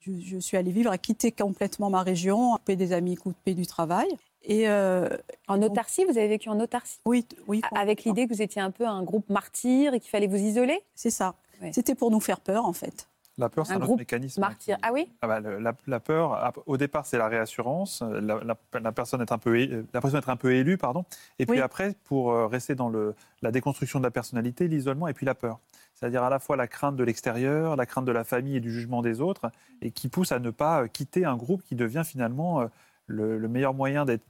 je, 0.00 0.12
je 0.20 0.38
suis 0.38 0.56
allée 0.56 0.72
vivre, 0.72 0.90
à 0.90 0.98
quitter 0.98 1.32
complètement 1.32 1.88
ma 1.90 2.02
région, 2.02 2.54
à 2.54 2.58
couper 2.58 2.76
des 2.76 2.92
amis, 2.92 3.14
couper 3.16 3.54
du 3.54 3.66
travail. 3.66 4.08
Et 4.42 4.68
euh, 4.68 5.08
En 5.46 5.62
autarcie, 5.62 6.04
vous 6.04 6.18
avez 6.18 6.26
vécu 6.28 6.48
en 6.48 6.58
autarcie? 6.58 6.98
Oui, 7.06 7.24
oui, 7.46 7.60
A- 7.72 7.78
Avec 7.80 8.02
l'idée 8.04 8.26
que 8.26 8.34
vous 8.34 8.42
étiez 8.42 8.60
un 8.60 8.72
peu 8.72 8.86
un 8.86 9.02
groupe 9.04 9.30
martyr 9.30 9.94
et 9.94 10.00
qu'il 10.00 10.10
fallait 10.10 10.26
vous 10.26 10.36
isoler? 10.36 10.80
C'est 10.96 11.10
ça. 11.10 11.36
Ouais. 11.60 11.70
C'était 11.72 11.94
pour 11.94 12.10
nous 12.10 12.18
faire 12.18 12.40
peur, 12.40 12.64
en 12.66 12.72
fait. 12.72 13.08
La 13.38 13.48
peur, 13.48 13.64
c'est 13.64 13.72
Un 13.72 13.76
un, 13.76 13.78
autre 13.78 13.86
groupe 13.86 13.98
mécanisme. 14.00 14.40
Martyr. 14.40 14.76
qui- 14.76 14.82
Ah 14.84 14.92
oui? 14.92 15.08
Ah 15.22 15.28
bah, 15.28 15.38
le- 15.40 15.58
la, 15.60 15.72
la 15.86 16.00
peur, 16.00 16.52
au 16.66 16.76
départ, 16.76 17.06
c'est 17.06 17.16
la 17.18 17.28
réassurance. 17.28 18.02
La, 18.02 18.42
la- 18.42 18.56
la 18.80 18.92
personne 18.92 19.20
est 19.22 19.30
un 19.32 19.38
peu, 19.38 19.58
é- 19.58 19.68
l'impression 19.94 20.18
d'être 20.18 20.28
un 20.28 20.36
peu 20.36 20.52
élue, 20.52 20.76
pardon. 20.76 21.04
Et 21.38 21.46
puis 21.46 21.58
Oui. 21.58 21.62
après, 21.62 21.94
pour 22.04 22.34
rester 22.50 22.74
dans 22.74 22.88
le, 22.88 23.14
la 23.40 23.52
déconstruction 23.52 24.00
de 24.00 24.04
la 24.04 24.10
personnalité, 24.10 24.66
l'isolement 24.66 25.06
et 25.06 25.14
puis 25.14 25.24
la 25.24 25.36
peur. 25.36 25.60
C'est-à-dire 26.02 26.24
à 26.24 26.30
la 26.30 26.40
fois 26.40 26.56
la 26.56 26.66
crainte 26.66 26.96
de 26.96 27.04
l'extérieur, 27.04 27.76
la 27.76 27.86
crainte 27.86 28.06
de 28.06 28.10
la 28.10 28.24
famille 28.24 28.56
et 28.56 28.60
du 28.60 28.72
jugement 28.72 29.02
des 29.02 29.20
autres, 29.20 29.52
et 29.82 29.92
qui 29.92 30.08
pousse 30.08 30.32
à 30.32 30.40
ne 30.40 30.50
pas 30.50 30.82
euh, 30.82 30.86
quitter 30.88 31.24
un 31.24 31.36
groupe 31.36 31.62
qui 31.62 31.76
devient 31.76 32.02
finalement 32.04 32.60
euh, 32.62 32.66
le, 33.06 33.38
le 33.38 33.48
meilleur 33.48 33.72
moyen 33.72 34.04
d'être 34.04 34.24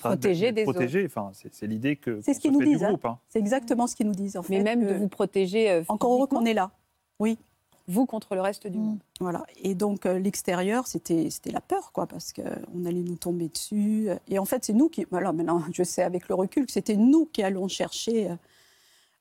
protégé 0.00 0.50
des 0.50 0.64
protégé. 0.64 1.04
Enfin, 1.06 1.30
c'est, 1.52 1.68
l'idée 1.68 1.94
que 1.94 2.20
C'est 2.20 2.34
ce 2.34 2.40
qu'ils 2.40 2.50
nous 2.50 2.64
disent, 2.64 2.82
hein. 2.82 2.88
groupe. 2.88 3.04
hein. 3.04 3.18
C'est 3.28 3.38
exactement 3.38 3.86
ce 3.86 3.94
qu'ils 3.94 4.08
nous 4.08 4.14
disent, 4.14 4.36
en 4.36 4.42
fait. 4.42 4.58
Mais 4.58 4.64
même 4.64 4.82
de 4.84 4.88
que- 4.92 4.98
vous 4.98 5.06
protéger 5.08 5.70
euh, 5.70 5.82
Encore 5.86 6.14
heureux 6.14 6.26
qu'on 6.26 6.44
est 6.46 6.54
là. 6.54 6.72
Oui. 7.20 7.38
vous 7.86 8.06
contre 8.06 8.34
le 8.34 8.40
reste 8.40 8.66
du 8.66 8.78
Mm. 8.78 8.82
monde. 8.82 8.98
Voilà. 9.20 9.44
Et 9.62 9.76
donc, 9.76 10.06
euh, 10.06 10.18
l'extérieur, 10.18 10.88
c'était 10.88 11.30
c'était 11.30 11.52
la 11.52 11.60
peur, 11.60 11.92
quoi, 11.92 12.06
parce 12.08 12.32
qu'on 12.32 12.84
allait 12.86 13.02
nous 13.04 13.14
tomber 13.16 13.46
dessus. 13.48 14.08
Et 14.26 14.40
en 14.40 14.44
fait, 14.46 14.64
c'est 14.64 14.72
nous 14.72 14.88
qui. 14.88 15.06
Voilà, 15.12 15.32
maintenant, 15.32 15.62
je 15.72 15.84
sais 15.84 16.02
avec 16.02 16.28
le 16.28 16.34
recul 16.34 16.66
que 16.66 16.72
c'était 16.72 16.96
nous 16.96 17.26
qui 17.32 17.44
allons 17.44 17.68
chercher 17.68 18.30
euh, 18.30 18.34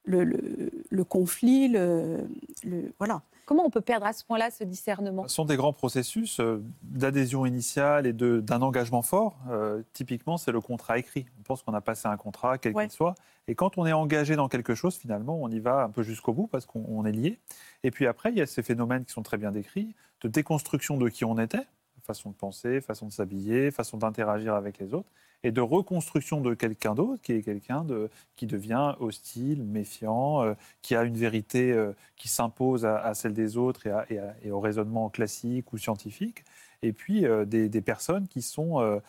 le, 0.05 0.23
le, 0.23 0.71
le 0.89 1.03
conflit, 1.03 1.67
le, 1.69 2.17
le- 2.63 2.93
Voilà. 2.99 3.21
Comment 3.45 3.65
on 3.65 3.69
peut 3.69 3.81
perdre 3.81 4.05
à 4.05 4.13
ce 4.13 4.23
point-là 4.23 4.51
ce 4.51 4.63
discernement? 4.63 5.27
Ce 5.27 5.35
sont 5.35 5.43
des 5.43 5.57
grands 5.57 5.73
processus 5.73 6.39
euh, 6.39 6.63
d'adhésion 6.81 7.45
initiale 7.45 8.07
et 8.07 8.13
de- 8.13 8.39
d'un 8.39 8.61
engagement 8.61 9.01
fort. 9.01 9.37
Euh, 9.49 9.81
typiquement, 9.91 10.37
c'est 10.37 10.53
le 10.53 10.61
contrat 10.61 10.97
écrit. 10.97 11.25
On 11.39 11.43
pense 11.43 11.61
qu'on 11.61 11.73
a 11.73 11.81
passé 11.81 12.07
un 12.07 12.15
contrat, 12.15 12.57
quel 12.57 12.73
Ouais. 12.73 12.85
qu'il 12.85 12.93
soit. 12.93 13.15
Et 13.49 13.55
quand 13.55 13.77
on 13.77 13.85
est 13.85 13.91
engagé 13.91 14.37
dans 14.37 14.47
quelque 14.47 14.75
chose, 14.75 14.95
finalement, 14.95 15.37
on 15.41 15.49
y 15.49 15.59
va 15.59 15.83
un 15.83 15.89
peu 15.89 16.03
jusqu'au 16.03 16.31
bout 16.31 16.47
parce 16.47 16.65
qu'on 16.65 16.85
on 16.87 17.03
est 17.05 17.11
lié. 17.11 17.37
Et 17.83 17.91
puis 17.91 18.07
après, 18.07 18.31
il 18.31 18.37
y 18.37 18.41
a 18.41 18.45
ces 18.45 18.63
phénomènes 18.63 19.03
qui 19.03 19.11
sont 19.11 19.23
très 19.23 19.37
bien 19.37 19.51
décrits 19.51 19.93
de 20.21 20.29
déconstruction 20.29 20.95
de 20.95 21.09
qui 21.09 21.25
on 21.25 21.37
était, 21.37 21.67
façon 22.03 22.29
de 22.31 22.35
penser, 22.35 22.81
façon 22.81 23.07
de 23.07 23.11
s'habiller, 23.11 23.71
façon 23.71 23.97
d'interagir 23.97 24.53
avec 24.53 24.77
les 24.77 24.93
autres, 24.93 25.09
et 25.43 25.51
de 25.51 25.61
reconstruction 25.61 26.41
de 26.41 26.53
quelqu'un 26.53 26.95
d'autre 26.95 27.21
qui 27.21 27.33
est 27.33 27.41
quelqu'un 27.41 27.83
de, 27.83 28.09
qui 28.35 28.47
devient 28.47 28.95
hostile, 28.99 29.63
méfiant, 29.63 30.41
euh, 30.43 30.53
qui 30.81 30.95
a 30.95 31.03
une 31.03 31.17
vérité 31.17 31.71
euh, 31.71 31.91
qui 32.15 32.29
s'impose 32.29 32.85
à, 32.85 33.13
celle 33.13 33.33
des 33.33 33.57
autres 33.57 33.87
et, 33.87 34.51
au 34.51 34.59
raisonnement 34.59 35.09
classique 35.09 35.73
ou 35.73 35.77
scientifique. 35.77 36.43
Et 36.81 36.93
puis 36.93 37.25
euh, 37.25 37.45
des, 37.45 37.69
des 37.69 37.81
personnes 37.81 38.27
qui, 38.27 38.41
sont, 38.41 39.01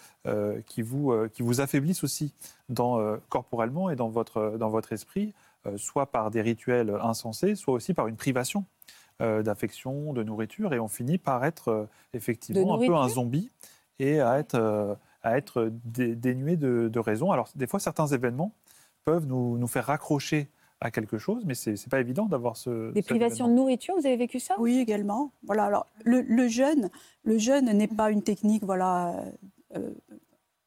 qui, 0.66 0.82
vous, 0.82 1.12
qui 1.32 1.42
vous 1.42 1.60
affaiblissent 1.60 2.04
aussi 2.04 2.32
dans, 2.68 3.18
corporellement 3.28 3.90
et 3.90 3.96
dans 3.96 4.08
votre, 4.08 4.56
dans 4.58 4.70
votre 4.70 4.92
esprit, 4.92 5.34
soit 5.76 6.06
par 6.06 6.30
des 6.30 6.42
rituels 6.42 6.90
insensés, 7.02 7.54
soit 7.54 7.74
aussi 7.74 7.94
par 7.94 8.06
une 8.06 8.16
privation 8.16 8.64
d'affection, 9.20 10.12
de 10.12 10.22
nourriture, 10.22 10.74
et 10.74 10.80
on 10.80 10.88
finit 10.88 11.18
par 11.18 11.44
être 11.44 11.68
euh, 11.68 11.86
effectivement 12.12 12.74
un 12.74 12.86
peu 12.86 12.94
un 12.94 13.08
zombie 13.08 13.50
et 13.98 14.20
à 14.20 14.38
être, 14.38 14.56
euh, 14.56 14.94
à 15.22 15.38
être 15.38 15.70
dé- 15.84 16.16
dénué 16.16 16.56
de, 16.56 16.88
de 16.88 16.98
raison. 16.98 17.30
Alors 17.30 17.48
des 17.54 17.66
fois, 17.66 17.78
certains 17.78 18.08
événements 18.08 18.52
peuvent 19.04 19.26
nous, 19.26 19.56
nous 19.56 19.68
faire 19.68 19.86
raccrocher 19.86 20.48
à 20.80 20.90
quelque 20.90 21.18
chose, 21.18 21.44
mais 21.46 21.54
c'est 21.54 21.72
n'est 21.72 21.90
pas 21.90 22.00
évident 22.00 22.26
d'avoir 22.26 22.56
ce... 22.56 22.92
Des 22.92 23.02
privations 23.02 23.48
de 23.48 23.54
nourriture, 23.54 23.94
vous 23.96 24.06
avez 24.06 24.16
vécu 24.16 24.40
ça? 24.40 24.56
Oui, 24.58 24.78
également. 24.78 25.30
Voilà. 25.44 25.64
Alors, 25.64 25.86
le, 26.04 26.20
le 26.22 26.48
jeûne, 26.48 26.90
le 27.22 27.38
jeûne 27.38 27.66
n'est 27.72 27.88
pas 27.88 28.10
une 28.10 28.22
technique, 28.22 28.64
voilà. 28.64 29.24
euh, 29.76 29.90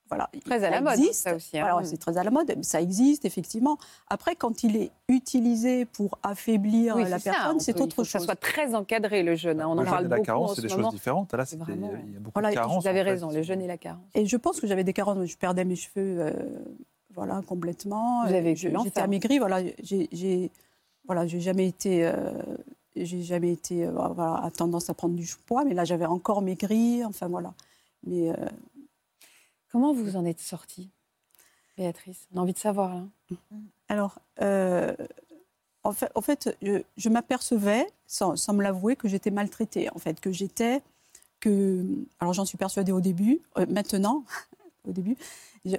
voilà. 0.10 0.30
Très 0.46 0.64
à 0.64 0.70
la 0.70 0.82
mode, 0.82 0.94
existe. 0.94 1.14
ça 1.24 1.36
aussi, 1.36 1.58
hein. 1.58 1.68
Voilà, 1.70 1.86
c'est 1.88 1.98
très 1.98 2.18
à 2.18 2.24
la 2.24 2.32
mode. 2.32 2.64
Ça 2.64 2.82
existe 2.82 3.26
effectivement. 3.26 3.78
Après, 4.10 4.36
quand 4.36 4.64
il 4.64 4.76
est 4.78 4.92
utilisé 5.10 5.86
pour 5.86 6.18
affaiblir 6.24 6.96
Oui, 6.96 7.04
la 7.04 7.20
personne, 7.20 7.56
on 7.56 7.60
c'est 7.60 7.74
peut- 7.74 7.80
il 7.80 7.84
autre 7.84 7.96
faut 7.96 8.02
que 8.04 8.08
chose. 8.08 8.22
ça 8.22 8.26
soit 8.26 8.36
très 8.36 8.74
encadré, 8.76 9.24
le 9.24 9.36
jeûne. 9.36 9.62
hein. 9.62 9.68
On 9.68 9.72
en 9.72 9.76
Le 9.76 9.82
jeûne 9.84 9.90
parle 9.92 10.06
et 10.06 10.10
la 10.10 10.16
beaucoup 10.18 10.26
carence, 10.26 10.52
en 10.52 10.56
c'est 10.56 10.62
ce 10.62 10.68
des 10.68 10.74
moment. 10.76 10.84
choses 10.90 10.94
différentes. 11.00 11.34
Là, 11.34 11.44
vraiment- 11.58 11.92
il 12.06 12.14
y 12.14 12.16
a 12.16 12.20
beaucoup 12.20 12.32
Voilà, 12.34 12.50
de 12.50 12.56
carences. 12.56 12.84
Vous 12.84 12.88
avez 12.90 13.02
en 13.02 13.04
fait, 13.04 13.10
raison, 13.12 13.32
le 13.32 13.42
jeûne 13.44 13.62
et 13.62 13.68
la 13.68 13.78
carence. 13.78 14.04
Et 14.16 14.26
je 14.26 14.38
pense 14.38 14.60
que 14.60 14.68
j'avais 14.68 14.84
des 14.84 14.94
carences. 14.94 15.26
Je 15.26 15.38
perdais 15.38 15.66
mes 15.66 15.76
cheveux, 15.76 16.22
euh, 16.22 16.32
voilà, 17.14 17.42
complètement. 17.48 18.26
Vous 18.26 18.34
avez. 18.34 18.56
J'étais 18.56 19.00
amaigrie. 19.00 19.40
Voilà, 19.40 19.62
j'ai, 19.84 20.52
voilà, 21.06 21.28
j'ai 21.28 21.40
jamais 21.40 21.68
été, 21.68 22.06
euh, 22.06 22.14
j'ai 22.96 23.22
jamais 23.24 23.52
été, 23.52 23.86
euh, 23.86 23.92
voilà, 23.92 24.42
à 24.44 24.52
tendance 24.52 24.90
à 24.90 24.94
prendre 24.94 25.16
du 25.16 25.28
poids, 25.46 25.64
mais 25.66 25.74
là, 25.74 25.84
j'avais 25.86 26.06
encore 26.06 26.42
maigri. 26.42 27.04
Enfin 27.06 27.28
voilà. 27.28 27.54
Mais 28.06 28.30
euh, 28.30 28.34
Comment 29.78 29.94
vous 29.94 30.16
en 30.16 30.26
êtes 30.26 30.40
sortie, 30.40 30.90
Béatrice? 31.78 32.28
On 32.34 32.40
a 32.40 32.42
envie 32.42 32.54
de 32.54 32.58
savoir, 32.58 32.96
là. 32.96 33.04
alors, 33.90 34.18
euh, 34.42 34.96
En 35.84 35.92
fait, 35.92 36.12
en 36.16 36.22
fait 36.22 36.58
je, 36.64 37.10
m'apercevais, 37.10 37.86
sans, 38.08 38.34
me 38.54 38.64
l'avouer, 38.64 38.96
que 38.96 39.08
j'étais 39.08 39.30
maltraitée. 39.30 39.92
En 39.92 40.00
fait, 40.00 40.20
que 40.20 40.32
j'étais. 40.32 40.82
Que, 41.40 41.86
alors 42.20 42.34
j'en 42.34 42.44
suis 42.44 42.58
persuadée 42.58 42.92
au 42.92 43.02
début, 43.02 43.40
euh, 43.60 43.68
maintenant, 43.70 44.24
au 44.88 44.94
début, 44.94 45.16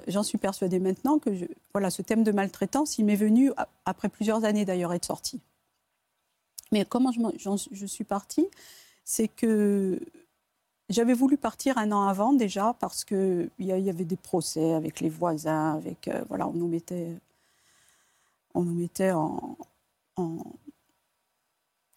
j'en 0.07 0.23
suis 0.23 0.37
persuadée 0.37 0.79
maintenant 0.79 1.19
que 1.19 1.35
je, 1.35 1.43
voilà, 1.73 1.89
ce 1.89 2.01
thème 2.01 2.23
de 2.23 2.31
maltraitance, 2.31 2.99
il 2.99 3.03
m'est 3.03 3.17
venu 3.17 3.51
après 3.83 4.07
plusieurs 4.07 4.45
années 4.45 4.63
d'ailleurs 4.63 4.93
être 4.93 5.03
sorti. 5.03 5.41
Mais 6.71 6.85
comment 6.85 7.11
je, 7.11 7.19
je 7.73 7.85
suis 7.85 8.05
partie, 8.05 8.47
c'est 9.03 9.27
que 9.27 9.99
j'avais 10.89 11.13
voulu 11.13 11.37
partir 11.37 11.77
un 11.77 11.91
an 11.91 12.07
avant 12.07 12.33
déjà 12.33 12.73
parce 12.79 13.05
qu'il 13.05 13.49
y, 13.59 13.71
avait 13.71 14.05
des 14.05 14.15
procès 14.17 14.73
avec 14.73 14.99
les 14.99 15.09
voisins, 15.09 15.73
avec 15.75 16.07
euh, 16.07 16.23
voilà, 16.29 16.47
on 16.47 16.53
nous 16.53 16.67
mettait, 16.67 17.15
on 18.53 18.63
nous 18.63 18.73
mettait 18.73 19.11
en, 19.11 19.57
en- 20.15 20.43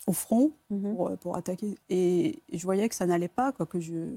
au 0.07 0.12
front 0.12 0.51
Mhm. 0.70 0.95
pour, 0.97 1.16
pour 1.18 1.36
attaquer. 1.36 1.78
Et, 1.88 2.40
je 2.53 2.62
voyais 2.64 2.88
que 2.88 2.95
ça 2.95 3.07
n'allait 3.07 3.28
pas, 3.28 3.53
quoi, 3.53 3.66
que 3.66 3.80
je, 3.80 4.14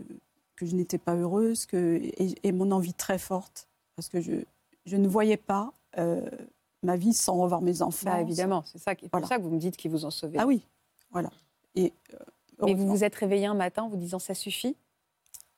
que 0.55 0.65
je 0.65 0.75
n'étais 0.75 0.97
pas 0.97 1.15
heureuse, 1.15 1.65
que, 1.65 1.99
et, 2.01 2.35
et 2.43 2.51
mon 2.51 2.71
envie 2.71 2.93
très 2.93 3.17
forte, 3.19 3.67
parce 3.95 4.09
que 4.09 4.19
je, 4.21 4.33
je 4.85 4.97
ne 4.97 5.07
voyais 5.07 5.37
pas 5.37 5.71
euh, 5.97 6.27
ma 6.83 6.97
vie 6.97 7.13
sans 7.13 7.35
revoir 7.37 7.61
mes 7.61 7.81
enfants. 7.81 8.09
Bah, 8.11 8.21
évidemment, 8.21 8.63
c'est 8.65 8.79
ça, 8.79 8.95
qui- 8.95 9.07
pour 9.09 9.19
Voilà. 9.19 9.27
ça 9.27 9.37
que 9.37 9.43
vous 9.43 9.51
me 9.51 9.59
dites 9.59 9.77
qu'ils 9.77 9.91
vous 9.91 10.05
ont 10.05 10.11
sauvé. 10.11 10.37
Ah 10.39 10.45
oui, 10.47 10.65
voilà. 11.11 11.29
Et, 11.75 11.93
euh, 12.13 12.17
Mais 12.61 12.73
vous 12.73 12.83
heureusement. 12.83 12.93
vous 12.93 13.03
êtes 13.03 13.15
réveillé 13.15 13.45
un 13.47 13.53
matin 13.53 13.83
en 13.83 13.89
vous 13.89 13.97
disant 13.97 14.19
ça 14.19 14.33
suffit? 14.33 14.75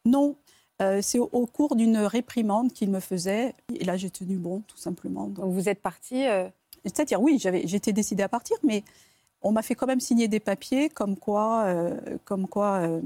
Non, 0.05 0.35
euh, 0.81 1.01
c'est 1.01 1.19
au, 1.19 1.29
au 1.31 1.45
cours 1.45 1.75
d'une 1.75 1.97
réprimande 1.97 2.71
qu'il 2.71 2.89
me 2.89 2.99
faisait. 2.99 3.53
Et 3.73 3.83
là, 3.83 3.97
j'ai 3.97 4.09
tenu 4.09 4.37
bon, 4.37 4.61
tout 4.67 4.77
simplement. 4.77 5.27
Donc, 5.27 5.35
Donc 5.35 5.53
vous 5.53 5.69
êtes 5.69 5.81
parti. 5.81 6.25
euh, 6.27 6.49
C'est-à-dire, 6.85 7.21
oui, 7.21 7.39
j'étais 7.39 7.93
décidée 7.93 8.23
à 8.23 8.29
partir, 8.29 8.57
mais 8.63 8.83
on 9.41 9.51
m'a 9.51 9.61
fait 9.61 9.75
quand 9.75 9.87
même 9.87 9.99
signer 9.99 10.27
des 10.27 10.39
papiers 10.39 10.89
comme 10.89 11.17
quoi, 11.17 11.65
euh, 11.65 12.17
comme 12.25 12.47
quoi 12.47 12.79
euh, 12.81 13.01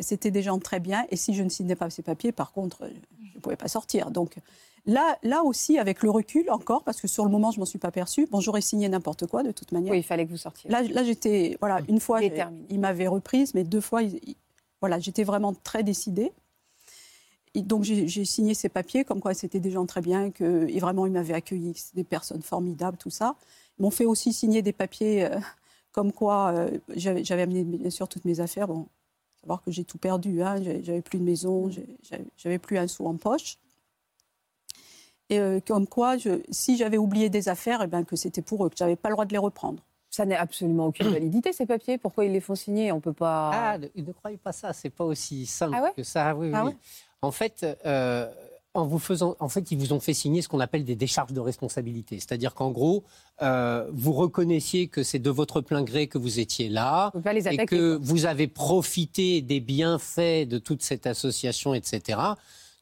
c'était 0.00 0.30
des 0.30 0.42
gens 0.42 0.58
très 0.58 0.80
bien. 0.80 1.06
Et 1.10 1.16
si 1.16 1.34
je 1.34 1.42
ne 1.42 1.48
signais 1.48 1.76
pas 1.76 1.90
ces 1.90 2.02
papiers, 2.02 2.32
par 2.32 2.52
contre, 2.52 2.88
je 2.88 3.36
ne 3.36 3.40
pouvais 3.40 3.56
pas 3.56 3.68
sortir. 3.68 4.10
Donc 4.10 4.36
là, 4.86 5.18
là 5.22 5.42
aussi, 5.44 5.78
avec 5.78 6.02
le 6.02 6.10
recul 6.10 6.50
encore, 6.50 6.84
parce 6.84 7.00
que 7.00 7.08
sur 7.08 7.24
le 7.24 7.30
moment, 7.30 7.50
je 7.50 7.56
ne 7.58 7.60
m'en 7.60 7.66
suis 7.66 7.78
pas 7.78 7.90
perçue, 7.90 8.26
bon, 8.30 8.40
j'aurais 8.40 8.60
signé 8.60 8.88
n'importe 8.88 9.26
quoi 9.26 9.42
de 9.42 9.50
toute 9.52 9.72
manière. 9.72 9.92
Oui, 9.92 9.98
il 9.98 10.02
fallait 10.02 10.24
que 10.26 10.30
vous 10.30 10.36
sortiez. 10.36 10.70
Là, 10.70 10.82
là 10.82 11.04
j'étais, 11.04 11.56
voilà, 11.60 11.80
une 11.88 12.00
fois, 12.00 12.20
Déterminée. 12.20 12.66
il 12.70 12.80
m'avait 12.80 13.06
reprise, 13.08 13.54
mais 13.54 13.64
deux 13.64 13.80
fois, 13.80 14.02
il- 14.02 14.20
il- 14.26 14.36
voilà, 14.80 14.98
j'étais 14.98 15.24
vraiment 15.24 15.52
très 15.54 15.82
décidée. 15.82 16.32
Et 17.54 17.62
donc 17.62 17.82
j'ai 17.82 18.24
signé 18.24 18.54
ces 18.54 18.68
papiers, 18.68 19.04
comme 19.04 19.20
quoi 19.20 19.34
c'était 19.34 19.58
des 19.58 19.70
gens 19.70 19.86
très 19.86 20.02
bien, 20.02 20.30
que, 20.30 20.68
et 20.68 20.78
vraiment 20.78 21.06
ils 21.06 21.12
m'avaient 21.12 21.34
accueilli, 21.34 21.74
des 21.94 22.04
personnes 22.04 22.42
formidables, 22.42 22.98
tout 22.98 23.10
ça. 23.10 23.36
Ils 23.78 23.82
m'ont 23.82 23.90
fait 23.90 24.04
aussi 24.04 24.32
signer 24.32 24.60
des 24.62 24.72
papiers 24.74 25.24
euh, 25.24 25.38
comme 25.90 26.12
quoi 26.12 26.52
euh, 26.54 26.78
j'avais 26.94 27.42
amené 27.42 27.64
bien 27.64 27.90
sûr 27.90 28.06
toutes 28.06 28.26
mes 28.26 28.38
affaires. 28.40 28.68
Bon, 28.68 28.86
savoir 29.40 29.62
que 29.62 29.70
j'ai 29.72 29.84
tout 29.84 29.98
perdu, 29.98 30.42
hein, 30.42 30.62
j'avais 30.82 31.00
plus 31.00 31.18
de 31.18 31.24
maison, 31.24 31.70
j'avais 31.70 32.26
j'avais 32.36 32.58
plus 32.58 32.76
un 32.78 32.86
sou 32.86 33.06
en 33.06 33.16
poche. 33.16 33.56
Et 35.30 35.38
euh, 35.38 35.60
comme 35.66 35.86
quoi, 35.86 36.16
je- 36.16 36.40
si 36.50 36.76
j'avais 36.76 36.96
oublié 36.98 37.28
des 37.28 37.48
affaires, 37.48 37.80
eh 37.82 37.86
ben, 37.86 38.04
que 38.04 38.16
c'était 38.16 38.42
pour 38.42 38.64
eux, 38.64 38.70
que 38.70 38.76
j'avais 38.78 38.96
pas 38.96 39.08
le 39.08 39.14
droit 39.14 39.24
de 39.26 39.32
les 39.32 39.38
reprendre. 39.38 39.82
Ça 40.10 40.24
n'a 40.24 40.40
absolument 40.40 40.86
aucune 40.86 41.08
validité, 41.12 41.52
ces 41.52 41.66
papiers. 41.66 41.98
Pourquoi 41.98 42.24
ils 42.24 42.32
les 42.32 42.40
font 42.40 42.54
signer? 42.54 42.92
On 42.92 43.00
peut 43.00 43.12
pas. 43.12 43.50
Ah, 43.52 43.78
ne, 43.78 43.88
ne 44.02 44.12
croyez 44.12 44.38
pas 44.38 44.52
ça, 44.52 44.72
c'est 44.72 44.90
pas 44.90 45.04
aussi 45.04 45.44
simple 45.46 45.74
Ah 45.76 45.82
ouais? 45.82 45.92
que 45.96 46.02
ça. 46.02 46.34
Oui, 46.34 46.50
Ah 46.54 46.64
oui. 46.64 46.70
ouais? 46.70 46.76
En 47.20 47.30
fait, 47.30 47.66
euh, 47.84 48.26
en 48.74 48.86
vous 48.86 48.98
faisant, 49.00 49.34
en 49.40 49.48
fait, 49.48 49.70
ils 49.72 49.76
vous 49.78 49.92
ont 49.92 49.98
fait 50.00 50.14
signer 50.14 50.40
ce 50.40 50.48
qu'on 50.48 50.60
appelle 50.60 50.84
des 50.84 50.94
décharges 50.94 51.32
de 51.32 51.40
responsabilité. 51.40 52.16
C'est-à-dire 52.20 52.54
qu'en 52.54 52.70
gros, 52.70 53.02
euh, 53.42 53.86
vous 53.92 54.12
reconnaissiez 54.12 54.86
que 54.88 55.02
c'est 55.02 55.18
de 55.18 55.30
votre 55.30 55.60
plein 55.60 55.82
gré 55.82 56.06
que 56.06 56.16
vous 56.16 56.38
étiez 56.38 56.68
là. 56.68 57.12
Et 57.50 57.66
que 57.66 57.96
quoi. 57.96 58.06
vous 58.06 58.24
avez 58.26 58.46
profité 58.46 59.42
des 59.42 59.60
bienfaits 59.60 60.46
de 60.48 60.58
toute 60.58 60.82
cette 60.82 61.06
association, 61.06 61.74
etc., 61.74 62.18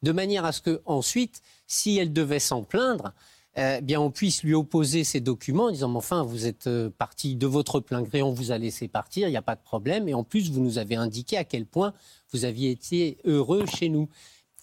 de 0.03 0.13
manière 0.13 0.45
à 0.45 0.53
ce 0.53 0.61
que 0.61 0.83
ensuite, 0.85 1.41
si 1.67 1.99
elle 1.99 2.13
devait 2.13 2.39
s'en 2.39 2.63
plaindre, 2.63 3.13
eh 3.57 3.81
bien, 3.81 4.01
on 4.01 4.11
puisse 4.11 4.43
lui 4.43 4.53
opposer 4.55 5.03
ces 5.03 5.21
documents 5.21 5.65
en 5.65 5.71
disant, 5.71 5.89
mais 5.89 5.97
enfin, 5.97 6.23
vous 6.23 6.47
êtes 6.47 6.67
euh, 6.67 6.91
parti 6.91 7.37
de 7.37 7.47
votre 7.47 7.81
plein 7.81 8.03
gré, 8.03 8.23
on 8.23 8.33
vous 8.33 8.53
a 8.53 8.59
laissé 8.59 8.87
partir, 8.87 9.29
il 9.29 9.31
n'y 9.31 9.37
a 9.39 9.43
pas 9.43 9.55
de 9.57 9.63
problème, 9.63 10.09
et 10.09 10.15
en 10.15 10.25
plus, 10.25 10.51
vous 10.51 10.61
nous 10.61 10.77
avez 10.79 10.95
indiqué 10.95 11.39
à 11.39 11.45
quel 11.45 11.65
point 11.65 11.95
vous 12.33 12.45
aviez 12.45 12.71
été 12.71 13.17
heureux 13.25 13.65
chez 13.65 13.89
nous. 13.89 14.09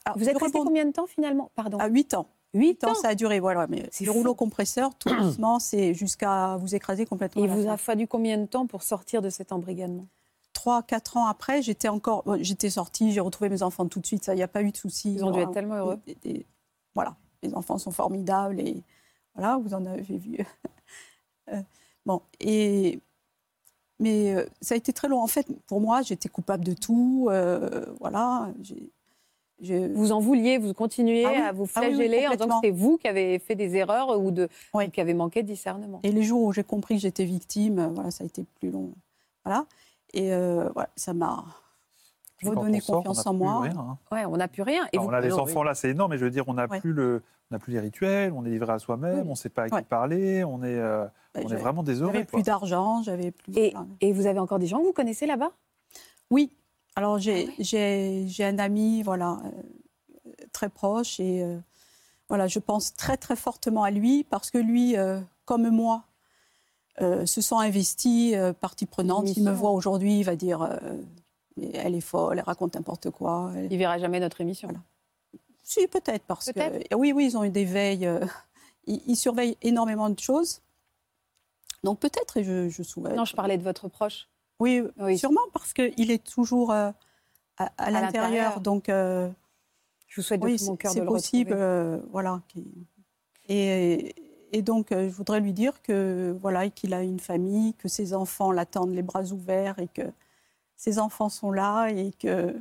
Alors, 0.05 0.17
Vous 0.19 0.29
êtes 0.29 0.37
resté 0.37 0.59
rebondis- 0.59 0.65
combien 0.67 0.85
de 0.85 0.91
temps 0.91 1.07
finalement? 1.07 1.49
Pardon. 1.55 1.77
À 1.79 1.87
8 1.87 2.13
ans. 2.13 2.27
8 2.53 2.83
ans. 2.83 2.93
Ça 2.93 3.07
a 3.09 3.15
duré, 3.15 3.39
voilà. 3.39 3.65
Mais 3.67 3.89
C'est 3.91 4.05
le 4.05 4.11
fou. 4.11 4.19
rouleau 4.19 4.35
compresseur, 4.35 4.93
tout 4.95 5.09
doucement, 5.09 5.57
c'est 5.59 5.95
jusqu'à 5.95 6.55
vous 6.57 6.75
écraser 6.75 7.05
complètement. 7.07 7.43
Et 7.43 7.47
la 7.47 7.55
vous 7.55 7.67
a 7.67 7.77
fallu 7.77 8.05
combien 8.05 8.37
de 8.37 8.45
temps 8.45 8.67
pour 8.67 8.83
sortir 8.83 9.23
de 9.23 9.31
cet 9.31 9.51
embrigadement? 9.51 10.05
Trois, 10.53 10.83
quatre 10.83 11.17
ans 11.17 11.25
après, 11.25 11.63
j'étais 11.63 11.87
encore, 11.87 12.21
bon, 12.25 12.37
j'étais 12.43 12.69
sortie, 12.69 13.11
j'ai 13.11 13.21
retrouvé 13.21 13.49
mes 13.49 13.63
enfants 13.63 13.87
tout 13.87 13.99
de 13.99 14.05
suite. 14.05 14.23
Ça, 14.23 14.33
il 14.33 14.37
n'y 14.37 14.43
a 14.43 14.47
pas 14.47 14.61
eu 14.61 14.71
de 14.71 14.77
souci. 14.77 15.13
Ils 15.15 15.25
ont 15.25 15.31
dû 15.31 15.39
être 15.39 15.51
tellement 15.51 15.75
heureux. 15.77 15.99
Et- 16.05 16.17
et- 16.25 16.45
voilà, 16.95 17.15
les 17.41 17.53
enfants 17.55 17.77
sont 17.77 17.91
formidables 17.91 18.59
et 18.59 18.83
voilà, 19.35 19.57
vous 19.57 19.73
en 19.73 19.85
avez 19.85 20.17
vu. 20.17 20.37
Euh, 21.51 21.61
bon, 22.05 22.21
et 22.39 23.01
mais 23.99 24.33
euh, 24.33 24.45
ça 24.61 24.75
a 24.75 24.77
été 24.77 24.93
très 24.93 25.09
long. 25.09 25.19
En 25.21 25.27
fait, 25.27 25.45
pour 25.67 25.81
moi, 25.81 26.01
j'étais 26.01 26.29
coupable 26.29 26.63
de 26.63 26.73
tout. 26.73 27.27
euh, 27.29 27.85
voilà, 27.99 28.49
j'ai- 28.61 28.89
je- 29.61 29.91
Vous 29.93 30.13
en 30.13 30.19
vouliez, 30.21 30.57
vous 30.57 30.73
continuez 30.73 31.25
Ah 31.25 31.31
oui. 31.31 31.37
à 31.41 31.51
vous 31.51 31.67
Ah 31.75 31.81
oui, 31.81 31.87
oui, 31.87 31.93
flageller 31.95 32.27
en 32.27 32.31
disant 32.31 32.47
que 32.61 32.67
c'est 32.67 32.71
vous 32.71 32.97
qui 32.97 33.07
avez 33.09 33.39
fait 33.39 33.55
des 33.55 33.75
erreurs 33.75 34.17
ou, 34.19 34.31
de, 34.31 34.47
ou 34.73 34.79
qui 34.89 35.01
avez 35.01 35.13
manqué 35.13 35.43
de 35.43 35.47
discernement. 35.47 35.99
Et 36.03 36.11
les 36.13 36.23
jours 36.23 36.43
où 36.43 36.53
j'ai 36.53 36.63
compris 36.63 36.95
que 36.95 37.01
j'étais 37.01 37.25
victime, 37.25 37.91
voilà, 37.93 38.09
ça 38.09 38.23
a 38.23 38.27
été 38.27 38.45
plus 38.59 38.71
long. 38.71 38.93
Voilà. 39.43 39.65
Et 40.13 40.33
euh, 40.33 40.69
voilà, 40.73 40.89
ça 40.95 41.13
m'a 41.13 41.43
On 42.51 42.93
confiance 42.95 43.25
en 43.27 43.33
moi. 43.33 43.61
rien, 43.61 43.77
hein. 43.77 43.97
Ouais, 44.11 44.25
on 44.25 44.37
n'a 44.37 44.47
plus 44.47 44.61
rien. 44.63 44.83
Et 44.91 44.97
Alors, 44.97 45.05
vous- 45.05 45.11
on 45.11 45.13
a 45.13 45.21
les 45.21 45.29
non, 45.29 45.39
enfants 45.39 45.63
là, 45.63 45.73
c'est 45.75 45.89
énorme, 45.89 46.11
mais 46.11 46.17
je 46.17 46.25
veux 46.25 46.31
dire, 46.31 46.43
on 46.47 46.53
n'a 46.55 46.67
Ouais. 46.67 46.79
plus 46.79 46.93
le, 46.93 47.21
on 47.51 47.55
n'a 47.55 47.59
plus 47.59 47.73
les 47.73 47.79
rituels, 47.79 48.31
on 48.35 48.45
est 48.45 48.49
livré 48.49 48.73
à 48.73 48.79
soi-même, 48.79 49.19
Oui. 49.19 49.25
on 49.27 49.31
ne 49.31 49.35
sait 49.35 49.49
pas 49.49 49.63
à 49.63 49.69
qui 49.69 49.75
Ouais. 49.75 49.81
parler, 49.83 50.43
on 50.43 50.63
est, 50.63 50.75
euh, 50.77 51.05
Bah, 51.33 51.41
on 51.43 51.49
est 51.49 51.55
vraiment 51.55 51.83
heureux. 51.87 52.11
J'avais 52.13 52.23
plus 52.25 52.43
d'argent, 52.43 53.01
j'avais 53.03 53.31
plus. 53.31 53.53
Et, 53.57 53.73
et 54.01 54.11
vous 54.13 54.25
avez 54.27 54.39
encore 54.39 54.59
des 54.59 54.67
gens 54.67 54.79
que 54.79 54.85
vous 54.85 54.93
connaissez 54.93 55.25
là-bas? 55.25 55.51
Oui. 56.31 56.51
Alors 56.95 57.17
j'ai 57.17 57.45
Ah 57.45 57.47
ouais 57.49 57.53
j'ai 57.59 58.25
j'ai 58.27 58.45
un 58.45 58.59
ami 58.59 59.01
voilà 59.01 59.39
euh, 59.45 60.29
très 60.51 60.69
proche 60.69 61.19
et 61.19 61.41
euh, 61.43 61.57
voilà 62.29 62.45
je 62.47 62.59
pense 62.59 62.93
très 62.93 63.17
très 63.17 63.35
fortement 63.35 63.83
à 63.83 63.89
lui 63.89 64.23
parce 64.23 64.51
que 64.51 64.59
lui 64.59 64.95
euh, 64.95 65.19
comme 65.45 65.69
moi 65.71 66.03
euh, 67.01 67.25
se 67.25 67.41
sent 67.41 67.55
investi 67.57 68.35
euh, 68.35 68.53
partie 68.53 68.85
prenante. 68.85 69.35
Il 69.35 69.43
me 69.43 69.51
voit 69.51 69.71
aujourd'hui, 69.71 70.19
il 70.19 70.23
va 70.23 70.35
dire 70.35 70.61
euh, 70.61 70.77
mais 71.57 71.71
elle 71.73 71.95
est 71.95 72.01
folle, 72.01 72.39
elle 72.39 72.43
raconte 72.45 72.75
n'importe 72.75 73.09
quoi. 73.11 73.51
Elle- 73.55 73.71
Il 73.71 73.77
verra 73.77 73.97
jamais 73.99 74.19
notre 74.19 74.41
émission. 74.41 74.67
Voilà. 74.67 74.81
Si 75.63 75.87
peut-être 75.87 76.25
parce 76.25 76.51
que 76.51 76.95
oui 76.95 77.13
oui 77.13 77.25
ils 77.27 77.37
ont 77.37 77.43
eu 77.43 77.49
des 77.49 77.65
veilles, 77.65 78.05
euh, 78.05 78.25
ils, 78.85 79.01
ils 79.07 79.15
surveillent 79.15 79.57
énormément 79.61 80.09
de 80.09 80.19
choses. 80.19 80.61
Donc 81.83 81.99
peut-être 81.99 82.37
et 82.37 82.43
je, 82.43 82.69
je 82.69 82.83
souhaite. 82.83 83.15
Non, 83.15 83.25
je 83.25 83.35
parlais 83.35 83.57
de 83.57 83.63
votre 83.63 83.87
proche. 83.87 84.27
Oui, 84.59 84.81
Oui. 84.99 85.17
sûrement 85.17 85.41
parce 85.53 85.73
qu'il 85.73 86.11
est 86.11 86.23
toujours 86.23 86.71
euh, 86.71 86.91
à, 87.57 87.71
à 87.77 87.91
l'intérieur. 87.91 88.01
l'intérieur. 88.23 88.59
Donc, 88.61 88.87
euh, 88.87 89.29
Je 90.07 90.21
vous 90.21 90.25
souhaite 90.25 90.39
de 90.41 90.45
oui, 90.45 90.57
tout 90.57 90.65
mon 90.65 90.75
cœur 90.75 90.91
de 90.91 90.95
c'est 90.95 91.01
le 91.01 91.07
possible. 91.07 91.53
retrouver. 91.53 92.07
voilà. 92.11 92.41
Et, 93.49 94.15
et 94.51 94.61
donc, 94.61 94.87
je 94.91 95.09
voudrais 95.09 95.39
lui 95.39 95.53
dire 95.53 95.81
que 95.81 96.35
voilà, 96.39 96.69
qu'il 96.69 96.93
a 96.93 97.01
une 97.01 97.19
famille, 97.19 97.73
que 97.73 97.87
ses 97.89 98.13
enfants 98.13 98.51
l'attendent 98.51 98.93
les 98.93 99.01
bras 99.01 99.23
ouverts 99.31 99.79
et 99.79 99.87
que 99.87 100.03
ses 100.83 100.99
enfants 100.99 101.29
sont 101.29 101.51
là 101.53 101.87
et 101.87 102.11
que 102.11 102.53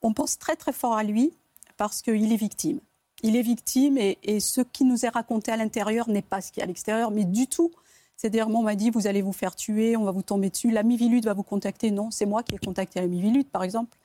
on 0.00 0.14
pense 0.14 0.38
très 0.38 0.56
très 0.56 0.72
fort 0.72 0.94
à 0.94 1.04
lui 1.04 1.34
parce 1.76 2.00
qu'il 2.00 2.32
est 2.32 2.36
victime. 2.36 2.80
Il 3.22 3.36
est 3.36 3.42
victime 3.42 3.98
et, 3.98 4.40
ce 4.40 4.62
qui 4.62 4.84
nous 4.84 5.04
est 5.04 5.10
raconté 5.10 5.52
à 5.52 5.58
l'intérieur 5.58 6.08
n'est 6.08 6.22
pas 6.22 6.40
ce 6.40 6.50
qui 6.50 6.60
est 6.60 6.62
à 6.62 6.66
l'extérieur, 6.66 7.10
mais 7.10 7.24
du 7.24 7.46
tout. 7.46 7.70
C'est-à-dire, 8.16 8.48
on 8.48 8.62
m'a 8.62 8.76
dit, 8.76 8.88
vous 8.88 9.06
allez 9.06 9.20
vous 9.20 9.34
faire 9.34 9.56
tuer, 9.56 9.94
on 9.94 10.04
va 10.04 10.10
vous 10.10 10.22
tomber 10.22 10.48
dessus, 10.48 10.70
l'ami 10.70 10.96
Vilude 10.96 11.26
va 11.26 11.34
vous 11.34 11.42
contacter. 11.42 11.90
Non, 11.90 12.10
c'est 12.10 12.24
moi 12.24 12.42
qui 12.42 12.54
ai 12.54 12.58
contacté 12.58 13.00
l'ami 13.00 13.20
Vilude, 13.20 13.48
par 13.50 13.62
exemple. 13.62 13.98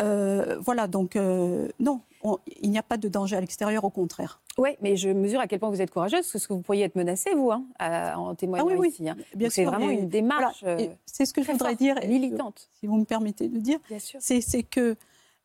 Euh, 0.00 0.58
voilà, 0.58 0.88
donc 0.88 1.14
euh, 1.14 1.68
non, 1.78 2.00
on- 2.22 2.38
il 2.60 2.70
n'y 2.70 2.78
a 2.78 2.82
pas 2.82 2.96
de 2.96 3.08
danger 3.08 3.36
à 3.36 3.40
l'extérieur, 3.40 3.84
au 3.84 3.90
contraire. 3.90 4.40
Oui, 4.58 4.70
mais 4.80 4.96
je 4.96 5.08
mesure 5.08 5.40
à 5.40 5.46
quel 5.46 5.58
point 5.60 5.70
vous 5.70 5.80
êtes 5.82 5.90
courageuse, 5.90 6.30
parce 6.30 6.46
que 6.46 6.52
vous 6.52 6.60
pourriez 6.60 6.84
être 6.84 6.94
menacée, 6.96 7.34
vous, 7.34 7.50
hein, 7.50 7.64
à- 7.78 8.18
en 8.18 8.34
témoignant 8.34 8.66
Ah 8.68 8.72
oui, 8.72 8.78
oui, 8.78 8.88
ici. 8.88 9.08
hein. 9.08 9.16
Bien 9.34 9.50
C'est 9.50 9.64
vraiment 9.64 9.86
mais 9.86 9.94
une 9.94 10.08
démarche 10.08 10.62
voilà, 10.62 10.80
euh, 10.82 10.88
c'est 11.06 11.24
ce 11.26 11.32
que 11.34 11.42
je 11.42 11.50
voudrais 11.52 11.70
forte, 11.70 11.78
dire, 11.80 11.96
militante. 12.06 12.68
si 12.78 12.86
vous 12.86 12.96
me 12.96 13.04
permettez 13.04 13.48
de 13.48 13.58
dire. 13.58 13.78
Bien 13.88 13.98
sûr. 13.98 14.18
c'est 14.20 14.62
que 14.62 14.96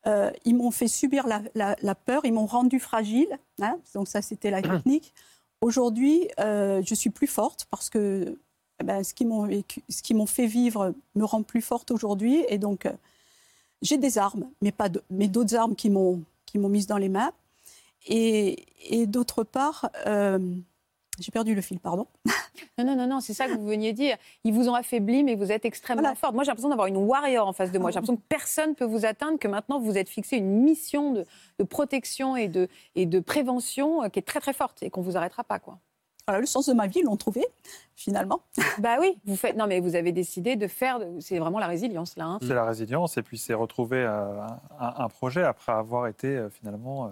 euh, 0.06 0.30
ils 0.44 0.54
m'ont 0.54 0.70
fait 0.70 0.88
subir 0.88 1.26
la, 1.26 1.42
la- 1.54 1.76
la 1.82 1.94
peur, 1.94 2.24
ils 2.24 2.32
m'ont 2.32 2.46
rendu 2.46 2.78
fragile. 2.78 3.36
hein, 3.60 3.78
donc 3.94 4.06
ça, 4.08 4.22
c'était 4.22 4.50
la 4.50 4.62
technique. 4.86 5.12
Aujourd'hui, 5.60 6.28
euh, 6.38 6.82
je 6.86 6.94
suis 6.94 7.10
plus 7.10 7.26
forte 7.26 7.66
parce 7.70 7.90
que 7.90 8.38
eh 8.80 8.84
ben, 8.84 9.02
ce 9.02 9.12
qu'ils 9.12 9.26
m'ont 10.16 10.26
fait 10.26 10.46
vivre 10.46 10.94
me 11.16 11.24
rend 11.24 11.42
plus 11.42 11.60
forte 11.60 11.90
aujourd'hui. 11.90 12.44
Et 12.48 12.58
donc, 12.58 12.86
euh, 12.86 12.92
j'ai 13.82 13.98
des 13.98 14.18
armes, 14.18 14.48
mais 14.62 14.70
pas 14.70 14.88
de- 14.88 15.02
mais 15.10 15.26
d'autres 15.26 15.56
armes 15.56 15.74
qui 15.74 15.90
m'ont 15.90 16.22
qui 16.50 16.58
m'ont 16.58 16.68
mise 16.68 16.86
dans 16.86 16.98
les 16.98 17.08
mains. 17.08 17.32
Et, 18.06 18.66
et 18.90 19.06
d'autre 19.06 19.44
part, 19.44 19.90
euh, 20.06 20.38
J'ai 21.20 21.30
perdu 21.32 21.54
le 21.54 21.60
fil, 21.60 21.78
pardon. 21.80 22.06
Non, 22.76 22.84
non, 22.84 22.94
non, 22.96 23.06
non, 23.08 23.20
c'est 23.20 23.34
ça 23.34 23.46
que 23.48 23.54
vous 23.54 23.66
veniez 23.66 23.92
dire. 23.92 24.16
Ils 24.44 24.52
vous 24.52 24.68
ont 24.68 24.74
affaibli, 24.74 25.24
mais 25.24 25.34
vous 25.34 25.50
êtes 25.50 25.64
extrêmement 25.64 26.02
Voilà. 26.02 26.14
forte. 26.14 26.34
Moi, 26.34 26.44
j'ai 26.44 26.48
l'impression 26.48 26.68
d'avoir 26.68 26.86
une 26.86 26.96
warrior 26.96 27.46
en 27.48 27.52
face 27.52 27.72
de 27.72 27.78
moi. 27.78 27.90
J'ai 27.90 27.96
l'impression 27.96 28.16
que 28.16 28.22
personne 28.28 28.70
ne 28.70 28.74
peut 28.74 28.84
vous 28.84 29.04
atteindre, 29.04 29.36
que 29.38 29.48
maintenant, 29.48 29.80
vous 29.80 29.98
êtes 29.98 30.08
fixé 30.08 30.36
une 30.36 30.62
mission 30.62 31.12
de, 31.12 31.24
de 31.58 31.64
protection 31.64 32.36
et 32.36 32.46
de, 32.46 32.68
et 32.94 33.06
de 33.06 33.18
prévention 33.18 34.04
euh, 34.04 34.08
qui 34.08 34.20
est 34.20 34.22
très, 34.22 34.38
très 34.40 34.52
forte 34.52 34.82
et 34.84 34.90
qu'on 34.90 35.00
ne 35.00 35.06
vous 35.06 35.16
arrêtera 35.16 35.42
pas, 35.42 35.58
quoi. 35.58 35.78
Voilà, 36.28 36.40
le 36.40 36.46
sens 36.46 36.66
de 36.68 36.74
ma 36.74 36.86
vie, 36.86 36.98
ils 37.00 37.04
l'ont 37.06 37.16
trouvé, 37.16 37.46
finalement. 37.96 38.42
Bah 38.80 38.98
oui, 39.00 39.16
vous 39.24 39.34
faites. 39.34 39.56
Non, 39.56 39.66
mais 39.66 39.80
vous 39.80 39.94
avez 39.96 40.12
décidé 40.12 40.56
de 40.56 40.66
faire. 40.66 41.00
C'est 41.20 41.38
vraiment 41.38 41.58
la 41.58 41.66
résilience, 41.66 42.16
là. 42.18 42.26
hein. 42.26 42.38
C'est 42.42 42.52
la 42.54 42.64
résilience 42.66 43.16
et 43.16 43.22
puis 43.22 43.38
c'est 43.38 43.54
retrouver 43.54 43.96
euh, 44.04 44.42
un, 44.78 44.94
un 44.98 45.08
projet 45.08 45.42
après 45.42 45.72
avoir 45.72 46.06
été 46.06 46.28
euh, 46.36 46.50
finalement 46.50 47.10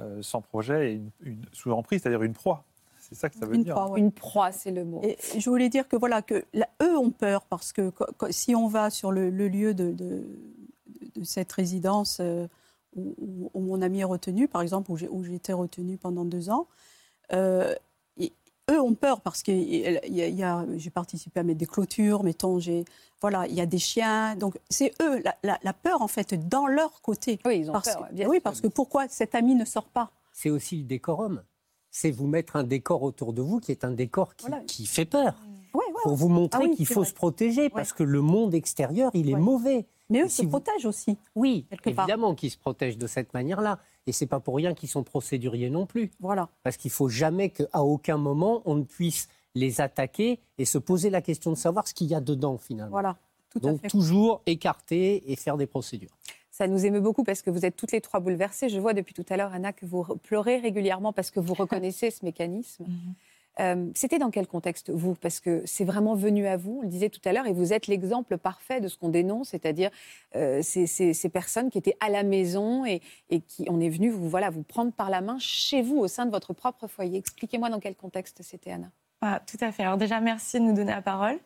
euh, 0.00 0.20
sans 0.20 0.40
projet 0.40 0.90
et 0.90 0.94
une, 0.96 1.10
une- 1.22 1.44
sous 1.52 1.70
emprise, 1.70 2.02
c'est-à-dire 2.02 2.22
une 2.24 2.32
proie. 2.32 2.64
C'est 2.98 3.14
ça 3.14 3.28
que 3.30 3.38
ça 3.38 3.46
veut 3.46 3.54
Une 3.54 3.62
dire. 3.62 3.74
proie, 3.74 3.88
ouais. 3.90 4.00
Une 4.00 4.10
proie, 4.10 4.50
c'est 4.50 4.72
le 4.72 4.84
mot. 4.84 5.00
Et 5.04 5.16
je 5.38 5.48
voulais 5.48 5.68
dire 5.68 5.86
que 5.86 5.94
voilà 5.94 6.22
que 6.22 6.44
là, 6.52 6.68
eux 6.82 6.98
ont 6.98 7.12
peur 7.12 7.42
parce 7.44 7.72
que 7.72 7.92
si 8.30 8.56
on 8.56 8.66
va 8.66 8.90
sur 8.90 9.12
le, 9.12 9.30
le 9.30 9.46
lieu 9.46 9.74
de, 9.74 9.92
de- 9.92 10.26
de 11.14 11.22
cette 11.24 11.52
résidence 11.52 12.18
euh, 12.20 12.48
où, 12.96 13.48
mon 13.60 13.80
ami 13.80 14.00
est 14.00 14.04
retenu, 14.04 14.48
par 14.48 14.60
exemple 14.60 14.90
où 14.90 15.24
été 15.24 15.52
retenue 15.52 15.98
pendant 15.98 16.24
deux 16.24 16.50
ans, 16.50 16.66
euh, 17.32 17.74
eux 18.70 18.80
ont 18.80 18.94
peur 18.94 19.20
parce 19.20 19.42
que 19.42 19.52
y 19.52 20.42
a- 20.42 20.56
a- 20.58 20.64
j'ai 20.76 20.90
participé 20.90 21.40
à 21.40 21.42
mettre 21.42 21.58
des 21.58 21.66
clôtures, 21.66 22.22
mettons, 22.24 22.58
j'ai 22.58 22.84
voilà, 23.20 23.46
il 23.46 23.54
y 23.54 23.60
a 23.60 23.66
des 23.66 23.78
chiens, 23.78 24.36
donc 24.36 24.58
c'est 24.68 24.92
eux 25.00 25.20
la, 25.22 25.34
la- 25.42 25.58
la 25.62 25.72
peur 25.72 26.02
en 26.02 26.08
fait 26.08 26.34
dans 26.48 26.66
leur 26.66 27.00
côté. 27.00 27.38
Oui, 27.46 27.60
ils 27.60 27.70
ont 27.70 27.72
Parce, 27.74 27.94
peur. 27.94 28.08
bien 28.12 28.28
oui, 28.28 28.36
sûr. 28.36 28.42
parce 28.42 28.60
que 28.60 28.68
pourquoi 28.68 29.08
cet 29.08 29.34
ami 29.34 29.54
ne 29.54 29.64
sort 29.64 29.86
pas? 29.88 30.10
C'est 30.32 30.50
aussi 30.50 30.76
le 30.78 30.82
décorum. 30.84 31.42
C'est 31.90 32.10
vous 32.10 32.26
mettre 32.26 32.56
un 32.56 32.64
décor 32.64 33.02
autour 33.02 33.32
de 33.32 33.40
vous 33.40 33.58
qui 33.58 33.72
est 33.72 33.84
un 33.84 33.90
décor 33.92 34.34
qui, 34.36 34.46
Voilà. 34.48 34.62
qui 34.64 34.84
fait 34.86 35.06
peur. 35.06 35.34
Ouais, 35.72 35.80
ouais. 35.86 35.92
Pour 36.02 36.14
vous 36.16 36.28
montrer 36.28 36.60
Ah 36.64 36.68
oui, 36.68 36.76
qu'il 36.76 36.86
faut 36.86 37.00
vrai. 37.00 37.08
se 37.08 37.14
protéger 37.14 37.68
parce 37.70 37.92
que 37.92 38.02
le 38.02 38.20
monde 38.20 38.54
extérieur, 38.54 39.10
il 39.14 39.30
est 39.30 39.34
Ouais. 39.34 39.40
mauvais. 39.40 39.86
Mais 40.10 40.20
eux 40.22 40.28
se 40.28 40.42
vous- 40.42 40.48
protègent 40.50 40.84
aussi. 40.86 41.16
Oui, 41.34 41.66
évidemment 41.84 42.34
qu'ils 42.34 42.50
se 42.50 42.58
protègent 42.58 42.98
de 42.98 43.06
cette 43.06 43.32
manière-là. 43.34 43.78
Et 44.06 44.12
c'est 44.12 44.26
pas 44.26 44.40
pour 44.40 44.56
rien 44.56 44.74
qu'ils 44.74 44.88
sont 44.88 45.02
procéduriers 45.02 45.70
non 45.70 45.86
plus. 45.86 46.10
Voilà. 46.20 46.48
Parce 46.62 46.76
qu'il 46.76 46.90
faut 46.90 47.08
jamais 47.08 47.50
qu'à 47.50 47.82
aucun 47.82 48.16
moment 48.18 48.62
on 48.64 48.74
ne 48.76 48.84
puisse 48.84 49.28
les 49.54 49.80
attaquer 49.80 50.38
et 50.58 50.64
se 50.64 50.78
poser 50.78 51.10
la 51.10 51.22
question 51.22 51.50
de 51.50 51.56
savoir 51.56 51.88
ce 51.88 51.94
qu'il 51.94 52.06
y 52.08 52.14
a 52.14 52.20
dedans 52.20 52.58
finalement. 52.58 52.90
Voilà. 52.92 53.16
Tout 53.50 53.58
à 53.58 53.70
Donc 53.72 53.80
fait. 53.80 53.88
toujours 53.88 54.42
écarter 54.46 55.30
et 55.30 55.36
faire 55.36 55.56
des 55.56 55.66
procédures. 55.66 56.10
Ça 56.50 56.66
nous 56.68 56.86
émeut 56.86 57.00
beaucoup 57.00 57.24
parce 57.24 57.42
que 57.42 57.50
vous 57.50 57.64
êtes 57.66 57.76
toutes 57.76 57.92
les 57.92 58.00
trois 58.00 58.20
bouleversées. 58.20 58.68
Je 58.68 58.78
vois 58.80 58.94
depuis 58.94 59.12
tout 59.14 59.24
à 59.28 59.36
l'heure, 59.36 59.52
Anna, 59.52 59.72
que 59.72 59.84
vous 59.86 60.02
re- 60.02 60.18
pleurez 60.18 60.58
régulièrement 60.58 61.12
parce 61.12 61.30
que 61.30 61.40
vous 61.40 61.54
reconnaissez 61.54 62.10
ce 62.10 62.24
mécanisme. 62.24 62.86
Euh, 63.58 63.86
C'était 63.94 64.18
dans 64.18 64.30
quel 64.30 64.46
contexte, 64.46 64.90
vous? 64.90 65.14
Parce 65.14 65.40
que 65.40 65.62
c'est 65.64 65.84
vraiment 65.84 66.14
venu 66.14 66.46
à 66.46 66.56
vous, 66.56 66.78
on 66.80 66.82
le 66.82 66.88
disait 66.88 67.08
tout 67.08 67.20
à 67.24 67.32
l'heure, 67.32 67.46
et 67.46 67.52
vous 67.52 67.72
êtes 67.72 67.86
l'exemple 67.86 68.36
parfait 68.36 68.80
de 68.80 68.88
ce 68.88 68.98
qu'on 68.98 69.08
dénonce, 69.08 69.48
c'est-à-dire 69.48 69.90
euh, 70.34 70.60
ces, 70.62 70.86
ces- 70.86 71.14
ces 71.14 71.28
personnes 71.28 71.70
qui 71.70 71.78
étaient 71.78 71.96
à 72.00 72.10
la 72.10 72.22
maison 72.22 72.84
et, 72.84 73.00
et 73.30 73.40
qui, 73.40 73.66
on 73.70 73.80
est 73.80 73.88
venu 73.88 74.10
vous, 74.10 74.28
voilà, 74.28 74.50
vous 74.50 74.62
prendre 74.62 74.92
par 74.92 75.08
la 75.08 75.20
main 75.22 75.38
chez 75.38 75.80
vous, 75.80 75.96
au 75.96 76.08
sein 76.08 76.26
de 76.26 76.30
votre 76.30 76.52
propre 76.52 76.86
foyer. 76.86 77.18
Expliquez-moi 77.18 77.70
dans 77.70 77.80
quel 77.80 77.94
contexte 77.94 78.42
c'était, 78.42 78.72
Anna. 78.72 78.90
Ah, 79.22 79.40
tout 79.46 79.56
à 79.62 79.72
fait. 79.72 79.82
Alors 79.82 79.96
déjà, 79.96 80.20
merci 80.20 80.58
de 80.60 80.64
nous 80.64 80.74
donner 80.74 80.92
la 80.92 81.00
parole. 81.02 81.38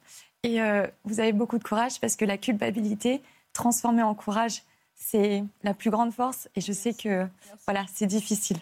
Et 0.42 0.60
euh, 0.60 0.86
vous 1.04 1.20
avez 1.20 1.32
beaucoup 1.32 1.58
de 1.58 1.62
courage 1.64 2.00
parce 2.00 2.16
que 2.16 2.24
la 2.24 2.38
culpabilité 2.38 3.20
transformée 3.52 4.02
en 4.02 4.14
courage, 4.14 4.62
c'est 4.96 5.44
la 5.62 5.74
plus 5.74 5.90
grande 5.90 6.12
force. 6.12 6.48
Et 6.56 6.60
je 6.60 6.72
sais 6.72 6.92
que 6.94 7.26
voilà, 7.66 7.84
c'est 7.94 8.06
difficile. 8.06 8.56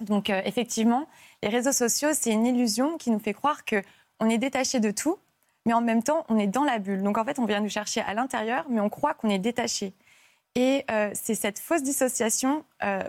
Donc 0.00 0.30
euh, 0.30 0.40
effectivement, 0.44 1.06
les 1.42 1.48
réseaux 1.48 1.72
sociaux, 1.72 2.10
c'est 2.12 2.30
une 2.30 2.46
illusion 2.46 2.96
qui 2.96 3.10
nous 3.10 3.18
fait 3.18 3.34
croire 3.34 3.64
que 3.64 3.82
on 4.20 4.30
est 4.30 4.38
détaché 4.38 4.78
de 4.78 4.90
tout, 4.90 5.18
mais 5.66 5.72
en 5.72 5.80
même 5.80 6.02
temps, 6.02 6.24
on 6.28 6.38
est 6.38 6.46
dans 6.46 6.64
la 6.64 6.78
bulle. 6.78 7.02
Donc 7.02 7.18
en 7.18 7.24
fait, 7.24 7.38
on 7.38 7.44
vient 7.44 7.60
nous 7.60 7.68
chercher 7.68 8.00
à 8.00 8.14
l'intérieur, 8.14 8.66
mais 8.68 8.80
on 8.80 8.88
croit 8.88 9.14
qu'on 9.14 9.28
est 9.28 9.38
détaché. 9.38 9.92
Et 10.54 10.84
euh, 10.90 11.10
c'est 11.14 11.34
cette 11.34 11.58
fausse 11.58 11.82
dissociation 11.82 12.64
euh, 12.84 13.02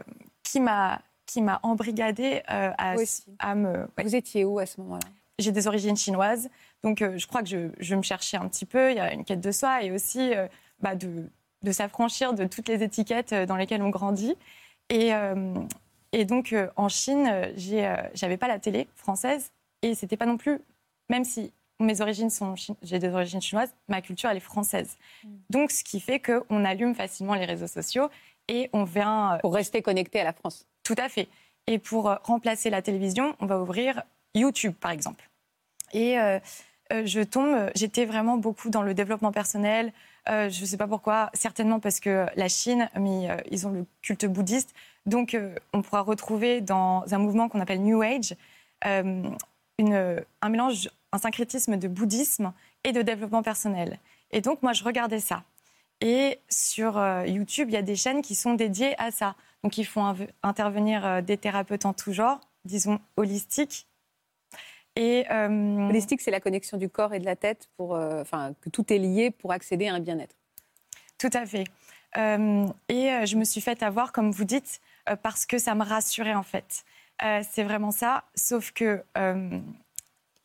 qui 0.44 0.60
m'a 0.60 1.02
qui 1.26 1.42
m'a 1.42 1.60
embrigadée 1.64 2.44
euh, 2.52 2.72
à, 2.78 3.56
me 3.56 3.80
ouais. 3.98 4.04
Vous 4.04 4.16
étiez 4.16 4.46
où 4.46 4.60
à 4.60 4.66
ce 4.66 4.80
moment-là? 4.82 5.08
J'ai 5.40 5.52
des 5.52 5.68
origines 5.68 5.98
chinoises, 5.98 6.50
donc 6.84 7.00
je 7.00 7.26
crois 7.28 7.42
que 7.42 7.50
je, 7.50 7.70
je 7.80 7.96
me 7.96 8.04
cherchais 8.04 8.38
un 8.38 8.48
petit 8.48 8.66
peu. 8.66 8.92
Il 8.92 8.98
y 8.98 9.00
a 9.00 9.14
une 9.14 9.24
quête 9.24 9.42
de 9.42 9.52
soi 9.52 9.82
et 9.84 9.92
aussi 9.92 10.32
bah, 10.80 10.94
de, 10.94 11.28
de 11.64 11.72
s'affranchir 11.72 12.34
de 12.34 12.46
toutes 12.46 12.70
les 12.70 12.84
étiquettes 12.84 13.34
dans 13.34 13.56
lesquelles 13.56 13.82
on 13.82 13.90
grandit. 13.90 14.36
Et, 14.90 15.12
et 16.14 16.24
donc 16.24 16.54
euh, 16.54 16.70
en 16.78 16.88
Chine, 16.88 17.28
euh, 17.28 17.52
euh, 17.74 17.96
j'avais 18.14 18.38
pas 18.38 18.48
la 18.48 18.60
télé 18.60 18.88
française 18.96 19.52
et 19.82 19.94
c'était 19.96 20.16
pas 20.18 20.26
non 20.26 20.38
plus, 20.38 20.60
même 21.10 21.26
si 21.26 21.52
mes 21.80 22.00
origines 22.00 22.30
sont, 22.30 22.56
j'ai 22.82 23.00
des 23.00 23.10
origines 23.10 23.42
chinoises, 23.42 23.74
ma 23.90 24.02
culture 24.02 24.30
elle 24.30 24.38
est 24.38 24.40
française. 24.40 24.96
Donc 25.50 25.72
ce 25.72 25.84
qui 25.84 26.00
fait 26.00 26.20
qu'on 26.22 26.64
allume 26.64 26.96
facilement 26.96 27.34
les 27.34 27.46
réseaux 27.46 27.68
sociaux 27.68 28.10
et 28.48 28.70
on 28.74 28.84
vient 28.86 29.34
euh, 29.34 29.38
Pour 29.40 29.54
rester 29.54 29.82
connecté 29.82 30.22
à 30.22 30.24
la 30.24 30.34
France. 30.34 30.66
tout 30.84 30.96
à 30.98 31.10
fait. 31.10 31.28
Et 31.68 31.80
pour 31.80 32.10
euh, 32.10 32.16
remplacer 32.24 32.70
la 32.70 32.82
télévision, 32.82 33.36
on 33.40 33.46
va 33.46 33.60
ouvrir 33.60 34.04
YouTube, 34.36 34.74
par 34.74 34.92
exemple. 34.92 35.30
Et 35.94 36.20
euh, 36.20 36.40
euh, 36.92 37.06
je 37.06 37.22
tombe, 37.22 37.54
euh, 37.56 37.70
j'étais 37.76 38.06
vraiment 38.06 38.38
beaucoup 38.38 38.70
dans 38.70 38.82
le 38.82 38.94
développement 38.94 39.32
personnel. 39.32 39.94
Euh, 40.30 40.50
je 40.50 40.62
ne 40.62 40.66
sais 40.66 40.78
pas 40.78 40.88
pourquoi, 40.88 41.30
certainement 41.34 41.80
parce 41.80 42.00
que 42.00 42.26
la 42.36 42.48
Chine, 42.50 42.90
mais 43.00 43.30
euh, 43.30 43.38
ils 43.52 43.66
ont 43.68 43.72
le 43.72 43.86
culte 44.02 44.26
bouddhiste. 44.26 44.74
Donc, 45.06 45.34
euh, 45.34 45.56
on 45.74 45.82
pourra 45.82 46.02
retrouver 46.02 46.62
dans 46.62 47.04
un 47.12 47.18
mouvement 47.18 47.50
qu'on 47.50 47.60
appelle 47.60 47.82
New 47.82 48.02
Age 48.02 48.36
euh, 48.86 49.24
une, 49.78 50.24
un 50.42 50.50
mélange, 50.50 50.90
un 51.12 51.18
syncrétisme 51.18 51.78
de 51.78 51.88
bouddhisme 51.88 52.54
et 52.84 52.92
de 52.92 53.02
développement 53.02 53.44
personnel. 53.44 54.00
Et 54.32 54.42
donc, 54.42 54.62
moi, 54.62 54.74
je 54.74 54.84
regardais 54.84 55.20
ça. 55.20 55.44
Et 56.02 56.40
sur 56.50 56.98
euh, 56.98 57.26
YouTube, 57.26 57.70
il 57.70 57.74
y 57.74 57.78
a 57.78 57.82
des 57.82 57.96
chaînes 57.96 58.22
qui 58.22 58.36
sont 58.36 58.54
dédiées 58.54 59.00
à 59.00 59.12
ça. 59.12 59.36
Donc, 59.64 59.78
ils 59.78 59.86
font 59.86 60.16
intervenir 60.42 61.24
des 61.24 61.38
thérapeutes 61.38 61.86
en 61.86 61.94
tout 61.94 62.12
genre, 62.12 62.42
disons 62.66 63.00
holistiques. 63.16 63.88
Et 64.98 65.26
Holistique, 65.32 66.22
c'est 66.22 66.32
la 66.32 66.42
connexion 66.42 66.78
du 66.78 66.90
corps 66.90 67.14
et 67.14 67.20
de 67.20 67.26
la 67.26 67.38
tête, 67.38 67.70
pour, 67.78 67.94
enfin, 67.94 68.54
que 68.60 68.70
tout 68.70 68.92
est 68.92 68.98
lié 68.98 69.32
pour 69.32 69.54
accéder 69.54 69.88
à 69.88 69.94
un 69.94 70.02
bien-être. 70.02 70.36
Tout 71.18 71.30
à 71.32 71.46
fait. 71.46 71.64
Euh, 72.18 72.68
et 72.90 73.26
je 73.26 73.36
me 73.38 73.44
suis 73.44 73.62
faite 73.62 73.84
avoir, 73.84 74.12
comme 74.12 74.32
vous 74.32 74.44
dites, 74.44 74.82
parce 75.22 75.46
que 75.46 75.58
ça 75.58 75.76
me 75.76 75.84
rassurait 75.84 76.34
en 76.36 76.44
fait. 76.44 76.84
Euh, 77.24 77.42
c'est 77.52 77.64
vraiment 77.64 77.92
ça, 77.92 78.24
sauf 78.36 78.72
que 78.72 79.04
euh, 79.18 79.60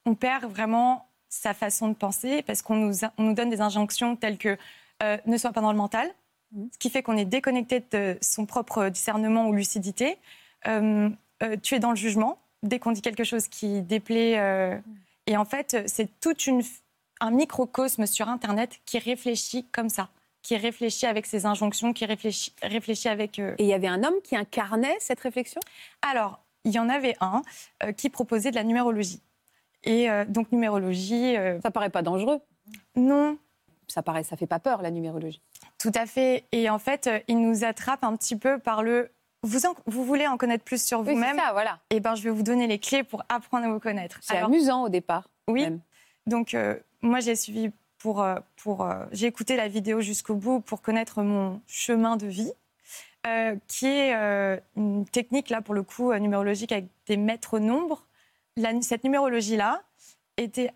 on 0.04 0.14
perd 0.14 0.44
vraiment 0.44 1.09
sa 1.28 1.54
façon 1.54 1.88
de 1.88 1.94
penser 1.94 2.42
parce 2.42 2.62
qu'on 2.62 2.76
nous, 2.76 2.94
on 3.18 3.22
nous 3.24 3.34
donne 3.34 3.50
des 3.50 3.61
injonctions 3.61 4.16
telles 4.16 4.38
que 4.38 4.56
euh, 5.02 5.16
ne 5.26 5.36
sois 5.36 5.52
pas 5.52 5.61
dans 5.61 5.72
le 5.72 5.78
mental, 5.78 6.11
Mhm. 6.50 6.70
ce 6.72 6.78
qui 6.78 6.88
fait 6.88 7.02
qu'on 7.02 7.16
est 7.18 7.26
déconnecté 7.26 7.84
de 7.92 8.16
son 8.22 8.46
propre 8.46 8.88
discernement 8.88 9.48
ou 9.48 9.52
lucidité. 9.52 10.16
Euh, 10.66 11.11
euh, 11.42 11.56
tu 11.62 11.74
es 11.74 11.78
dans 11.78 11.90
le 11.90 11.96
jugement 11.96 12.38
dès 12.62 12.78
qu'on 12.78 12.92
dit 12.92 13.02
quelque 13.02 13.22
chose 13.24 13.48
qui 13.48 13.82
déplaît. 13.82 14.38
euh, 14.38 14.78
Et 15.26 15.36
en 15.36 15.44
fait, 15.44 15.76
c'est 15.86 16.09
toute 16.20 16.46
une 16.46 16.62
un 17.20 17.32
microcosme 17.32 18.06
sur 18.06 18.28
Internet 18.30 18.80
qui 18.86 18.98
réfléchit 18.98 19.66
comme 19.72 19.90
ça, 19.90 20.09
qui 20.49 20.57
réfléchit 20.57 21.05
avec 21.05 21.26
ses 21.26 21.44
injonctions, 21.44 21.92
qui 21.92 22.07
réfléchit, 22.07 22.55
réfléchit 22.62 23.09
avec... 23.11 23.38
euh, 23.38 23.55
Et 23.59 23.64
il 23.64 23.68
y 23.68 23.74
avait 23.74 23.86
un 23.86 24.03
homme 24.03 24.14
qui 24.24 24.34
incarnait 24.34 24.96
cette 24.99 25.20
réflexion? 25.20 25.61
Alors, 26.01 26.40
il 26.64 26.72
y 26.72 26.78
en 26.78 26.88
avait 26.88 27.16
un 27.20 27.42
euh, 27.82 27.92
qui 27.92 28.09
proposait 28.09 28.51
de 28.51 28.55
la 28.57 28.64
numérologie. 28.64 29.20
Et 29.84 30.09
euh, 30.09 30.24
donc, 30.24 30.51
numérologie, 30.51 31.36
euh, 31.36 31.61
Ça 31.61 31.70
paraît 31.70 31.90
pas 31.90 32.01
dangereux. 32.01 32.40
non, 32.96 33.36
Ça 33.88 34.03
paraît, 34.03 34.24
ça 34.24 34.38
fait 34.38 34.46
pas 34.46 34.59
peur 34.59 34.80
la 34.80 34.90
numérologie. 34.90 35.42
tout 35.76 35.92
à 35.94 36.07
fait. 36.07 36.46
Et 36.53 36.70
en 36.70 36.78
fait, 36.78 37.11
il 37.28 37.38
nous 37.42 37.62
attrape 37.64 38.03
un 38.03 38.16
petit 38.16 38.36
peu 38.36 38.59
par 38.59 38.82
le... 38.82 39.11
Vous, 39.42 39.66
en- 39.66 39.74
vous 39.84 40.03
voulez 40.03 40.26
en 40.26 40.38
connaître 40.38 40.64
plus 40.64 40.82
sur 40.82 41.01
Oui, 41.01 41.12
vous-même 41.12 41.36
ça, 41.36 41.53
voilà. 41.53 41.78
Eh 41.90 42.01
ben, 42.01 42.14
je 42.14 42.22
vais 42.22 42.30
vous 42.30 42.42
donner 42.42 42.66
les 42.66 42.78
clés 42.78 43.03
pour 43.05 43.22
apprendre 43.28 43.66
à 43.66 43.68
vous 43.68 43.80
connaître. 43.80 44.18
C'est 44.22 44.36
Alors, 44.36 44.49
amusant 44.49 44.84
au 44.84 44.88
départ. 44.88 45.28
Oui. 45.46 45.64
même. 45.64 45.80
Donc, 46.26 46.57
moi, 47.03 47.20
j'ai 47.20 47.36
suivi 47.36 47.70
pour. 47.99 48.22
euh, 48.22 48.36
pour 48.62 48.84
euh, 48.84 49.05
j'ai 49.12 49.26
écouté 49.26 49.57
la 49.57 49.68
vidéo 49.68 50.01
jusqu'au 50.01 50.34
bout 50.34 50.61
pour 50.61 50.82
connaître 50.82 51.22
mon 51.22 51.61
chemin 51.66 52.16
de 52.16 52.26
vie, 52.26 52.53
euh, 53.26 53.57
qui 53.68 53.86
est 53.86 54.14
euh, 54.14 54.59
une 54.76 55.05
technique, 55.07 55.51
là, 55.51 55.61
pour 55.62 55.74
le 55.74 55.82
coup, 55.82 56.12
numérologique 56.14 56.72
avec 56.72 56.86
des 57.07 57.16
maîtres 57.16 57.59
nombres. 57.59 58.07
La- 58.57 58.80
cette 58.82 59.05
numérologie-là 59.05 59.82
était 60.36 60.70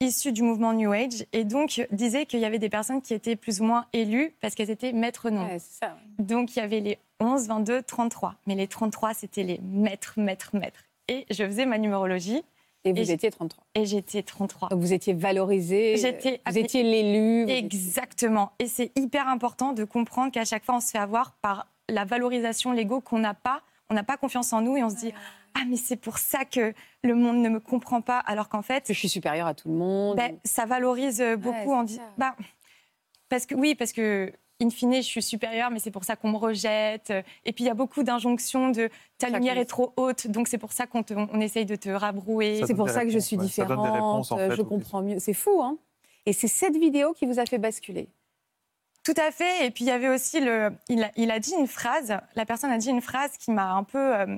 issue 0.00 0.32
du 0.32 0.42
mouvement 0.42 0.72
New 0.74 0.92
Age 0.92 1.26
et 1.32 1.44
donc 1.44 1.84
disait 1.90 2.24
qu'il 2.26 2.38
y 2.40 2.44
avait 2.44 2.58
des 2.60 2.68
personnes 2.68 3.02
qui 3.02 3.14
étaient 3.14 3.34
plus 3.36 3.60
ou 3.60 3.64
moins 3.64 3.86
élues 3.92 4.34
parce 4.40 4.54
qu'elles 4.54 4.70
étaient 4.70 4.92
maîtres 4.92 5.28
nombres. 5.30 5.50
Ouais. 5.52 5.88
Donc, 6.18 6.54
il 6.54 6.60
y 6.60 6.62
avait 6.62 6.80
les 6.80 6.98
11, 7.20 7.48
22, 7.48 7.82
33. 7.82 8.34
Mais 8.46 8.54
les 8.54 8.68
33, 8.68 9.14
c'était 9.14 9.42
les 9.42 9.58
maîtres, 9.62 10.14
maîtres, 10.16 10.50
maîtres. 10.54 10.84
Et 11.08 11.26
je 11.30 11.44
faisais 11.44 11.66
ma 11.66 11.78
numérologie 11.78 12.42
Et 12.84 12.92
vous 12.92 13.10
Et 13.10 13.12
étiez 13.14 13.30
33. 13.30 13.64
et 13.74 13.84
j'étais 13.84 14.22
33. 14.22 14.68
Donc 14.68 14.80
vous 14.80 14.92
étiez 14.92 15.12
valorisé. 15.12 15.96
J'étais- 15.96 16.40
Vous 16.46 16.58
étiez 16.58 16.82
l'élu. 16.82 17.48
Exactement. 17.50 18.52
Et 18.58 18.66
c'est 18.66 18.92
hyper 18.96 19.28
important 19.28 19.72
de 19.72 19.84
comprendre 19.84 20.30
qu'à 20.32 20.44
chaque 20.44 20.64
fois, 20.64 20.76
on 20.76 20.80
se 20.80 20.90
fait 20.90 20.98
avoir 20.98 21.32
par 21.42 21.66
la 21.88 22.04
valorisation, 22.04 22.72
l'ego 22.72 23.00
qu'on 23.00 23.18
n'a 23.18 23.34
pas. 23.34 23.62
on 23.90 23.94
n'a 23.94 24.04
pas 24.04 24.16
confiance 24.18 24.52
en 24.52 24.60
nous 24.60 24.76
et 24.76 24.84
on 24.84 24.90
se 24.90 24.96
dit 24.96 25.12
ah 25.54 25.60
mais 25.66 25.76
c'est 25.76 25.96
pour 25.96 26.18
ça 26.18 26.44
que 26.44 26.74
le 27.02 27.14
monde 27.14 27.38
ne 27.38 27.48
me 27.48 27.58
comprend 27.58 28.02
pas 28.02 28.18
alors 28.18 28.50
qu'en 28.50 28.60
fait 28.60 28.84
Je 28.86 28.92
suis 28.92 29.08
supérieure 29.08 29.46
à 29.46 29.54
tout 29.54 29.68
le 29.68 29.74
monde. 29.76 30.16
ben, 30.18 30.36
ça 30.44 30.66
valorise 30.66 31.22
euh, 31.22 31.36
beaucoup 31.38 31.74
Ouais, 31.74 31.86
ça. 31.88 32.02
bah, 32.18 32.36
parce 33.30 33.46
que 33.46 33.54
oui 33.54 33.74
parce 33.74 33.92
que 33.92 34.30
in 34.60 34.70
fine 34.70 34.94
je 34.94 35.00
suis 35.02 35.22
supérieure 35.22 35.70
mais 35.70 35.78
c'est 35.78 35.90
pour 35.92 36.04
ça 36.04 36.16
qu'on 36.16 36.30
me 36.32 36.36
rejette 36.36 37.12
et 37.44 37.52
puis 37.52 37.64
il 37.64 37.66
y 37.68 37.70
a 37.70 37.74
beaucoup 37.74 38.02
d'injonctions 38.02 38.70
de 38.70 38.90
ta 39.16 39.28
lumière 39.28 39.56
est 39.56 39.64
trop 39.66 39.92
haute 39.96 40.26
donc 40.26 40.48
c'est 40.48 40.58
pour 40.58 40.72
ça 40.72 40.86
qu'on 40.86 41.02
te- 41.04 41.14
on 41.14 41.40
essaye 41.40 41.64
de 41.64 41.76
te 41.76 41.88
rabrouer 41.88 42.62
C'est 42.66 42.74
pour 42.74 42.90
ça 42.90 43.04
que 43.04 43.10
je 43.10 43.18
suis 43.20 43.36
ouais. 43.36 43.46
Ça 43.48 43.64
donne 43.64 43.76
des 43.76 43.82
différente, 43.82 43.94
réponses, 43.94 44.32
en 44.32 44.38
euh, 44.38 44.50
fait, 44.50 44.56
je 44.56 44.62
comprends 44.62 45.02
mieux. 45.02 45.18
C'est 45.20 45.32
fou, 45.34 45.62
hein 45.62 45.78
Et 46.26 46.32
c'est 46.32 46.48
cette 46.48 46.76
vidéo 46.76 47.12
qui 47.12 47.24
vous 47.26 47.38
a 47.38 47.46
fait 47.46 47.58
basculer. 47.58 48.08
Tout 49.04 49.14
à 49.16 49.30
fait. 49.30 49.64
Et 49.66 49.70
puis 49.70 49.84
il 49.84 49.88
y 49.88 49.90
avait 49.92 50.08
aussi 50.08 50.40
le. 50.40 50.72
Il 50.88 51.02
a, 51.04 51.10
il 51.16 51.30
a 51.30 51.38
dit 51.38 51.54
une 51.58 51.66
phrase. 51.68 52.18
La 52.34 52.44
personne 52.44 52.70
a 52.70 52.78
dit 52.78 52.90
une 52.90 53.00
phrase 53.00 53.30
qui 53.38 53.50
m'a 53.52 53.72
un 53.72 53.84
peu, 53.84 54.16
euh, 54.16 54.36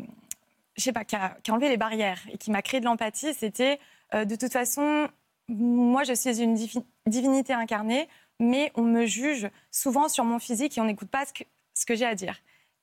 je 0.76 0.82
sais 0.82 0.92
pas, 0.92 1.04
qui 1.04 1.16
a, 1.16 1.36
qui 1.42 1.50
a 1.50 1.54
enlevé 1.54 1.68
les 1.70 1.76
barrières 1.78 2.20
et 2.30 2.36
qui 2.38 2.50
m'a 2.50 2.60
créé 2.62 2.78
de 2.80 2.84
l'empathie. 2.84 3.32
C'était 3.34 3.80
euh, 4.14 4.24
de 4.26 4.36
toute 4.36 4.52
façon, 4.52 5.08
moi 5.48 6.04
je 6.04 6.12
suis 6.12 6.40
une 6.42 6.54
divi- 6.54 6.84
divinité 7.06 7.52
incarnée, 7.54 8.06
mais 8.40 8.72
on 8.74 8.82
me 8.82 9.06
juge 9.06 9.48
souvent 9.70 10.08
sur 10.08 10.24
mon 10.24 10.40
physique 10.40 10.76
et 10.76 10.80
on 10.80 10.84
n'écoute 10.86 11.08
pas 11.10 11.24
ce 11.26 11.32
que, 11.32 11.44
ce 11.74 11.86
que 11.86 11.94
j'ai 11.94 12.06
à 12.06 12.16
dire. 12.16 12.36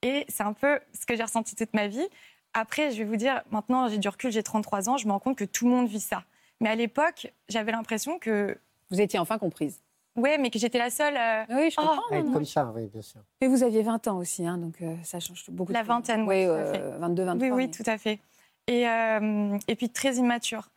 Et 0.04 0.26
c'est 0.30 0.44
un 0.44 0.54
peu 0.54 0.80
ce 0.98 1.06
que 1.06 1.16
j'ai 1.18 1.24
ressenti 1.24 1.56
toute 1.56 1.74
ma 1.74 1.88
vie. 1.88 2.08
Après, 2.54 2.92
je 2.92 3.00
vais 3.00 3.04
vous 3.04 3.18
dire, 3.18 3.42
maintenant 3.52 3.90
j'ai 3.90 3.98
du 3.98 4.08
recul, 4.08 4.32
j'ai 4.32 4.44
33 4.44 4.88
ans, 4.90 4.98
je 4.98 5.06
me 5.08 5.12
rends 5.12 5.20
compte 5.20 5.38
que 5.38 5.44
tout 5.44 5.66
le 5.66 5.72
monde 5.72 5.88
vit 5.90 6.00
ça. 6.00 6.24
Mais 6.62 6.70
à 6.70 6.76
l'époque, 6.76 7.32
j'avais 7.50 7.72
l'impression 7.72 8.18
que, 8.20 8.58
Vous 8.90 9.02
étiez 9.02 9.20
enfin 9.20 9.38
comprise. 9.38 9.82
ouais, 10.16 10.38
mais 10.38 10.50
que 10.50 10.58
j'étais 10.58 10.78
la 10.80 10.90
seule. 10.90 11.16
euh, 11.18 11.44
Oui, 11.50 11.70
je 11.70 11.76
Oh, 11.78 11.82
comprends. 11.82 12.02
À 12.12 12.18
être 12.20 12.26
non, 12.26 12.32
comme 12.34 12.42
non. 12.44 12.48
ça, 12.48 12.72
oui, 12.76 12.88
bien 12.88 13.02
sûr. 13.02 13.22
Mais 13.42 13.48
vous 13.48 13.64
aviez 13.64 13.84
20 13.84 14.08
ans 14.08 14.18
aussi, 14.18 14.46
hein, 14.48 14.58
donc 14.58 14.82
euh, 14.82 14.96
ça 15.04 15.20
change 15.20 15.44
beaucoup. 15.50 15.72
La 15.72 15.80
de 15.82 15.86
choses. 15.86 15.96
vingtaine, 15.96 16.22
oui. 16.22 16.28
oui, 16.28 16.46
euh, 16.46 16.98
22, 17.00 17.24
23. 17.26 17.48
Oui, 17.48 17.54
oui, 17.54 17.66
mais- 17.68 17.72
tout 17.72 17.84
à 17.90 17.98
fait. 17.98 18.20
Et, 18.68 18.88
euh, 18.88 19.58
et 19.68 19.76
puis 19.76 19.90
très 19.90 20.16
immature. 20.16 20.70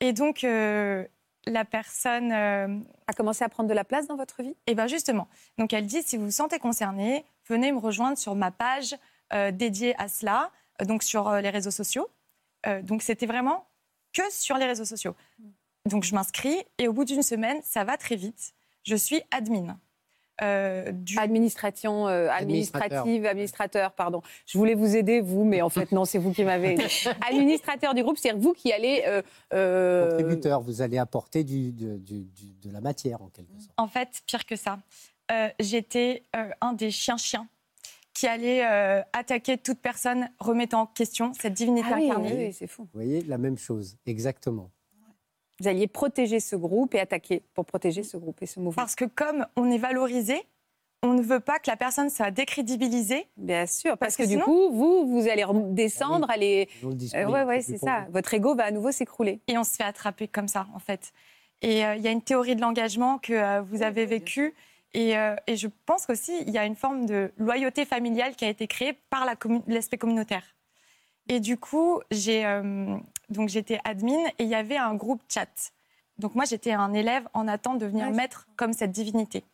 Et 0.00 0.12
donc, 0.12 0.44
euh, 0.44 1.04
la 1.46 1.64
personne, 1.64 2.32
euh, 2.32 2.78
A 3.06 3.12
commencé 3.12 3.44
à 3.44 3.48
prendre 3.48 3.68
de 3.68 3.74
la 3.74 3.84
place 3.84 4.06
dans 4.06 4.16
votre 4.16 4.42
vie? 4.42 4.54
Et 4.66 4.74
ben 4.74 4.86
justement, 4.86 5.28
donc 5.58 5.72
elle 5.72 5.86
dit 5.86 6.02
si 6.02 6.16
vous 6.16 6.26
vous 6.26 6.30
sentez 6.30 6.58
concerné, 6.58 7.24
venez 7.48 7.72
me 7.72 7.78
rejoindre 7.78 8.16
sur 8.16 8.34
ma 8.34 8.50
page 8.50 8.96
euh, 9.32 9.50
dédiée 9.50 9.94
à 10.00 10.08
cela, 10.08 10.50
euh, 10.80 10.84
donc 10.84 11.02
sur 11.02 11.30
les 11.32 11.50
réseaux 11.50 11.70
sociaux. 11.70 12.08
Donc 12.84 13.02
c'était 13.02 13.26
vraiment 13.26 13.66
que 14.12 14.22
sur 14.30 14.56
les 14.56 14.66
réseaux 14.66 14.84
sociaux. 14.84 15.16
Donc 15.84 16.04
je 16.04 16.14
m'inscris 16.14 16.56
et 16.78 16.86
au 16.86 16.92
bout 16.92 17.04
d'une 17.04 17.24
semaine, 17.24 17.60
ça 17.64 17.82
va 17.82 17.96
très 17.96 18.14
vite. 18.14 18.54
Je 18.84 18.94
suis 18.94 19.20
admin. 19.32 19.80
Euh, 20.40 20.90
du... 20.92 21.18
Administration, 21.18 22.08
euh, 22.08 22.28
administrative, 22.30 23.26
administrateur, 23.26 23.92
pardon. 23.92 24.22
Je 24.46 24.56
voulais 24.56 24.74
vous 24.74 24.96
aider, 24.96 25.20
vous, 25.20 25.44
mais 25.44 25.60
en 25.62 25.68
fait, 25.68 25.92
non, 25.92 26.04
c'est 26.04 26.18
vous 26.18 26.32
qui 26.32 26.42
m'avez 26.42 26.72
aidé. 26.72 26.86
Administrateur 27.28 27.92
du 27.94 28.02
groupe, 28.02 28.16
c'est 28.18 28.32
vous 28.32 28.52
qui 28.54 28.72
allez. 28.72 29.04
euh, 29.06 29.22
euh, 29.52 30.08
Contributeur, 30.10 30.60
vous 30.62 30.80
allez 30.80 30.98
apporter 30.98 31.44
du, 31.44 31.70
de, 31.72 31.98
du- 31.98 32.24
du- 32.24 32.54
de 32.62 32.70
la 32.72 32.80
matière 32.80 33.20
en 33.22 33.28
quelque 33.28 33.52
sorte. 33.58 33.72
En 33.76 33.88
fait, 33.88 34.22
pire 34.26 34.46
que 34.46 34.56
ça. 34.56 34.78
Euh, 35.30 35.48
J'étais 35.60 36.22
euh, 36.34 36.48
un 36.60 36.72
des 36.72 36.90
chiens-chiens 36.90 37.46
qui 38.14 38.26
allait 38.26 38.64
euh, 38.66 39.00
attaquer 39.12 39.58
toute 39.58 39.80
personne 39.80 40.28
remettant 40.38 40.82
en 40.82 40.86
question 40.86 41.32
cette 41.34 41.54
divinité 41.54 41.88
Ah 41.92 41.96
oui, 41.96 42.06
incarnée. 42.10 42.32
oui, 42.36 42.44
oui, 42.46 42.52
c'est 42.52 42.66
fou. 42.66 42.82
Vous 42.82 42.88
voyez, 43.00 43.20
la 43.22 43.38
même 43.38 43.56
chose, 43.58 43.96
exactement. 44.06 44.70
Vous 45.62 45.68
alliez 45.68 45.86
protéger 45.86 46.40
ce 46.40 46.56
groupe 46.56 46.94
et 46.96 47.00
attaquer 47.00 47.42
pour 47.54 47.64
protéger 47.64 48.02
ce 48.02 48.16
groupe 48.16 48.42
et 48.42 48.46
ce 48.46 48.58
mouvement. 48.58 48.82
Parce 48.82 48.96
que 48.96 49.04
comme 49.04 49.46
on 49.54 49.70
est 49.70 49.78
valorisé, 49.78 50.42
on 51.04 51.14
ne 51.14 51.22
veut 51.22 51.38
pas 51.38 51.60
que 51.60 51.70
la 51.70 51.76
personne 51.76 52.10
soit 52.10 52.32
décrédibilisée. 52.32 53.28
Bien 53.36 53.66
sûr, 53.66 53.96
parce, 53.96 54.16
Parce 54.16 54.16
que, 54.16 54.22
que 54.24 54.28
du 54.28 54.42
coup, 54.42 54.70
vous, 54.72 55.06
vous 55.06 55.28
allez 55.28 55.44
descendre, 55.70 56.28
aller. 56.30 56.68
Nous 56.82 56.90
le 56.90 56.96
Euh, 57.16 57.26
ouais, 57.28 57.44
ouais, 57.44 57.60
c'est 57.60 57.78
ça. 57.78 58.04
vous. 58.06 58.12
Votre 58.14 58.34
ego 58.34 58.56
va 58.56 58.64
à 58.64 58.70
nouveau 58.72 58.90
s'écrouler. 58.90 59.40
et 59.46 59.56
on 59.56 59.62
se 59.64 59.76
fait 59.76 59.84
attraper 59.84 60.26
comme 60.26 60.48
ça, 60.48 60.66
en 60.74 60.78
fait. 60.80 61.12
Et 61.60 61.84
euh, 61.86 61.94
il 61.94 62.02
y 62.02 62.08
a 62.08 62.10
une 62.10 62.22
théorie 62.22 62.56
de 62.56 62.60
l'engagement 62.60 63.18
que 63.18 63.32
euh, 63.32 63.62
vous 63.62 63.82
avez 63.82 64.04
vécue. 64.04 64.54
Et, 64.94 65.16
euh, 65.16 65.36
et 65.46 65.56
je 65.56 65.68
pense 65.86 66.06
qu'aussi, 66.06 66.32
il 66.46 66.52
y 66.52 66.58
a 66.58 66.66
une 66.66 66.76
forme 66.76 67.06
de 67.06 67.30
loyauté 67.38 67.84
familiale 67.84 68.34
qui 68.34 68.44
a 68.44 68.48
été 68.48 68.66
créée 68.66 68.98
par 69.10 69.24
la 69.24 69.34
l'aspect 69.68 69.96
communautaire. 69.96 70.42
Et 71.28 71.38
du 71.40 71.56
coup, 71.56 72.00
j'ai, 72.10 72.44
euh, 72.44 72.96
donc 73.32 73.48
j'étais 73.48 73.80
admin 73.84 74.24
et 74.38 74.44
il 74.44 74.48
y 74.48 74.54
avait 74.54 74.76
un 74.76 74.94
groupe 74.94 75.22
chat. 75.28 75.72
Donc 76.18 76.34
moi, 76.34 76.44
j'étais 76.44 76.72
un 76.72 76.92
élève 76.92 77.26
en 77.34 77.48
attente 77.48 77.78
de 77.78 77.86
devenir 77.86 78.06
Ouais, 78.06 78.12
maître 78.12 78.46
comme 78.56 78.72
cette 78.72 78.92
divinité. 78.92 79.44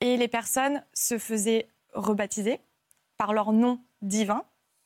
Et 0.00 0.16
les 0.16 0.28
personnes 0.28 0.82
se 0.92 1.18
faisaient 1.18 1.66
rebaptiser 1.94 2.60
par 3.16 3.32
leur 3.32 3.52
nom 3.52 3.80
divin. 4.02 4.44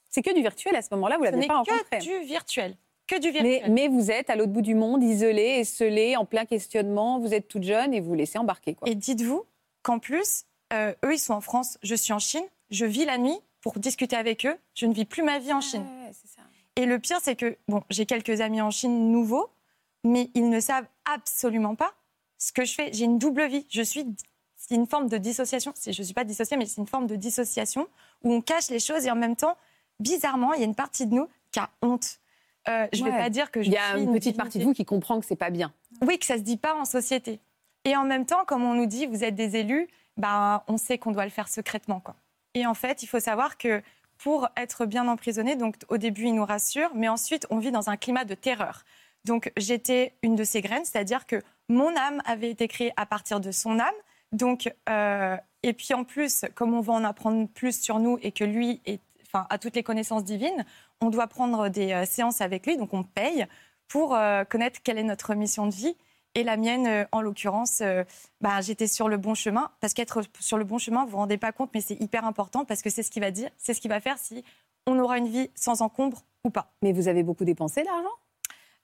C'est 0.09 0.23
que 0.23 0.33
du 0.35 0.41
virtuel 0.41 0.75
à 0.77 0.83
ce 0.83 0.89
moment-là, 0.93 1.19
vous 1.19 1.25
l'avez 1.25 1.47
pas 1.47 1.59
rencontré. 1.59 1.99
que 1.99 2.03
du 2.03 2.27
virtuel. 2.27 2.77
Que 3.07 3.19
du 3.21 3.33
Mais, 3.33 3.43
virtuel. 3.43 3.73
mais 3.73 3.89
vous 3.89 4.11
êtes 4.11 4.31
à 4.31 4.37
l'autre 4.37 4.53
bout 4.53 4.63
du 4.63 4.75
monde, 4.75 5.03
isolé, 5.03 5.43
esselé, 5.59 6.17
en 6.17 6.25
plein 6.25 6.45
questionnement. 6.47 7.19
Vous 7.19 7.35
êtes 7.35 7.49
toute 7.49 7.65
jeune 7.65 7.93
et 7.93 8.01
vous 8.01 8.11
vous 8.11 8.15
laissez 8.15 8.39
embarquer. 8.39 8.75
Quoi. 8.75 8.89
Et 8.89 8.95
dites-vous 8.95 9.45
qu'en 9.83 9.99
plus, 9.99 10.45
euh, 10.73 10.95
eux, 11.05 11.15
ils 11.15 11.19
sont 11.19 11.35
en 11.35 11.41
France, 11.41 11.77
je 11.83 11.95
suis 11.97 12.13
en 12.13 12.21
Chine, 12.21 12.45
je 12.71 12.87
vis 12.87 13.05
la 13.05 13.19
nuit 13.19 13.37
pour 13.61 13.79
discuter 13.79 14.17
avec 14.17 14.47
eux, 14.47 14.57
je 14.75 14.87
ne 14.87 14.95
vis 14.95 15.05
plus 15.05 15.23
ma 15.25 15.39
vie 15.41 15.53
en 15.53 15.61
Chine. 15.61 15.85
Et 16.77 16.87
le 16.87 16.99
pire, 16.99 17.19
c'est 17.23 17.37
que, 17.37 17.57
bon, 17.69 17.83
j'ai 17.91 18.07
quelques 18.07 18.41
amis 18.41 18.61
en 18.61 18.71
Chine 18.71 19.11
nouveaux, 19.13 19.51
mais 20.05 20.31
ils 20.35 20.49
ne 20.49 20.61
savent 20.61 20.87
absolument 21.05 21.75
pas 21.75 21.93
ce 22.39 22.53
que 22.53 22.65
je 22.65 22.75
fais. 22.75 22.91
J'ai 22.93 23.05
une 23.05 23.19
double 23.19 23.47
vie. 23.47 23.67
Je 23.71 23.83
suis. 23.83 24.07
C'est 24.57 24.75
une 24.77 24.87
forme 24.87 25.09
de 25.09 25.19
dissociation. 25.19 25.73
Je 25.85 25.89
ne 25.91 26.05
suis 26.05 26.15
pas 26.15 26.25
dissociée, 26.25 26.57
mais 26.57 26.67
c'est 26.67 26.81
une 26.81 26.87
forme 26.87 27.07
de 27.07 27.17
dissociation 27.17 27.89
où 28.23 28.33
on 28.33 28.41
cache 28.41 28.69
les 28.71 28.79
choses 28.79 29.05
et 29.07 29.11
en 29.11 29.17
même 29.17 29.35
temps, 29.37 29.57
bizarrement, 29.99 30.53
il 30.55 30.61
y 30.61 30.63
a 30.63 30.67
une 30.67 30.75
partie 30.75 31.07
de 31.07 31.15
nous 31.15 31.29
qui 31.51 31.59
a 31.59 31.71
honte. 31.83 32.19
Euh, 32.69 32.87
je 32.93 33.01
ne 33.01 33.07
Ouais. 33.07 33.11
vais 33.17 33.23
pas 33.25 33.31
dire 33.31 33.51
que 33.51 33.63
je 33.63 33.69
Il 33.69 33.73
y 33.73 33.77
a 33.79 33.95
suis 33.95 34.03
une 34.05 34.13
petite 34.13 34.37
partie 34.37 34.59
de 34.59 34.65
vous 34.65 34.73
qui 34.75 34.85
comprend 34.85 35.19
que 35.19 35.27
c'est 35.27 35.35
pas 35.35 35.51
bien. 35.51 35.73
Oui, 36.03 36.19
que 36.19 36.27
ça 36.27 36.37
se 36.37 36.43
dit 36.43 36.57
pas 36.59 36.75
en 36.75 36.85
société. 36.85 37.41
Et 37.85 37.97
en 37.97 38.05
même 38.05 38.27
temps, 38.27 38.45
comme 38.47 38.63
on 38.63 38.75
nous 38.75 38.87
dit, 38.87 39.07
vous 39.07 39.25
êtes 39.25 39.35
des 39.35 39.57
élus, 39.57 39.89
ben, 40.19 40.63
on 40.69 40.77
sait 40.77 40.99
qu'on 40.99 41.11
doit 41.13 41.25
le 41.25 41.31
faire 41.31 41.49
secrètement. 41.49 42.01
Quoi. 42.01 42.15
Et 42.55 42.67
en 42.67 42.75
fait, 42.75 43.03
il 43.03 43.07
faut 43.07 43.19
savoir 43.21 43.57
que 43.57 43.83
pour 44.23 44.49
être 44.57 44.85
bien 44.85 45.09
emprisonné, 45.09 45.57
donc 45.57 45.77
au 45.89 45.97
début, 45.97 46.25
ils 46.25 46.35
nous 46.35 46.45
rassurent, 46.45 46.91
mais 46.95 47.09
ensuite, 47.09 47.47
on 47.49 47.59
vit 47.59 47.71
dans 47.71 47.89
un 47.89 47.97
climat 47.97 48.25
de 48.25 48.35
terreur. 48.35 48.85
Donc, 49.25 49.51
j'étais 49.57 50.15
une 50.23 50.37
de 50.37 50.45
ces 50.45 50.61
graines, 50.61 50.85
c'est-à-dire 50.85 51.27
que 51.27 51.37
mon 51.69 51.95
âme 51.97 52.21
avait 52.27 52.51
été 52.51 52.69
créée 52.69 52.93
à 52.97 53.07
partir 53.07 53.41
de 53.41 53.51
son 53.51 53.79
âme. 53.79 53.95
Donc, 54.33 54.73
euh, 54.89 55.37
et 55.63 55.73
puis 55.73 55.95
en 55.95 56.05
plus, 56.05 56.45
comme 56.55 56.75
on 56.75 56.81
va 56.81 56.93
en 56.93 57.05
apprendre 57.05 57.49
plus 57.49 57.81
sur 57.81 57.99
nous 57.99 58.19
et 58.23 58.31
que 58.31 58.45
lui 58.45 58.83
est, 58.85 59.01
enfin, 59.27 59.47
a 59.49 59.59
toutes 59.59 59.75
les 59.75 59.83
connaissances 59.83 60.25
divines, 60.25 60.67
on 61.01 61.09
doit 61.09 61.27
prendre 61.27 61.69
des 61.69 61.93
euh, 61.93 62.05
séances 62.05 62.43
avec 62.43 62.67
lui, 62.67 62.77
donc 62.77 62.93
on 62.93 63.03
paye 63.03 63.47
pour 63.89 64.15
euh, 64.15 64.45
connaître 64.45 64.81
quelle 64.83 64.99
est 64.99 65.03
notre 65.03 65.35
mission 65.35 65.67
de 65.67 65.75
vie. 65.75 65.97
Et 66.35 66.45
la 66.45 66.57
mienne, 66.57 66.87
euh, 66.87 67.05
en 67.13 67.21
l'occurrence, 67.23 67.81
euh, 67.81 68.05
bah, 68.41 68.61
j'étais 68.61 68.87
sur 68.87 69.09
le 69.09 69.17
bon 69.17 69.35
chemin. 69.35 69.71
Parce 69.81 69.95
qu'être 69.95 70.23
sur 70.39 70.59
le 70.59 70.65
bon 70.65 70.79
chemin, 70.79 71.01
vous 71.01 71.07
ne 71.07 71.11
vous 71.13 71.17
rendez 71.19 71.39
pas 71.39 71.53
compte, 71.53 71.71
mais 71.75 71.81
c'est 71.81 72.01
hyper 72.01 72.25
important 72.25 72.65
parce 72.65 72.83
que 72.83 72.91
c'est 72.91 73.03
ce 73.03 73.11
qui 73.11 73.21
va 73.21 73.31
dire, 73.31 73.51
c'est 73.59 73.75
ce 73.75 73.81
qui 73.81 73.89
va 73.89 74.01
faire 74.01 74.19
si 74.19 74.45
on 74.87 74.99
aura 74.99 75.19
une 75.19 75.29
vie 75.29 75.51
sans 75.55 75.83
encombre 75.83 76.23
ou 76.45 76.51
pas. 76.51 76.73
Mais 76.83 76.93
vous 76.93 77.09
avez 77.09 77.23
beaucoup 77.23 77.45
dépensé 77.45 77.83
d'argent? 77.83 78.09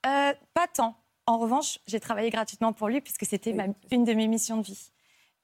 Euh, 0.05 0.33
pas 0.53 0.67
tant. 0.67 0.95
En 1.25 1.37
revanche, 1.37 1.79
j'ai 1.87 1.99
travaillé 1.99 2.29
gratuitement 2.29 2.73
pour 2.73 2.87
lui 2.89 3.01
puisque 3.01 3.25
c'était 3.25 3.53
Oui. 3.53 3.73
une 3.91 4.03
de 4.03 4.13
mes 4.13 4.27
missions 4.27 4.57
de 4.57 4.63
vie. 4.65 4.91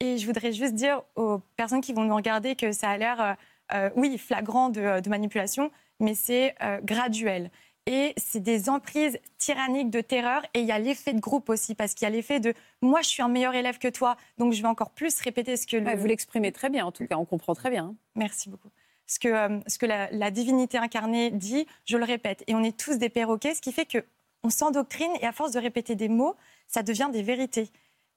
Et 0.00 0.18
je 0.18 0.26
voudrais 0.26 0.52
juste 0.52 0.74
dire 0.74 1.02
aux 1.16 1.38
personnes 1.56 1.80
qui 1.80 1.92
vont 1.92 2.04
nous 2.04 2.14
regarder 2.16 2.54
que 2.56 2.72
ça 2.72 2.90
a 2.90 2.96
l'air, 2.96 3.36
euh, 3.72 3.90
oui, 3.96 4.18
flagrant 4.18 4.68
de, 4.68 5.00
de 5.00 5.08
manipulation, 5.10 5.70
mais 6.00 6.14
c'est 6.14 6.54
euh, 6.62 6.80
graduel. 6.82 7.50
Et 7.86 8.14
c'est 8.16 8.40
des 8.40 8.70
emprises 8.70 9.18
tyranniques 9.36 9.90
de 9.90 10.00
terreur. 10.00 10.42
Et 10.54 10.60
il 10.60 10.66
y 10.66 10.72
a 10.72 10.78
l'effet 10.78 11.12
de 11.12 11.20
groupe 11.20 11.50
aussi, 11.50 11.74
parce 11.74 11.92
qu'il 11.94 12.06
y 12.06 12.08
a 12.08 12.10
l'effet 12.10 12.40
de 12.40 12.54
moi, 12.80 13.02
je 13.02 13.08
suis 13.08 13.22
un 13.22 13.28
meilleur 13.28 13.54
élève 13.54 13.78
que 13.78 13.88
toi, 13.88 14.16
donc 14.38 14.52
je 14.54 14.62
vais 14.62 14.68
encore 14.68 14.90
plus 14.90 15.20
répéter 15.20 15.56
ce 15.56 15.66
que 15.66 15.76
le, 15.76 15.84
Ouais, 15.84 15.96
Vous 15.96 16.06
l'exprimez 16.06 16.50
très 16.52 16.70
bien, 16.70 16.86
en 16.86 16.92
tout 16.92 17.06
cas, 17.06 17.16
on 17.16 17.24
comprend 17.26 17.54
très 17.54 17.68
bien. 17.70 17.94
Merci 18.14 18.48
beaucoup. 18.48 18.70
Ce 19.06 19.18
que, 19.18 19.28
euh, 19.28 19.60
ce 19.66 19.76
que 19.76 19.84
la, 19.84 20.10
la 20.12 20.30
divinité 20.30 20.78
incarnée 20.78 21.30
dit, 21.30 21.66
je 21.84 21.98
le 21.98 22.04
répète. 22.04 22.42
Et 22.46 22.54
on 22.54 22.62
est 22.62 22.74
tous 22.74 22.96
des 22.96 23.10
perroquets, 23.10 23.54
ce 23.54 23.60
qui 23.60 23.70
fait 23.72 23.84
que 23.84 23.98
on 24.44 24.50
s'endoctrine 24.50 25.10
et 25.20 25.26
à 25.26 25.32
force 25.32 25.52
de 25.52 25.58
répéter 25.58 25.94
des 25.94 26.08
mots, 26.08 26.36
ça 26.68 26.82
devient 26.82 27.08
des 27.12 27.22
vérités. 27.22 27.68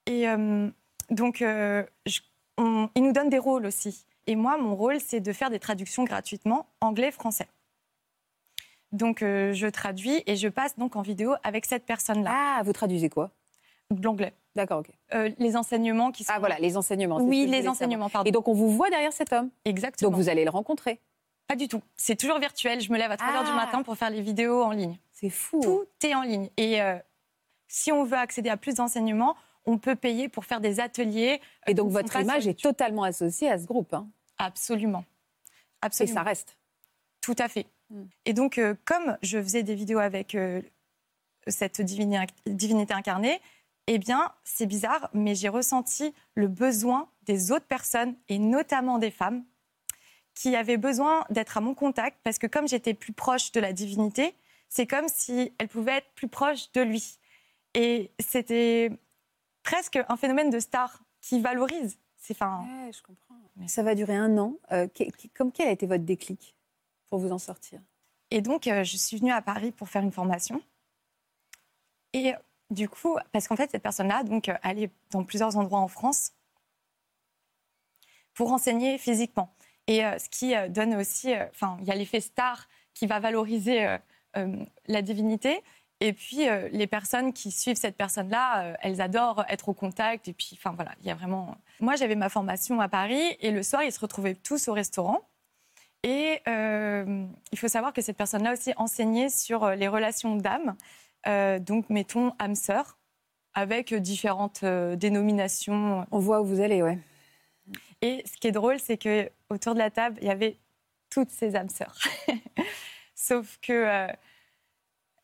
Et 0.05 0.29
euh, 0.29 0.69
donc, 1.09 1.41
euh, 1.41 1.83
je- 2.05 2.19
on- 2.57 2.89
ils 2.95 3.03
nous 3.03 3.11
donnent 3.11 3.29
des 3.29 3.37
rôles 3.37 3.65
aussi. 3.65 4.05
Et 4.27 4.35
moi, 4.37 4.57
mon 4.57 4.75
rôle, 4.75 4.99
c'est 5.01 5.19
de 5.19 5.33
faire 5.33 5.49
des 5.49 5.59
traductions 5.59 6.03
gratuitement, 6.05 6.67
anglais-français. 6.81 7.47
Donc, 8.91 9.21
euh, 9.21 9.51
je 9.53 9.67
traduis 9.67 10.23
et 10.25 10.35
je 10.35 10.47
passe 10.47 10.77
donc 10.77 10.95
en 10.95 11.01
vidéo 11.01 11.33
avec 11.43 11.65
cette 11.65 11.85
personne-là, 11.85 12.31
Ah, 12.33 12.61
vous 12.63 12.73
traduisez 12.73 13.09
quoi? 13.09 13.31
De 13.91 14.01
l'anglais. 14.03 14.33
D'accord, 14.55 14.79
ok. 14.79 14.89
Euh, 15.13 15.29
les 15.37 15.55
enseignements 15.55 16.11
qui 16.11 16.23
sont... 16.23 16.31
Ah, 16.35 16.39
voilà, 16.39 16.57
les 16.59 16.77
enseignements. 16.77 17.17
Oui, 17.17 17.45
les 17.45 17.57
savoir. 17.57 17.71
enseignements, 17.73 18.09
pardon. 18.09 18.27
Et 18.27 18.31
donc, 18.31 18.47
on 18.47 18.53
vous 18.53 18.69
voit 18.71 18.89
derrière 18.89 19.13
cet 19.13 19.31
homme? 19.33 19.49
Exactement. 19.65 20.09
Donc, 20.11 20.19
vous 20.19 20.29
allez 20.29 20.43
le 20.45 20.49
rencontrer? 20.49 20.99
Pas 21.47 21.55
du 21.55 21.67
tout. 21.67 21.81
C'est 21.95 22.15
toujours 22.17 22.39
virtuel. 22.39 22.81
Je 22.81 22.91
me 22.91 22.97
lève 22.97 23.11
à 23.11 23.17
3 23.17 23.29
h 23.29 23.43
du 23.45 23.51
Ah. 23.51 23.55
matin 23.55 23.83
pour 23.83 23.95
faire 23.97 24.09
les 24.09 24.21
vidéos 24.21 24.63
en 24.63 24.71
ligne. 24.71 24.97
C'est 25.13 25.29
fou. 25.29 25.61
Tout 25.61 25.85
est 26.05 26.13
en 26.15 26.21
ligne. 26.23 26.49
Et 26.57 26.81
euh, 26.81 26.97
si 27.67 27.91
on 27.91 28.03
veut 28.03 28.17
accéder 28.17 28.49
à 28.49 28.57
plus 28.57 28.75
d'enseignements, 28.75 29.35
on 29.65 29.77
peut 29.77 29.95
payer 29.95 30.27
pour 30.29 30.43
faire 30.45 30.59
des 30.59 30.79
ateliers. 30.79 31.39
Et 31.67 31.73
donc, 31.73 31.89
votre 31.91 32.15
image 32.19 32.43
sur 32.43 32.51
est 32.51 32.61
totalement 32.61 33.03
associée 33.03 33.49
à 33.49 33.57
ce 33.59 33.65
groupe. 33.65 33.93
hein. 33.93 34.07
Absolument. 34.37 34.99
Et 35.01 35.85
Absolument. 35.85 36.15
ça 36.15 36.23
reste. 36.23 36.57
Tout 37.21 37.35
à 37.39 37.47
fait. 37.47 37.65
Mm. 37.89 38.03
Et 38.25 38.33
donc, 38.33 38.57
euh, 38.57 38.75
comme 38.85 39.17
je 39.21 39.41
faisais 39.41 39.63
des 39.63 39.75
vidéos 39.75 39.99
avec 39.99 40.35
euh, 40.35 40.61
cette 41.47 41.81
divinité, 41.81 42.33
divinité 42.45 42.93
incarnée, 42.93 43.39
eh 43.87 43.99
bien, 43.99 44.31
c'est 44.43 44.65
bizarre, 44.65 45.09
mais 45.13 45.33
j'ai 45.33 45.49
ressenti 45.49 46.13
le 46.35 46.47
besoin 46.47 47.09
des 47.23 47.51
autres 47.51 47.65
personnes, 47.65 48.15
et 48.27 48.37
notamment 48.37 48.97
des 48.97 49.11
femmes, 49.11 49.45
qui 50.33 50.55
avaient 50.55 50.77
besoin 50.77 51.25
d'être 51.29 51.57
à 51.57 51.61
mon 51.61 51.73
contact, 51.73 52.17
parce 52.23 52.37
que 52.37 52.47
comme 52.47 52.67
j'étais 52.67 52.93
plus 52.93 53.13
proche 53.13 53.51
de 53.53 53.59
la 53.59 53.73
divinité, 53.73 54.35
c'est 54.69 54.85
comme 54.85 55.07
si 55.07 55.53
elle 55.57 55.69
pouvait 55.69 55.97
être 55.97 56.11
plus 56.15 56.27
proche 56.27 56.71
de 56.73 56.81
lui. 56.81 57.17
Et 57.73 58.11
c'était 58.19 58.91
presque 59.63 59.99
un 60.09 60.17
phénomène 60.17 60.49
de 60.49 60.59
star 60.59 61.01
qui 61.21 61.39
valorise. 61.39 61.97
C'est 62.17 62.35
enfin. 62.35 62.65
je 62.91 63.01
comprends. 63.01 63.35
Mais 63.55 63.67
ça 63.67 63.83
va 63.83 63.95
durer 63.95 64.15
un 64.15 64.37
an. 64.37 64.55
Euh, 64.71 64.87
comme 65.33 65.51
quel 65.51 65.69
a 65.69 65.71
été 65.71 65.85
votre 65.87 66.03
déclic? 66.03 66.56
Pour 67.09 67.19
vous 67.19 67.31
en 67.31 67.37
sortir 67.37 67.79
Et 68.31 68.41
donc, 68.41 68.67
euh, 68.67 68.83
je 68.83 68.97
suis 68.97 69.17
venue 69.17 69.31
à 69.31 69.41
Paris 69.41 69.71
pour 69.71 69.89
faire 69.89 70.03
une 70.03 70.11
formation. 70.11 70.61
Et 72.13 72.33
du 72.69 72.89
coup, 72.89 73.17
parce 73.31 73.47
qu'en 73.47 73.55
fait, 73.55 73.71
cette 73.71 73.83
personne-là, 73.83 74.23
donc, 74.23 74.49
euh, 74.49 74.57
elle 74.63 74.83
est 74.83 74.91
dans 75.11 75.23
plusieurs 75.23 75.57
endroits 75.57 75.79
en 75.79 75.87
France 75.87 76.33
pour 78.33 78.51
enseigner 78.51 78.97
physiquement. 78.97 79.53
Et 79.87 80.01
ce 80.01 80.27
qui 80.29 80.53
donne 80.69 80.95
aussi, 80.95 81.33
enfin, 81.49 81.77
il 81.79 81.87
y 81.87 81.91
a 81.91 81.95
l'effet 81.95 82.19
star 82.19 82.67
qui 82.93 83.07
va 83.07 83.19
valoriser 83.19 83.97
la 84.35 85.01
divinité. 85.01 85.63
Et 86.01 86.11
puis, 86.11 86.45
les 86.71 86.87
personnes 86.87 87.31
qui 87.31 87.51
suivent 87.51 87.77
cette 87.77 87.95
personne-là, 87.95 88.75
elles 88.81 88.99
adorent 88.99 89.45
être 89.47 89.69
au 89.69 89.73
contact. 89.73 90.27
Et 90.27 90.33
puis, 90.33 90.51
enfin, 90.53 90.73
voilà, 90.75 90.91
il 90.99 91.07
y 91.07 91.09
a 91.09 91.15
vraiment. 91.15 91.55
Moi, 91.79 91.95
j'avais 91.95 92.15
ma 92.15 92.27
formation 92.27 92.81
à 92.81 92.89
Paris 92.89 93.37
et 93.39 93.49
le 93.49 93.63
soir, 93.63 93.81
ils 93.83 93.93
se 93.93 93.99
retrouvaient 94.01 94.35
tous 94.35 94.67
au 94.67 94.73
restaurant. 94.73 95.21
Et 96.07 96.39
euh, 96.47 97.25
il 97.51 97.59
faut 97.59 97.67
savoir 97.67 97.91
que 97.91 98.01
cette 98.01 98.15
personne-là 98.15 98.53
aussi 98.53 98.71
enseignait 98.77 99.27
sur 99.27 99.65
euh, 99.65 99.75
les 99.75 99.89
relations 99.89 100.37
d'âme, 100.37 100.77
euh, 101.27 101.59
donc 101.59 101.89
mettons 101.89 102.31
âme 102.39 102.55
sœur, 102.55 102.97
avec 103.53 103.93
différentes 103.93 104.63
dénominations. 104.63 106.07
On 106.11 106.19
voit 106.19 106.39
où 106.39 106.45
vous 106.45 106.61
allez, 106.61 106.81
ouais. 106.81 106.97
Et 108.01 108.23
ce 108.25 108.37
qui 108.37 108.47
est 108.47 108.53
drôle, 108.53 108.79
c'est 108.79 108.97
que 108.97 109.29
autour 109.49 109.73
de 109.73 109.79
la 109.79 109.91
table, 109.91 110.17
il 110.21 110.27
y 110.29 110.31
avait 110.31 110.57
toutes 111.09 111.29
ces 111.29 111.57
âmes 111.57 111.67
sœurs. 111.67 111.97
Sauf 113.15 113.57
que 113.61 114.07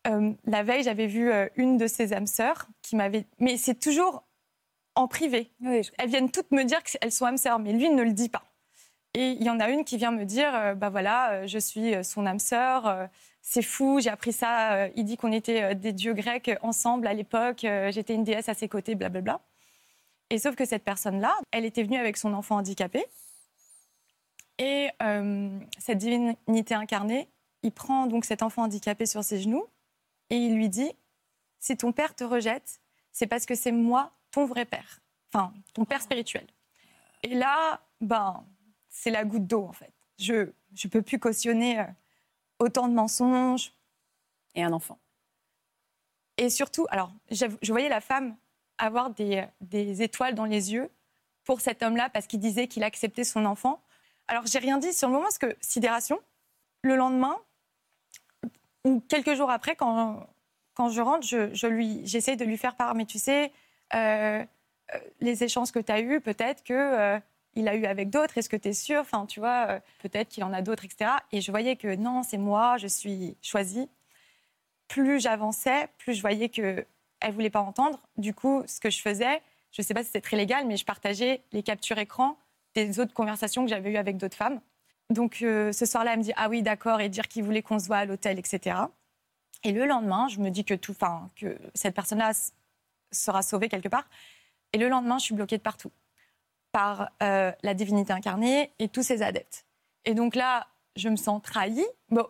la 0.04 0.64
veille, 0.64 0.84
j'avais 0.84 1.08
vu 1.08 1.32
une 1.56 1.78
de 1.78 1.88
ces 1.88 2.12
âmes 2.12 2.28
sœurs 2.28 2.68
qui 2.82 2.96
m'avait. 2.96 3.26
Mais 3.40 3.56
c'est 3.56 3.80
toujours 3.80 4.26
en 4.96 5.08
privé. 5.08 5.52
Elles 5.64 6.10
viennent 6.10 6.32
toutes 6.32 6.52
me 6.52 6.64
dire 6.64 6.82
qu'elles 6.84 7.12
sont 7.12 7.26
âmes 7.26 7.38
sœurs, 7.38 7.60
mais 7.60 7.72
lui 7.72 7.90
ne 7.90 8.02
le 8.02 8.14
dit 8.14 8.30
pas. 8.30 8.44
Et 9.16 9.32
il 9.32 9.44
y 9.44 9.50
en 9.50 9.60
a 9.60 9.70
une 9.70 9.86
qui 9.86 9.98
vient 9.98 10.12
me 10.12 10.26
dire, 10.26 10.54
euh, 10.56 10.74
bah 10.74 10.90
voilà, 10.90 11.34
euh, 11.34 11.48
je 11.48 11.60
suis 11.60 11.94
euh, 11.94 12.02
son 12.02 12.26
âme 12.26 12.40
sœur, 12.40 13.10
c'est 13.42 13.62
fou, 13.62 14.00
j'ai 14.00 14.10
appris 14.10 14.34
ça. 14.34 14.88
il 14.96 15.06
dit 15.06 15.18
qu'on 15.18 15.32
était 15.32 15.76
des 15.76 15.92
dieux 15.92 16.14
grecs 16.14 16.52
ensemble 16.62 17.08
à 17.08 17.14
l'époque, 17.14 17.66
j'étais 17.90 18.16
une 18.16 18.24
déesse 18.24 18.48
à 18.48 18.54
ses 18.54 18.70
côtés, 18.70 18.96
blablabla. 18.96 19.42
Et 20.30 20.40
sauf 20.40 20.56
que 20.56 20.64
cette 20.64 20.86
personne-là, 20.86 21.36
elle 21.52 21.66
était 21.66 21.84
venue 21.84 21.98
avec 21.98 22.16
son 22.16 22.34
enfant 22.34 22.56
handicapé. 22.56 23.06
Et 24.60 24.92
cette 25.78 25.98
divinité 25.98 26.74
incarnée, 26.74 27.28
il 27.64 27.74
prend 27.74 28.08
donc 28.08 28.24
cet 28.24 28.44
enfant 28.44 28.64
handicapé 28.64 29.06
sur 29.06 29.26
ses 29.26 29.42
genoux 29.42 29.68
et 30.30 30.38
il 30.38 30.56
lui 30.56 30.70
dit, 30.70 30.94
si 31.60 31.76
ton 31.76 31.92
père 31.92 32.16
te 32.16 32.24
rejette, 32.24 32.80
c'est 33.12 33.28
parce 33.28 33.46
que 33.46 33.56
c'est 33.56 33.74
moi 33.74 34.14
ton 34.32 34.46
vrai 34.46 34.64
père, 34.64 35.02
enfin 35.34 35.54
ton 35.74 35.84
père 35.84 36.02
spirituel. 36.02 36.48
Et 37.24 37.36
là, 37.36 37.82
ben, 38.00 38.46
c'est 38.94 39.10
la 39.12 39.26
goutte 39.26 39.48
d'eau, 39.48 39.66
en 39.66 39.74
fait. 39.74 39.92
Je 40.20 40.34
ne 40.84 40.90
peux 40.90 41.02
plus 41.02 41.20
cautionner 41.20 41.80
euh, 41.80 41.86
autant 42.60 42.88
de 42.88 42.94
mensonges. 42.94 43.74
Et 44.56 44.62
un 44.62 44.72
enfant. 44.72 45.00
Et 46.38 46.52
surtout, 46.52 46.86
alors, 46.92 47.12
je 47.32 47.72
voyais 47.72 47.90
la 47.90 48.02
femme 48.02 48.38
avoir 48.78 49.10
des, 49.10 49.46
des 49.62 50.04
étoiles 50.04 50.36
dans 50.36 50.46
les 50.46 50.72
yeux 50.72 50.92
pour 51.44 51.60
cet 51.60 51.82
homme-là 51.82 52.10
parce 52.10 52.28
qu'il 52.28 52.40
disait 52.40 52.68
qu'il 52.68 52.84
acceptait 52.84 53.24
son 53.24 53.46
enfant. 53.46 53.82
Alors, 54.28 54.46
j'ai 54.46 54.60
rien 54.60 54.78
dit 54.78 54.94
sur 54.94 55.08
le 55.08 55.14
moment 55.16 55.26
parce 55.26 55.40
que, 55.40 55.58
sidération, 55.60 56.20
le 56.84 56.96
lendemain, 56.96 57.36
ou 58.84 59.00
quelques 59.10 59.34
jours 59.34 59.50
après, 59.50 59.76
quand, 59.76 60.28
quand 60.76 60.90
je 60.90 61.02
rentre, 61.02 61.26
je, 61.26 61.52
je 61.56 62.02
j'essaie 62.04 62.36
de 62.36 62.46
lui 62.46 62.58
faire 62.58 62.76
part. 62.76 62.94
Mais 62.94 63.06
tu 63.06 63.18
sais, 63.18 63.52
euh, 63.96 64.46
euh, 64.94 65.00
les 65.20 65.44
échanges 65.44 65.72
que 65.72 65.80
tu 65.80 65.92
as 65.92 66.00
eus, 66.00 66.22
peut-être 66.22 66.64
que 66.64 67.20
il 67.56 67.68
a 67.68 67.76
eu 67.76 67.86
avec 67.86 68.10
d'autres, 68.10 68.38
est-ce 68.38 68.50
que 68.50 68.58
tu 68.58 68.70
es 68.70 68.74
sûre 68.74 69.02
Enfin, 69.02 69.26
tu 69.26 69.40
vois, 69.40 69.68
euh, 69.70 69.80
peut-être 70.00 70.30
qu'il 70.30 70.44
en 70.44 70.54
a 70.54 70.62
d'autres, 70.62 70.86
etc. 70.86 71.12
Et 71.32 71.42
je 71.42 71.52
voyais 71.52 71.76
que 71.76 71.96
non, 71.96 72.24
c'est 72.24 72.38
moi, 72.38 72.78
je 72.78 72.88
suis 72.88 73.38
choisie. 73.42 73.90
Plus 74.88 75.20
j'avançais, 75.20 75.88
plus 75.98 76.14
je 76.14 76.22
voyais 76.22 76.50
qu'elle 76.50 76.86
ne 77.26 77.32
voulait 77.32 77.50
pas 77.50 77.62
entendre. 77.62 78.00
Du 78.18 78.34
coup, 78.34 78.64
ce 78.68 78.80
que 78.80 78.90
je 78.90 79.02
faisais, 79.02 79.42
je 79.72 79.82
ne 79.82 79.86
sais 79.86 79.94
pas 79.94 80.04
si 80.04 80.12
c'est 80.12 80.22
très 80.22 80.38
légal, 80.38 80.66
mais 80.68 80.78
je 80.78 80.86
partageais 80.86 81.44
les 81.52 81.64
captures 81.64 81.98
écran 81.98 82.38
des 82.76 83.00
autres 83.00 83.14
conversations 83.14 83.64
que 83.64 83.70
j'avais 83.70 83.92
eues 83.92 83.98
avec 83.98 84.18
d'autres 84.18 84.38
femmes. 84.38 84.60
Donc 85.10 85.42
euh, 85.42 85.72
ce 85.72 85.86
soir-là, 85.86 86.14
elle 86.14 86.20
me 86.20 86.24
dit 86.24 86.34
ah 86.36 86.50
oui 86.50 86.62
d'accord 86.64 87.02
et 87.02 87.10
dire 87.10 87.28
qu'il 87.28 87.44
voulait 87.44 87.62
qu'on 87.62 87.80
se 87.80 87.88
voit 87.88 87.98
à 87.98 88.06
l'hôtel, 88.06 88.40
etc. 88.40 88.78
Et 89.64 89.72
le 89.72 89.86
lendemain, 89.86 90.28
je 90.28 90.40
me 90.40 90.50
dis 90.50 90.66
que 90.66 90.74
tout, 90.74 90.92
enfin 90.92 91.30
que 91.36 91.58
cette 91.74 91.96
personne-là 91.96 92.32
sera 93.12 93.42
sauvée 93.42 93.70
quelque 93.70 93.90
part. 93.90 94.08
Et 94.74 94.78
le 94.78 94.90
lendemain, 94.90 95.20
je 95.20 95.26
suis 95.26 95.36
bloquée 95.36 95.58
de 95.58 95.62
partout 95.62 95.92
par 96.74 97.12
euh, 97.22 97.52
la 97.62 97.74
divinité 97.76 98.12
incarnée 98.12 98.74
et 98.80 98.90
tous 98.90 99.04
ses 99.04 99.22
adeptes. 99.22 99.66
Et 100.06 100.16
donc 100.16 100.36
là, 100.36 100.68
je 100.98 101.08
me 101.08 101.16
sens 101.16 101.42
trahie. 101.42 101.86
Bon, 102.10 102.28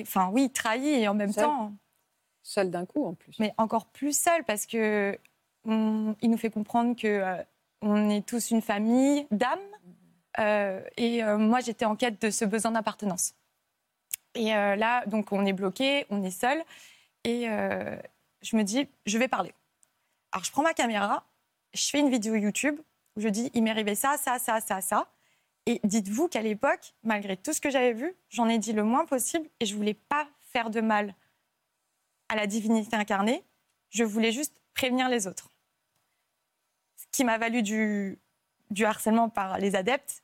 enfin 0.00 0.30
oui, 0.32 0.50
trahie 0.50 0.88
et 0.88 1.08
en 1.08 1.14
même 1.14 1.34
temps. 1.34 1.72
Seule 2.42 2.70
d'un 2.70 2.86
coup 2.86 3.04
en 3.04 3.14
plus. 3.14 3.36
Mais 3.40 3.52
encore 3.58 3.86
plus 3.86 4.18
seule 4.18 4.44
parce 4.44 4.64
que 4.64 5.18
il 5.66 6.30
nous 6.30 6.36
fait 6.36 6.50
comprendre 6.50 6.94
que 6.94 7.08
euh, 7.08 7.42
on 7.82 8.08
est 8.08 8.24
tous 8.24 8.50
une 8.50 8.62
famille 8.62 9.26
d'âmes. 9.30 9.58
Euh, 10.38 10.82
et 10.96 11.22
moi, 11.22 11.60
j'étais 11.60 11.84
en 11.84 11.96
quête 11.96 12.20
de 12.20 12.30
ce 12.30 12.44
besoin 12.44 12.72
d'appartenance. 12.72 13.34
Et 14.34 14.46
là, 14.46 15.06
donc, 15.06 15.30
on 15.32 15.46
est 15.46 15.52
bloqué, 15.52 16.06
on 16.10 16.22
est 16.24 16.30
seul. 16.30 16.60
Et 17.22 17.46
je 17.46 18.56
me 18.56 18.62
dis, 18.62 18.88
je 19.06 19.16
vais 19.16 19.28
parler. 19.28 19.52
Alors, 20.32 20.44
je 20.44 20.50
prends 20.50 20.62
ma 20.62 20.74
caméra, 20.74 21.24
je 21.72 21.88
fais 21.88 22.00
une 22.00 22.10
vidéo 22.10 22.34
YouTube 22.34 22.80
je 23.16 23.28
dis, 23.28 23.50
il 23.54 23.62
m'est 23.62 23.70
arrivé 23.70 23.94
ça, 23.94 24.16
ça, 24.16 24.38
ça, 24.38 24.60
ça, 24.60 24.80
ça. 24.80 25.08
Et 25.66 25.80
dites-vous 25.84 26.28
qu'à 26.28 26.42
l'époque, 26.42 26.94
malgré 27.02 27.36
tout 27.36 27.52
ce 27.52 27.60
que 27.60 27.70
j'avais 27.70 27.92
vu, 27.92 28.14
j'en 28.28 28.48
ai 28.48 28.58
dit 28.58 28.72
le 28.72 28.84
moins 28.84 29.06
possible 29.06 29.48
et 29.60 29.66
je 29.66 29.74
voulais 29.74 29.94
pas 29.94 30.28
faire 30.40 30.70
de 30.70 30.80
mal 30.80 31.14
à 32.28 32.36
la 32.36 32.46
divinité 32.46 32.96
incarnée. 32.96 33.42
Je 33.90 34.04
voulais 34.04 34.32
juste 34.32 34.60
prévenir 34.74 35.08
les 35.08 35.26
autres. 35.26 35.50
Ce 36.96 37.06
qui 37.12 37.24
m'a 37.24 37.38
valu 37.38 37.62
du, 37.62 38.18
harcèlement 38.84 39.28
par 39.28 39.58
les 39.58 39.74
adeptes, 39.74 40.22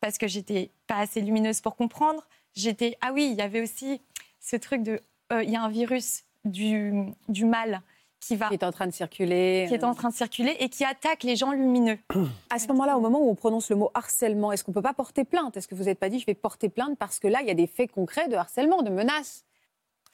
parce 0.00 0.18
que 0.18 0.28
j'étais 0.28 0.70
pas 0.86 0.98
assez 0.98 1.20
lumineuse 1.20 1.60
pour 1.60 1.76
comprendre. 1.76 2.26
J'étais 2.54 2.96
ah 3.00 3.12
oui, 3.12 3.28
il 3.30 3.36
y 3.36 3.42
avait 3.42 3.62
aussi 3.62 4.00
ce 4.40 4.56
truc 4.56 4.82
de 4.82 5.00
euh, 5.32 5.42
il 5.42 5.50
y 5.50 5.56
a 5.56 5.62
un 5.62 5.68
virus 5.68 6.24
du, 6.44 6.92
du 7.28 7.44
mal 7.44 7.82
qui 8.20 8.36
va 8.36 8.48
qui 8.48 8.54
est 8.54 8.64
en 8.64 8.72
train 8.72 8.86
de 8.86 8.92
circuler, 8.92 9.66
qui 9.68 9.74
est 9.74 9.84
en 9.84 9.94
train 9.94 10.10
de 10.10 10.14
circuler 10.14 10.56
et 10.60 10.68
qui 10.68 10.84
attaque 10.84 11.22
les 11.22 11.36
gens 11.36 11.52
lumineux. 11.52 11.98
À 12.50 12.58
ce 12.58 12.68
moment-là, 12.68 12.96
au 12.96 13.00
moment 13.00 13.20
où 13.20 13.30
on 13.30 13.34
prononce 13.34 13.70
le 13.70 13.76
mot 13.76 13.90
harcèlement, 13.94 14.52
est-ce 14.52 14.64
qu'on 14.64 14.72
peut 14.72 14.82
pas 14.82 14.94
porter 14.94 15.24
plainte? 15.24 15.56
Est-ce 15.56 15.68
que 15.68 15.74
vous 15.74 15.84
n'êtes 15.84 15.98
pas 15.98 16.08
dit 16.08 16.18
je 16.18 16.26
vais 16.26 16.34
porter 16.34 16.68
plainte 16.68 16.98
parce 16.98 17.18
que 17.18 17.28
là 17.28 17.40
il 17.42 17.48
y 17.48 17.50
a 17.50 17.54
des 17.54 17.66
faits 17.66 17.90
concrets 17.92 18.28
de 18.28 18.36
harcèlement, 18.36 18.82
de 18.82 18.90
menaces? 18.90 19.44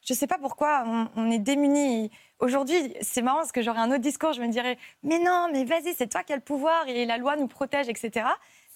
Je 0.05 0.15
ne 0.15 0.19
sais 0.19 0.27
pas 0.27 0.39
pourquoi 0.39 0.85
on, 1.15 1.31
est 1.31 1.39
démunis. 1.39 2.11
Aujourd'hui, 2.41 2.75
c'est 3.03 3.23
marrant 3.23 3.39
parce 3.39 3.53
que 3.53 3.63
j'aurais 3.63 3.79
un 3.79 3.91
autre 3.91 4.01
discours, 4.01 4.33
je 4.33 4.41
me 4.41 4.49
dirais 4.49 4.77
mais 5.05 5.21
non, 5.21 5.49
mais 5.53 5.65
vas-y, 5.65 5.95
c'est 5.95 6.09
toi 6.09 6.25
qui 6.25 6.33
as 6.33 6.37
le 6.37 6.43
pouvoir 6.43 6.89
et 6.89 7.07
la 7.07 7.19
loi 7.19 7.37
nous 7.37 7.47
protège, 7.47 7.89
etc. 7.89 8.27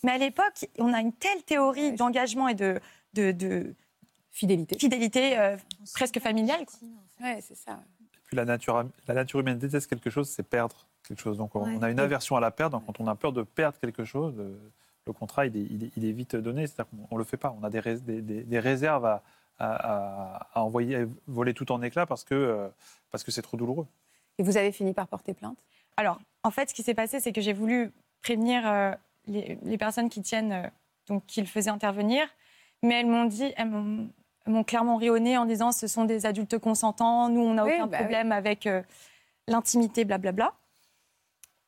Mais 0.04 0.12
à 0.12 0.18
l'époque, 0.18 0.66
on 0.78 0.92
a 0.92 1.00
une 1.00 1.12
telle 1.12 1.42
théorie 1.42 1.92
d'engagement 1.92 2.46
et 2.46 2.54
de, 2.54 2.80
de, 3.14 3.74
fidélité, 4.30 4.78
fidélité 4.78 5.38
euh, 5.38 5.56
presque 5.94 6.20
familiale. 6.20 6.64
Oui, 7.20 7.30
c'est 7.40 7.56
ça 7.56 7.80
la 8.32 8.44
nature, 8.44 8.84
la 9.06 9.14
nature 9.14 9.40
humaine 9.40 9.58
déteste 9.58 9.88
quelque 9.88 10.10
chose, 10.10 10.28
c'est 10.28 10.42
perdre 10.42 10.86
quelque 11.06 11.20
chose. 11.20 11.38
Donc 11.38 11.54
on, 11.54 11.82
a 11.82 11.90
une 11.90 12.00
aversion 12.00 12.36
à 12.36 12.40
la 12.40 12.50
perte. 12.50 12.72
Donc 12.72 12.86
quand 12.86 13.00
on 13.00 13.06
a 13.06 13.14
peur 13.14 13.32
de 13.32 13.42
perdre 13.42 13.78
quelque 13.78 14.04
chose, 14.04 14.34
le, 14.36 15.12
contrat, 15.12 15.46
il 15.46 15.90
est, 15.96 16.12
vite 16.12 16.34
donné. 16.36 16.66
C'est-à-dire 16.66 16.90
qu'on 17.08 17.14
ne 17.14 17.20
le 17.20 17.24
fait 17.24 17.36
pas. 17.36 17.56
On 17.60 17.64
a 17.64 17.70
des, 17.70 17.80
des, 18.00 18.58
réserves 18.58 19.06
à, 19.06 19.22
à, 19.58 20.60
envoyer 20.60 21.06
voler 21.26 21.54
tout 21.54 21.70
en 21.72 21.80
éclats 21.82 22.06
parce 22.06 22.24
que 22.24 22.34
euh, 22.34 22.68
parce 23.10 23.24
que 23.24 23.30
c'est 23.30 23.42
trop 23.42 23.56
douloureux. 23.56 23.86
Et 24.38 24.42
vous 24.42 24.56
avez 24.56 24.72
fini 24.72 24.92
par 24.92 25.08
porter 25.08 25.32
plainte? 25.32 25.58
Alors, 25.96 26.18
en 26.42 26.50
fait, 26.50 26.68
ce 26.68 26.74
qui 26.74 26.82
s'est 26.82 26.94
passé, 26.94 27.20
c'est 27.20 27.32
que 27.32 27.40
j'ai 27.40 27.54
voulu 27.54 27.92
prévenir 28.22 28.66
euh, 28.66 28.92
les, 29.26 29.78
personnes 29.78 30.10
qui 30.10 30.20
tiennent, 30.20 30.52
euh, 30.52 30.68
donc 31.06 31.24
qui 31.26 31.40
le 31.40 31.46
faisaient 31.46 31.70
intervenir, 31.70 32.28
mais 32.82 33.00
elles 33.00 33.06
m'ont 33.06 33.24
dit, 33.24 33.52
elles 33.56 33.70
m'ont 34.46 34.64
clairement 34.64 34.96
rionné 34.96 35.36
en 35.38 35.44
disant 35.44 35.72
ce 35.72 35.86
sont 35.86 36.04
des 36.04 36.26
adultes 36.26 36.58
consentants, 36.58 37.28
nous 37.28 37.40
on 37.40 37.54
n'a 37.54 37.64
aucun 37.64 37.86
bah 37.86 37.98
problème 37.98 38.32
avec 38.32 38.66
euh, 38.66 38.82
l'intimité, 39.46 40.04
blablabla. 40.04 40.54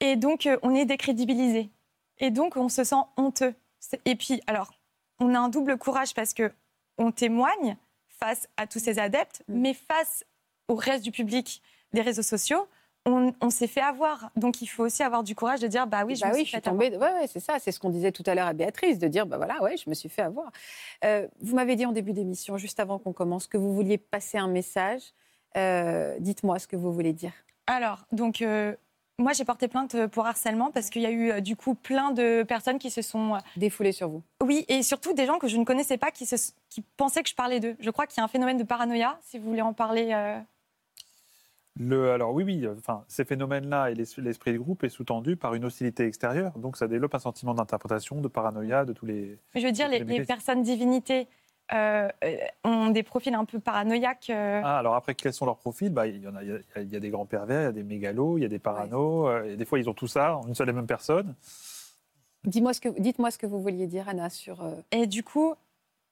Et 0.00 0.16
donc 0.16 0.46
euh, 0.46 0.58
on 0.62 0.74
est 0.74 0.84
décrédibilisé. 0.84 1.70
Et 2.18 2.30
donc 2.30 2.56
on 2.56 2.68
se 2.68 2.84
sent 2.84 3.02
honteux. 3.16 3.54
Et 4.04 4.16
puis 4.16 4.40
alors, 4.46 4.72
on 5.20 5.34
a 5.34 5.38
un 5.38 5.48
double 5.48 5.76
courage 5.78 6.14
parce 6.14 6.34
que 6.34 6.52
on 6.98 7.12
témoigne 7.12 7.76
face 8.08 8.48
à 8.56 8.66
tous 8.66 8.80
ces 8.80 8.98
adeptes, 8.98 9.42
Mm. 9.48 9.60
mais 9.60 9.74
face 9.74 10.24
au 10.68 10.74
reste 10.74 11.04
du 11.04 11.12
public 11.12 11.62
des 11.92 12.02
réseaux 12.02 12.22
sociaux, 12.22 12.68
on, 13.08 13.34
on 13.40 13.50
s'est 13.50 13.66
fait 13.66 13.80
avoir. 13.80 14.30
Donc 14.36 14.62
il 14.62 14.66
faut 14.66 14.84
aussi 14.84 15.02
avoir 15.02 15.22
du 15.22 15.34
courage 15.34 15.60
de 15.60 15.66
dire 15.66 15.86
bah 15.86 16.04
oui, 16.04 16.16
je 16.16 16.22
bah 16.22 16.28
me 16.28 16.32
oui, 16.34 16.38
suis 16.40 16.44
je 16.46 16.50
suis 16.50 16.60
fait 16.60 16.68
avoir. 16.68 16.84
tombée. 16.90 16.96
Ouais, 16.96 17.20
ouais, 17.20 17.26
c'est 17.26 17.40
ça. 17.40 17.58
C'est 17.58 17.72
ce 17.72 17.80
qu'on 17.80 17.90
disait 17.90 18.12
tout 18.12 18.22
à 18.26 18.34
l'heure 18.34 18.46
à 18.46 18.52
Béatrice, 18.52 18.98
de 18.98 19.08
dire 19.08 19.26
bah 19.26 19.36
voilà, 19.36 19.60
ouais, 19.62 19.76
je 19.76 19.88
me 19.90 19.94
suis 19.94 20.08
fait 20.08 20.22
avoir. 20.22 20.50
Euh, 21.04 21.26
vous 21.40 21.56
m'avez 21.56 21.76
dit 21.76 21.86
en 21.86 21.92
début 21.92 22.12
d'émission, 22.12 22.56
juste 22.58 22.80
avant 22.80 22.98
qu'on 22.98 23.12
commence, 23.12 23.46
que 23.46 23.56
vous 23.56 23.74
vouliez 23.74 23.98
passer 23.98 24.38
un 24.38 24.48
message. 24.48 25.02
Euh, 25.56 26.16
Dites-moi 26.20 26.58
ce 26.58 26.66
que 26.66 26.76
vous 26.76 26.92
voulez 26.92 27.12
dire. 27.12 27.32
Alors, 27.66 28.04
donc, 28.12 28.42
euh, 28.42 28.74
moi, 29.18 29.32
j'ai 29.32 29.44
porté 29.44 29.66
plainte 29.66 30.06
pour 30.08 30.26
harcèlement 30.26 30.70
parce 30.70 30.90
qu'il 30.90 31.02
y 31.02 31.06
a 31.06 31.10
eu, 31.10 31.42
du 31.42 31.56
coup, 31.56 31.74
plein 31.74 32.12
de 32.12 32.44
personnes 32.44 32.78
qui 32.78 32.90
se 32.90 33.02
sont. 33.02 33.34
euh, 33.34 33.38
Défoulé 33.56 33.92
sur 33.92 34.08
vous. 34.08 34.22
Oui, 34.44 34.64
et 34.68 34.82
surtout 34.82 35.12
des 35.14 35.26
gens 35.26 35.38
que 35.38 35.48
je 35.48 35.56
ne 35.56 35.64
connaissais 35.64 35.96
pas 35.98 36.10
qui, 36.10 36.24
se, 36.26 36.36
qui 36.68 36.82
pensaient 36.96 37.22
que 37.22 37.28
je 37.28 37.34
parlais 37.34 37.60
d'eux. 37.60 37.76
Je 37.80 37.90
crois 37.90 38.06
qu'il 38.06 38.18
y 38.18 38.20
a 38.20 38.24
un 38.24 38.28
phénomène 38.28 38.58
de 38.58 38.62
paranoïa, 38.64 39.18
si 39.22 39.38
vous 39.38 39.48
voulez 39.48 39.62
en 39.62 39.72
parler. 39.72 40.12
Le, 41.78 42.10
alors 42.10 42.32
oui, 42.34 42.42
oui, 42.44 42.66
enfin, 42.66 43.04
ces 43.08 43.24
phénomènes-là 43.24 43.90
et 43.90 43.94
l'es- 43.94 44.18
l'esprit 44.18 44.52
de 44.52 44.58
groupe 44.58 44.82
est 44.84 44.88
sous-tendu 44.88 45.36
par 45.36 45.54
une 45.54 45.64
hostilité 45.64 46.04
extérieure, 46.06 46.58
donc 46.58 46.76
ça 46.76 46.88
développe 46.88 47.14
un 47.14 47.20
sentiment 47.20 47.54
d'interprétation, 47.54 48.20
de 48.20 48.28
paranoïa, 48.28 48.84
de 48.84 48.92
tous 48.92 49.06
les... 49.06 49.38
Mais 49.54 49.60
je 49.60 49.66
veux 49.66 49.72
dire, 49.72 49.88
les, 49.88 50.24
personnes 50.24 50.62
divinités 50.62 51.28
euh, 51.72 52.08
euh, 52.24 52.36
ont 52.64 52.90
des 52.90 53.02
profils 53.04 53.34
un 53.34 53.44
peu 53.44 53.60
paranoïaques. 53.60 54.30
euh. 54.30 54.60
Ah, 54.64 54.78
alors 54.78 54.94
après, 54.96 55.14
quels 55.14 55.32
sont 55.32 55.46
leurs 55.46 55.58
profils? 55.58 55.92
Bah, 55.92 56.06
il, 56.08 56.20
y 56.20 56.26
en 56.26 56.34
a, 56.34 56.42
il, 56.42 56.48
y 56.48 56.52
a, 56.52 56.80
il 56.82 56.88
y 56.88 56.96
a 56.96 57.00
des 57.00 57.10
grands 57.10 57.26
pervers, 57.26 57.60
il 57.60 57.64
y 57.64 57.68
a 57.68 57.72
des 57.72 57.84
mégalos, 57.84 58.38
il 58.38 58.42
y 58.42 58.44
a 58.44 58.48
des 58.48 58.58
paranos, 58.58 59.28
euh, 59.28 59.44
et 59.52 59.56
des 59.56 59.64
fois 59.64 59.78
ils 59.78 59.88
ont 59.88 59.94
tout 59.94 60.08
ça 60.08 60.36
en 60.38 60.48
une 60.48 60.54
seule 60.54 60.70
et 60.70 60.72
même 60.72 60.86
personne. 60.86 61.34
Dis-moi 62.44 62.72
ce 62.72 62.80
que, 62.80 62.88
dites-moi 63.00 63.30
ce 63.30 63.38
que 63.38 63.46
vous 63.46 63.60
vouliez 63.60 63.86
dire, 63.86 64.08
Anna, 64.08 64.30
sur. 64.30 64.62
euh, 64.62 64.74
Et 64.90 65.06
du 65.06 65.22
coup, 65.22 65.54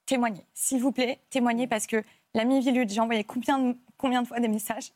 témoignez. 0.04 0.44
S'il 0.54 0.80
vous 0.80 0.92
plaît, 0.92 1.18
témoignez 1.30 1.66
parce 1.66 1.86
que 1.86 2.02
l'ami 2.34 2.60
Vilude, 2.60 2.90
j'ai 2.90 3.00
envoyé 3.00 3.24
combien 3.24 3.58
de, 3.58 3.76
combien 3.96 4.22
de 4.22 4.28
fois 4.28 4.38
des 4.38 4.48
messages? 4.48 4.92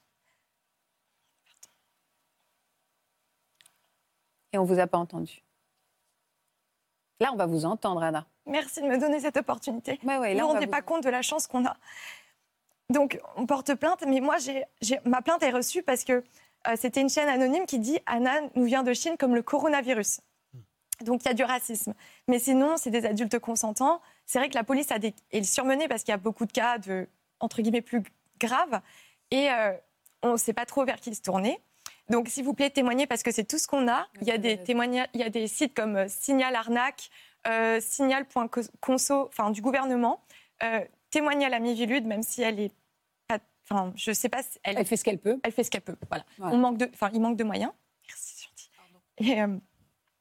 Et 4.52 4.58
on 4.58 4.64
vous 4.64 4.78
a 4.78 4.86
pas 4.86 4.98
entendu. 4.98 5.42
Là, 7.20 7.30
on 7.32 7.36
va 7.36 7.46
vous 7.46 7.64
entendre, 7.64 8.02
Anna. 8.02 8.26
Merci 8.46 8.80
de 8.80 8.86
me 8.86 8.98
donner 8.98 9.20
cette 9.20 9.36
opportunité. 9.36 9.98
Ouais, 10.02 10.16
ouais, 10.18 10.32
Vous 10.32 10.38
là, 10.38 10.42
ne 10.42 10.42
on 10.42 10.46
vous 10.46 10.48
va 10.48 10.54
rendez 10.54 10.66
vous- 10.66 10.70
pas 10.72 10.82
compte 10.82 11.04
de 11.04 11.10
la 11.10 11.22
chance 11.22 11.46
qu'on 11.46 11.66
a. 11.66 11.76
Donc, 12.88 13.20
on 13.36 13.46
porte 13.46 13.74
plainte, 13.74 14.02
mais 14.06 14.20
moi, 14.20 14.36
ma 15.04 15.22
plainte 15.22 15.42
est 15.42 15.50
reçue 15.50 15.82
parce 15.82 16.02
que 16.02 16.24
euh, 16.66 16.74
c'était 16.76 17.00
une 17.00 17.08
chaîne 17.10 17.28
anonyme 17.28 17.66
qui 17.66 17.78
dit 17.78 17.98
Anna 18.06 18.40
nous 18.54 18.64
vient 18.64 18.82
de 18.82 18.92
Chine 18.92 19.16
comme 19.18 19.34
le 19.34 19.42
coronavirus. 19.42 20.20
Donc, 21.02 21.22
il 21.24 21.28
y 21.28 21.30
a 21.30 21.34
du 21.34 21.44
racisme. 21.44 21.94
Mais 22.26 22.38
sinon, 22.38 22.76
c'est 22.76 22.90
des 22.90 23.06
adultes 23.06 23.38
consentants. 23.38 24.00
C'est 24.26 24.38
vrai 24.38 24.48
que 24.48 24.54
la 24.54 24.64
police 24.64 24.90
a 24.90 24.98
des, 24.98 25.14
est 25.30 25.42
surmenée 25.44 25.88
parce 25.88 26.02
qu'il 26.02 26.12
y 26.12 26.14
a 26.14 26.18
beaucoup 26.18 26.46
de 26.46 26.52
cas 26.52 26.78
de, 26.78 27.08
entre 27.38 27.62
guillemets, 27.62 27.80
plus 27.82 28.02
graves. 28.38 28.80
Et 29.30 29.50
euh, 29.50 29.72
on 30.22 30.32
ne 30.32 30.36
sait 30.36 30.52
pas 30.52 30.66
trop 30.66 30.84
vers 30.84 31.00
qui 31.00 31.14
se 31.14 31.22
tourner. 31.22 31.60
Donc, 32.10 32.28
s'il 32.28 32.44
vous 32.44 32.54
plaît, 32.54 32.70
témoignez 32.70 33.06
parce 33.06 33.22
que 33.22 33.30
c'est 33.30 33.44
tout 33.44 33.58
ce 33.58 33.66
qu'on 33.66 33.88
a. 33.88 34.08
Il 34.20 34.26
y 34.26 34.32
a 34.32 34.38
des 34.38 34.62
témoignages, 34.62 35.08
il 35.14 35.20
y 35.20 35.24
a 35.24 35.30
des 35.30 35.46
sites 35.46 35.74
comme 35.74 35.96
euh, 35.96 36.06
Signal 36.08 36.54
Arnaque, 36.56 37.10
euh, 37.46 37.80
Signal.conso, 37.80 39.26
enfin 39.28 39.50
du 39.50 39.62
gouvernement. 39.62 40.20
Euh, 40.62 40.80
témoignez 41.10 41.46
à 41.46 41.48
l'amie 41.48 41.74
Vilude, 41.74 42.06
même 42.06 42.22
si 42.22 42.42
elle 42.42 42.60
est 42.60 42.72
pas, 43.28 43.38
enfin, 43.68 43.92
je 43.96 44.12
sais 44.12 44.28
pas, 44.28 44.42
si 44.42 44.58
elle, 44.64 44.78
Elle 44.78 44.86
fait 44.86 44.96
ce 44.96 45.04
qu'elle 45.04 45.18
peut. 45.18 45.38
elle 45.42 45.52
fait 45.52 45.64
ce 45.64 45.70
qu'elle 45.70 45.82
peut. 45.82 45.96
Voilà. 46.08 46.24
Voilà. 46.38 46.54
On 46.54 46.58
manque 46.58 46.78
de, 46.78 46.90
enfin, 46.92 47.10
il 47.14 47.20
manque 47.20 47.36
de 47.36 47.44
moyens. 47.44 47.72
Merci, 48.08 48.34
c'est 48.36 48.44
gentil. 48.44 48.70
Et, 49.18 49.40
euh, 49.40 49.56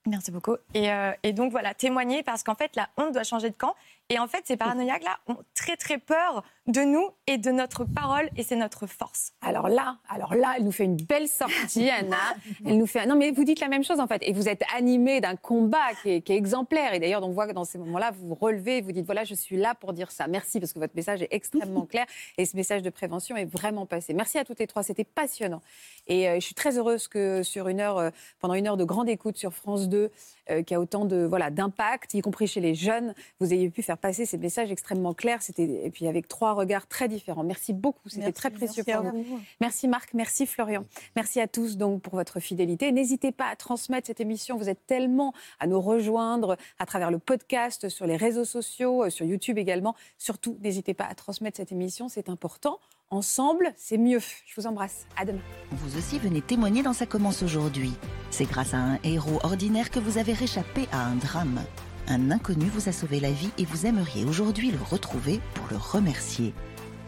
merci 0.05 0.31
beaucoup. 0.31 0.57
Et, 0.73 0.89
et 1.23 1.33
donc 1.33 1.51
voilà, 1.51 1.73
témoigner 1.73 2.23
parce 2.23 2.43
qu'en 2.43 2.55
fait, 2.55 2.75
la 2.75 2.89
honte 2.97 3.13
doit 3.13 3.23
changer 3.23 3.49
de 3.49 3.55
camp. 3.55 3.75
Et 4.12 4.18
en 4.18 4.28
fait, 4.28 4.41
ces 4.45 4.57
paranoïaques-là 4.57 5.20
ont 5.28 5.38
très 5.53 5.78
très 5.78 5.99
peur 5.99 6.43
de 6.66 6.82
nous 6.82 7.10
et 7.28 7.38
de 7.38 7.51
notre 7.51 7.84
parole, 7.84 8.30
et 8.38 8.43
c'est 8.43 8.55
notre 8.55 8.88
force. 8.88 9.34
Alors 9.41 9.70
là, 9.70 9.97
alors 10.10 10.34
là, 10.34 10.55
elle 10.57 10.64
nous 10.64 10.72
fait 10.72 10.86
une 10.86 10.97
belle 10.97 11.28
sortie, 11.28 11.89
Anna. 11.99 12.18
Elle 12.66 12.78
nous 12.78 12.88
fait. 12.88 13.05
Non, 13.05 13.16
mais 13.16 13.30
vous 13.32 13.43
dites 13.43 13.60
la 13.60 13.68
même 13.68 13.84
chose 13.84 13.99
en 13.99 14.07
fait, 14.07 14.22
et 14.24 14.34
vous 14.34 14.49
êtes 14.49 14.64
animée 14.76 15.22
d'un 15.22 15.36
combat 15.36 15.93
qui 16.01 16.10
est, 16.10 16.22
qui 16.22 16.34
est 16.34 16.38
exemplaire. 16.38 16.93
Et 16.93 16.99
d'ailleurs, 16.99 17.24
on 17.24 17.30
voit 17.30 17.47
que 17.47 17.53
dans 17.53 17.66
ces 17.66 17.78
moments-là, 17.78 18.12
vous 18.12 18.30
vous 18.30 18.36
relevez, 18.36 18.82
vous 18.82 18.91
dites 18.91 19.05
voilà, 19.05 19.24
je 19.26 19.36
suis 19.36 19.57
là 19.57 19.76
pour 19.76 19.93
dire 19.93 20.12
ça. 20.12 20.28
Merci 20.28 20.60
parce 20.60 20.74
que 20.74 20.80
votre 20.80 20.95
message 20.95 21.22
est 21.22 21.30
extrêmement 21.32 21.86
clair 21.89 22.05
et 22.38 22.45
ce 22.45 22.55
message 22.55 22.82
de 22.82 22.89
prévention 22.89 23.36
est 23.36 23.45
vraiment 23.45 23.86
passé. 23.86 24.14
Merci 24.14 24.39
à 24.39 24.45
toutes 24.45 24.60
les 24.60 24.68
trois, 24.68 24.82
c'était 24.82 25.03
passionnant. 25.03 25.62
Et 26.07 26.28
euh, 26.28 26.36
je 26.36 26.45
suis 26.45 26.55
très 26.55 26.78
heureuse 26.80 27.07
que 27.07 27.43
sur 27.43 27.68
une 27.68 27.80
heure, 27.80 27.99
euh, 27.99 28.10
pendant 28.39 28.55
une 28.55 28.68
heure 28.68 28.78
de 28.78 28.84
grande 28.84 29.07
écoute 29.07 29.38
sur 29.38 29.53
France 29.53 29.88
2, 29.88 30.12
euh, 30.49 30.64
qui 30.64 30.74
a 30.74 30.80
autant 30.80 31.05
de 31.05 31.26
voilà 31.26 31.51
d'impact, 31.51 32.16
y 32.16 32.22
compris 32.22 32.47
chez 32.47 32.60
les 32.60 32.74
jeunes, 32.74 33.14
vous 33.39 33.53
ayez 33.53 33.70
pu 33.70 33.84
faire 33.84 33.99
passer 34.00 34.26
ces 34.26 34.38
messages 34.38 34.72
extrêmement 34.72 35.14
clairs. 35.14 35.41
C'était 35.41 35.86
et 35.86 35.91
puis 35.91 36.08
avec 36.08 36.28
trois 36.28 36.54
regards 36.54 36.88
très 36.88 37.08
différents. 37.08 37.43
Merci 37.43 37.74
beaucoup, 37.74 38.10
c'était 38.10 38.22
Merci, 38.22 38.34
très 38.34 38.50
précieux 38.50 38.84
merci 38.86 39.04
pour 39.04 39.14
nous. 39.14 39.24
vous. 39.24 39.39
Merci 39.62 39.88
Marc, 39.88 40.14
merci 40.14 40.45
Florian. 40.45 40.86
Merci 41.16 41.39
à 41.39 41.47
tous 41.47 41.78
donc 41.78 42.02
pour 42.02 42.16
votre 42.16 42.39
fidélité. 42.39 42.91
N'hésitez 42.91 43.32
pas 43.32 43.47
à 43.47 43.56
transmettre 43.56 44.08
cette 44.08 44.22
émission. 44.22 44.58
Vous 44.58 44.70
êtes 44.70 44.86
tellement 44.88 45.34
à 45.60 45.68
nous 45.68 45.82
rejoindre 45.82 46.58
à 46.80 46.86
travers 46.86 47.12
le 47.12 47.20
podcast, 47.20 47.89
sur 47.89 48.06
les 48.06 48.18
réseaux 48.18 48.45
sociaux, 48.45 49.06
euh, 49.06 49.10
sur 49.10 49.26
YouTube 49.26 49.58
également. 49.58 49.95
Surtout, 50.18 50.58
n'hésitez 50.62 50.93
pas 50.93 51.06
à 51.06 51.16
transmettre 51.16 51.58
cette 51.58 51.72
émission, 51.72 52.10
c'est 52.10 52.30
important. 52.30 52.80
Ensemble, 53.12 53.74
c'est 53.76 53.97
mieux. 53.97 54.20
Je 54.20 54.62
vous 54.62 54.68
embrasse. 54.68 55.08
À 55.18 55.26
demain. 55.26 55.39
Vous 55.72 55.97
aussi 55.97 56.20
venez 56.20 56.41
témoigner 56.41 56.84
dans 56.84 56.93
Ça 56.93 57.08
commence 57.08 57.41
aujourd'hui. 57.41 57.93
C'est 58.30 58.45
grâce 58.45 58.76
à 58.76 58.78
un 58.78 59.00
héros 59.04 59.39
ordinaire 59.43 59.89
que 59.89 60.00
vous 60.00 60.20
avez 60.20 60.34
réchappé 60.34 60.88
à 60.91 61.06
un 61.08 61.16
drame. 61.16 61.60
Un 62.12 62.32
inconnu 62.32 62.66
vous 62.74 62.89
a 62.89 62.91
sauvé 62.91 63.20
la 63.20 63.30
vie 63.30 63.51
et 63.60 63.66
vous 63.66 63.86
aimeriez 63.86 64.26
aujourd'hui 64.26 64.72
le 64.72 64.80
retrouver 64.82 65.39
pour 65.53 65.68
le 65.70 65.78
remercier. 65.78 66.55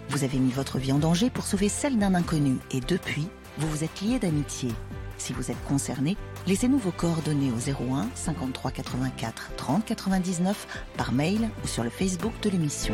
Vous 0.10 0.24
avez 0.24 0.38
mis 0.38 0.52
votre 0.52 0.78
vie 0.78 0.92
en 0.92 1.00
danger 1.00 1.32
pour 1.32 1.44
sauver 1.44 1.70
celle 1.70 1.98
d'un 1.98 2.14
inconnu 2.14 2.58
et 2.70 2.82
depuis, 2.82 3.28
vous 3.58 3.68
vous 3.68 3.84
êtes 3.84 4.00
lié 4.02 4.20
d'amitié. 4.20 4.70
Si 5.18 5.34
vous 5.34 5.50
êtes 5.50 5.64
concerné, 5.66 6.18
laissez-nous 6.46 6.78
vos 6.78 6.92
coordonnées 6.92 7.52
au 7.52 7.94
01 7.96 8.10
53 8.14 8.70
84 8.70 9.52
30 9.58 9.86
99 9.86 10.68
par 10.98 11.14
mail 11.14 11.50
ou 11.64 11.68
sur 11.68 11.84
le 11.84 11.90
Facebook 11.90 12.34
de 12.44 12.52
l'émission. 12.52 12.94